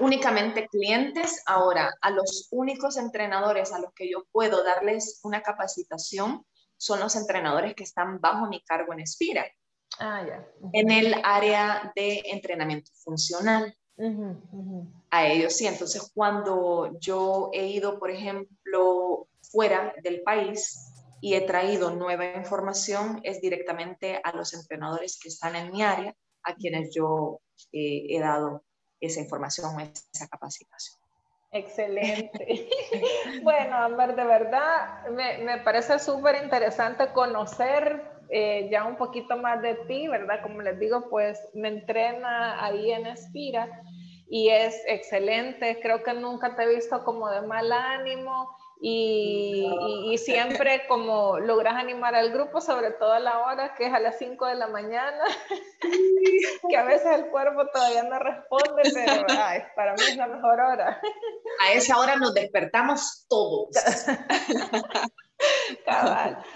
Únicamente 0.00 0.68
clientes. 0.68 1.42
Ahora, 1.46 1.92
a 2.00 2.10
los 2.10 2.48
únicos 2.50 2.96
entrenadores 2.96 3.72
a 3.72 3.78
los 3.78 3.92
que 3.94 4.10
yo 4.10 4.24
puedo 4.32 4.64
darles 4.64 5.20
una 5.22 5.42
capacitación 5.42 6.44
son 6.76 7.00
los 7.00 7.16
entrenadores 7.16 7.74
que 7.74 7.84
están 7.84 8.20
bajo 8.20 8.46
mi 8.46 8.62
cargo 8.62 8.92
en 8.92 9.00
Espira. 9.00 9.46
Ah, 9.98 10.24
ya. 10.26 10.46
En 10.72 10.90
el 10.90 11.14
área 11.22 11.92
de 11.94 12.22
entrenamiento 12.26 12.90
funcional 12.94 13.76
a 15.10 15.26
ellos. 15.26 15.56
Sí, 15.56 15.66
entonces 15.66 16.10
cuando 16.14 16.98
yo 16.98 17.50
he 17.52 17.68
ido, 17.68 17.98
por 17.98 18.10
ejemplo, 18.10 19.28
fuera 19.40 19.94
del 20.02 20.22
país 20.22 20.90
y 21.20 21.34
he 21.34 21.42
traído 21.42 21.94
nueva 21.94 22.24
información, 22.34 23.20
es 23.22 23.40
directamente 23.40 24.20
a 24.22 24.32
los 24.32 24.52
entrenadores 24.52 25.18
que 25.22 25.28
están 25.28 25.54
en 25.54 25.70
mi 25.70 25.82
área, 25.82 26.14
a 26.42 26.54
quienes 26.54 26.92
yo 26.94 27.40
eh, 27.72 28.06
he 28.08 28.20
dado 28.20 28.64
esa 29.06 29.20
información, 29.20 29.70
esa 30.12 30.28
capacitación. 30.28 30.98
Excelente. 31.50 32.68
bueno, 33.42 33.76
Amber, 33.76 34.16
de 34.16 34.24
verdad 34.24 35.08
me, 35.10 35.38
me 35.38 35.58
parece 35.58 35.98
súper 36.00 36.42
interesante 36.42 37.12
conocer 37.12 38.02
eh, 38.28 38.68
ya 38.70 38.84
un 38.84 38.96
poquito 38.96 39.36
más 39.36 39.62
de 39.62 39.74
ti, 39.86 40.08
¿verdad? 40.08 40.42
Como 40.42 40.62
les 40.62 40.78
digo, 40.78 41.08
pues 41.08 41.40
me 41.54 41.68
entrena 41.68 42.64
ahí 42.64 42.90
en 42.90 43.06
Espira 43.06 43.68
y 44.28 44.48
es 44.48 44.82
excelente. 44.88 45.78
Creo 45.80 46.02
que 46.02 46.14
nunca 46.14 46.56
te 46.56 46.64
he 46.64 46.74
visto 46.74 47.04
como 47.04 47.30
de 47.30 47.42
mal 47.42 47.70
ánimo 47.70 48.56
y, 48.80 50.16
siempre 50.18 50.86
como 50.86 51.38
logras 51.38 51.74
animar 51.74 52.14
al 52.14 52.30
grupo, 52.30 52.60
sobre 52.60 52.90
todo 52.92 53.12
a 53.12 53.18
la 53.18 53.40
hora 53.40 53.74
que 53.74 53.86
es 53.86 53.92
a 53.92 53.98
las 53.98 54.18
5 54.18 54.46
de 54.46 54.54
la 54.54 54.68
mañana, 54.68 55.24
que 56.68 56.76
a 56.76 56.84
veces 56.84 57.10
el 57.12 57.26
cuerpo 57.26 57.66
todavía 57.66 58.02
no 58.04 58.18
responde, 58.18 58.82
pero 58.92 59.26
para 59.74 59.94
mí 59.94 60.02
es 60.08 60.16
la 60.16 60.26
mejor 60.28 60.60
hora. 60.60 61.00
A 61.60 61.72
esa 61.72 61.98
hora 61.98 62.16
nos 62.16 62.34
despertamos 62.34 63.26
todos. 63.28 63.70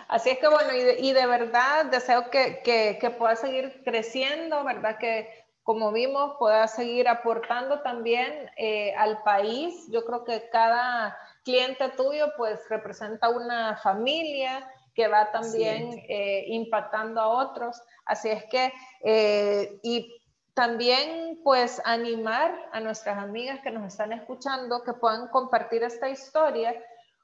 Así 0.09 0.31
es 0.31 0.39
que 0.39 0.49
bueno, 0.49 0.71
y 0.99 1.13
de, 1.13 1.27
verdad 1.27 1.87
deseo 1.87 2.31
que, 2.31 2.63
que, 2.63 3.11
pueda 3.11 3.37
seguir 3.37 3.83
creciendo, 3.85 4.65
¿verdad? 4.65 4.99
Que 4.99 5.47
como 5.63 5.93
vimos 5.93 6.37
pueda 6.39 6.67
seguir 6.67 7.09
aportando 7.09 7.83
también 7.83 8.51
eh, 8.57 8.95
al 8.97 9.23
país. 9.23 9.87
Yo 9.91 10.05
creo 10.05 10.25
que 10.25 10.49
cada 10.51 11.17
cliente 11.49 11.89
tuyo 11.97 12.27
pues 12.37 12.61
representa 12.69 13.31
una 13.31 13.75
familia 13.79 14.71
que 14.95 15.09
va 15.09 15.33
también 15.33 16.05
eh, 16.07 16.45
impactando 16.49 17.23
a 17.23 17.29
otros. 17.29 17.81
Así 18.05 18.29
es 18.29 18.45
que, 18.51 18.71
eh, 19.03 19.81
y 19.83 20.15
también 20.53 21.41
pues 21.43 21.81
animar 21.87 22.55
a 22.73 22.81
nuestras 22.81 23.17
amigas 23.17 23.61
que 23.61 23.71
nos 23.71 23.87
están 23.91 24.13
escuchando 24.13 24.83
que 24.83 24.93
puedan 24.93 25.29
compartir 25.29 25.83
esta 25.85 26.11
historia 26.11 26.75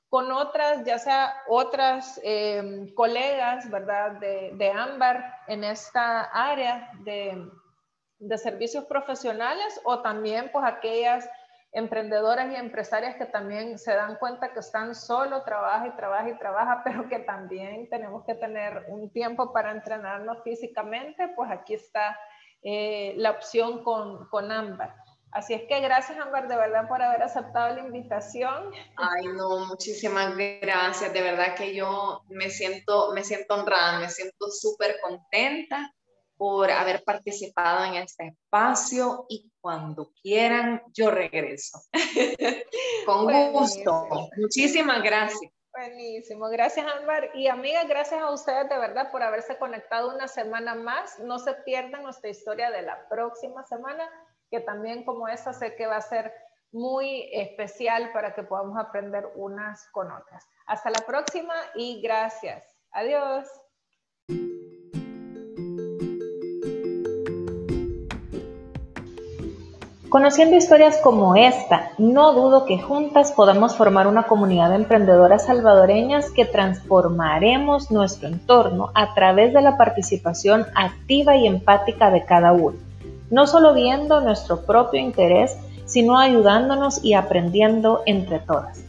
con 0.09 0.33
otras, 0.33 0.87
ya 0.87 0.99
sea 0.99 1.35
otras 1.47 2.19
eh, 2.25 2.91
colegas, 2.95 3.69
¿verdad? 3.71 4.13
De, 4.13 4.53
de, 4.55 4.71
Ámbar 4.71 5.23
en 5.49 5.65
esta 5.65 6.23
área 6.33 6.91
de, 7.01 7.47
de 8.21 8.39
servicios 8.39 8.87
profesionales 8.87 9.79
o 9.85 10.01
también 10.01 10.49
pues 10.51 10.65
aquellas 10.65 11.29
emprendedoras 11.75 12.53
y 12.53 12.57
empresarias 12.57 13.17
que 13.17 13.27
también 13.27 13.79
se 13.79 13.95
dan 13.95 14.17
cuenta 14.17 14.53
que 14.53 14.61
están 14.61 14.95
solo, 14.95 15.43
trabaja 15.43 15.89
y 15.89 15.97
trabaja 15.97 16.29
y 16.29 16.39
trabaja, 16.39 16.83
pero 16.85 17.09
que 17.09 17.19
también 17.19 17.89
tenemos 17.91 18.25
que 18.25 18.35
tener 18.35 18.87
un 18.89 19.11
tiempo 19.11 19.53
para 19.53 19.73
entrenarnos 19.73 20.43
físicamente, 20.45 21.29
pues 21.37 21.51
aquí 21.51 21.75
está 21.75 22.19
eh, 22.63 23.15
la 23.17 23.33
opción 23.33 23.83
con, 23.83 24.29
con 24.29 24.51
Ámbar. 24.51 24.95
Así 25.33 25.53
es 25.53 25.63
que 25.69 25.81
gracias, 25.81 26.17
Ámbar, 26.17 26.47
de 26.47 26.57
verdad 26.57 26.87
por 26.87 27.03
haber 27.03 27.25
aceptado 27.25 27.75
la 27.75 27.81
invitación. 27.81 28.71
Ay, 28.97 29.27
no, 29.37 29.67
muchísimas 29.67 30.37
gracias. 30.37 31.13
De 31.13 31.23
verdad 31.23 31.57
que 31.57 31.75
yo 31.75 32.23
me 32.29 32.51
siento, 32.51 33.13
me 33.13 33.25
siento 33.25 33.55
honrada, 33.55 33.99
me 33.99 34.09
siento 34.11 34.49
súper 34.49 34.95
contenta 35.03 35.93
por 36.37 36.71
haber 36.71 37.05
participado 37.05 37.85
en 37.85 38.03
este 38.03 38.29
espacio 38.29 39.27
y 39.29 39.51
cuando 39.61 40.11
quieran 40.21 40.83
yo 40.93 41.11
regreso. 41.11 41.81
Con 43.07 43.53
gusto. 43.53 44.29
Muchísimas 44.37 45.03
gracias. 45.03 45.53
Buenísimo, 45.73 46.49
gracias 46.51 46.87
Ámbar. 46.87 47.31
Y 47.35 47.49
amigas, 47.49 47.89
gracias 47.89 48.21
a 48.21 48.31
ustedes 48.31 48.69
de 48.69 48.79
verdad 48.79 49.11
por 49.11 49.23
haberse 49.25 49.59
conectado 49.59 50.15
una 50.15 50.29
semana 50.29 50.77
más. 50.77 51.19
No 51.19 51.41
se 51.41 51.53
pierdan 51.65 52.05
nuestra 52.05 52.31
historia 52.31 52.71
de 52.71 52.83
la 52.83 53.09
próxima 53.09 53.65
semana, 53.65 54.09
que 54.51 54.61
también 54.61 55.05
como 55.05 55.27
esta 55.27 55.53
sé 55.53 55.75
que 55.75 55.87
va 55.87 55.97
a 55.97 56.01
ser 56.01 56.33
muy 56.71 57.29
especial 57.33 58.13
para 58.13 58.35
que 58.35 58.45
podamos 58.45 58.79
aprender 58.79 59.27
unas 59.35 59.89
con 59.93 60.13
otras. 60.13 60.45
Hasta 60.67 60.91
la 60.91 61.01
próxima 61.01 61.55
y 61.75 62.01
gracias. 62.03 62.65
Adiós. 62.93 63.49
Conociendo 70.15 70.55
historias 70.55 70.99
como 71.03 71.35
esta, 71.35 71.91
no 71.99 72.35
dudo 72.35 72.67
que 72.67 72.79
juntas 72.79 73.33
podamos 73.33 73.75
formar 73.75 74.07
una 74.07 74.29
comunidad 74.29 74.71
de 74.71 74.77
emprendedoras 74.77 75.47
salvadoreñas 75.47 76.31
que 76.31 76.45
transformaremos 76.45 77.91
nuestro 77.91 78.29
entorno 78.29 78.93
a 78.95 79.13
través 79.15 79.53
de 79.53 79.61
la 79.61 79.77
participación 79.77 80.67
activa 80.77 81.35
y 81.35 81.49
empática 81.49 82.13
de 82.13 82.25
cada 82.25 82.53
uno, 82.53 82.77
no 83.29 83.49
solo 83.49 83.75
viendo 83.75 84.21
nuestro 84.21 84.61
propio 84.61 85.01
interés, 85.01 85.57
sino 85.85 86.17
ayudándonos 86.17 87.05
y 87.05 87.15
aprendiendo 87.15 88.03
entre 88.07 88.39
todas. 88.39 88.85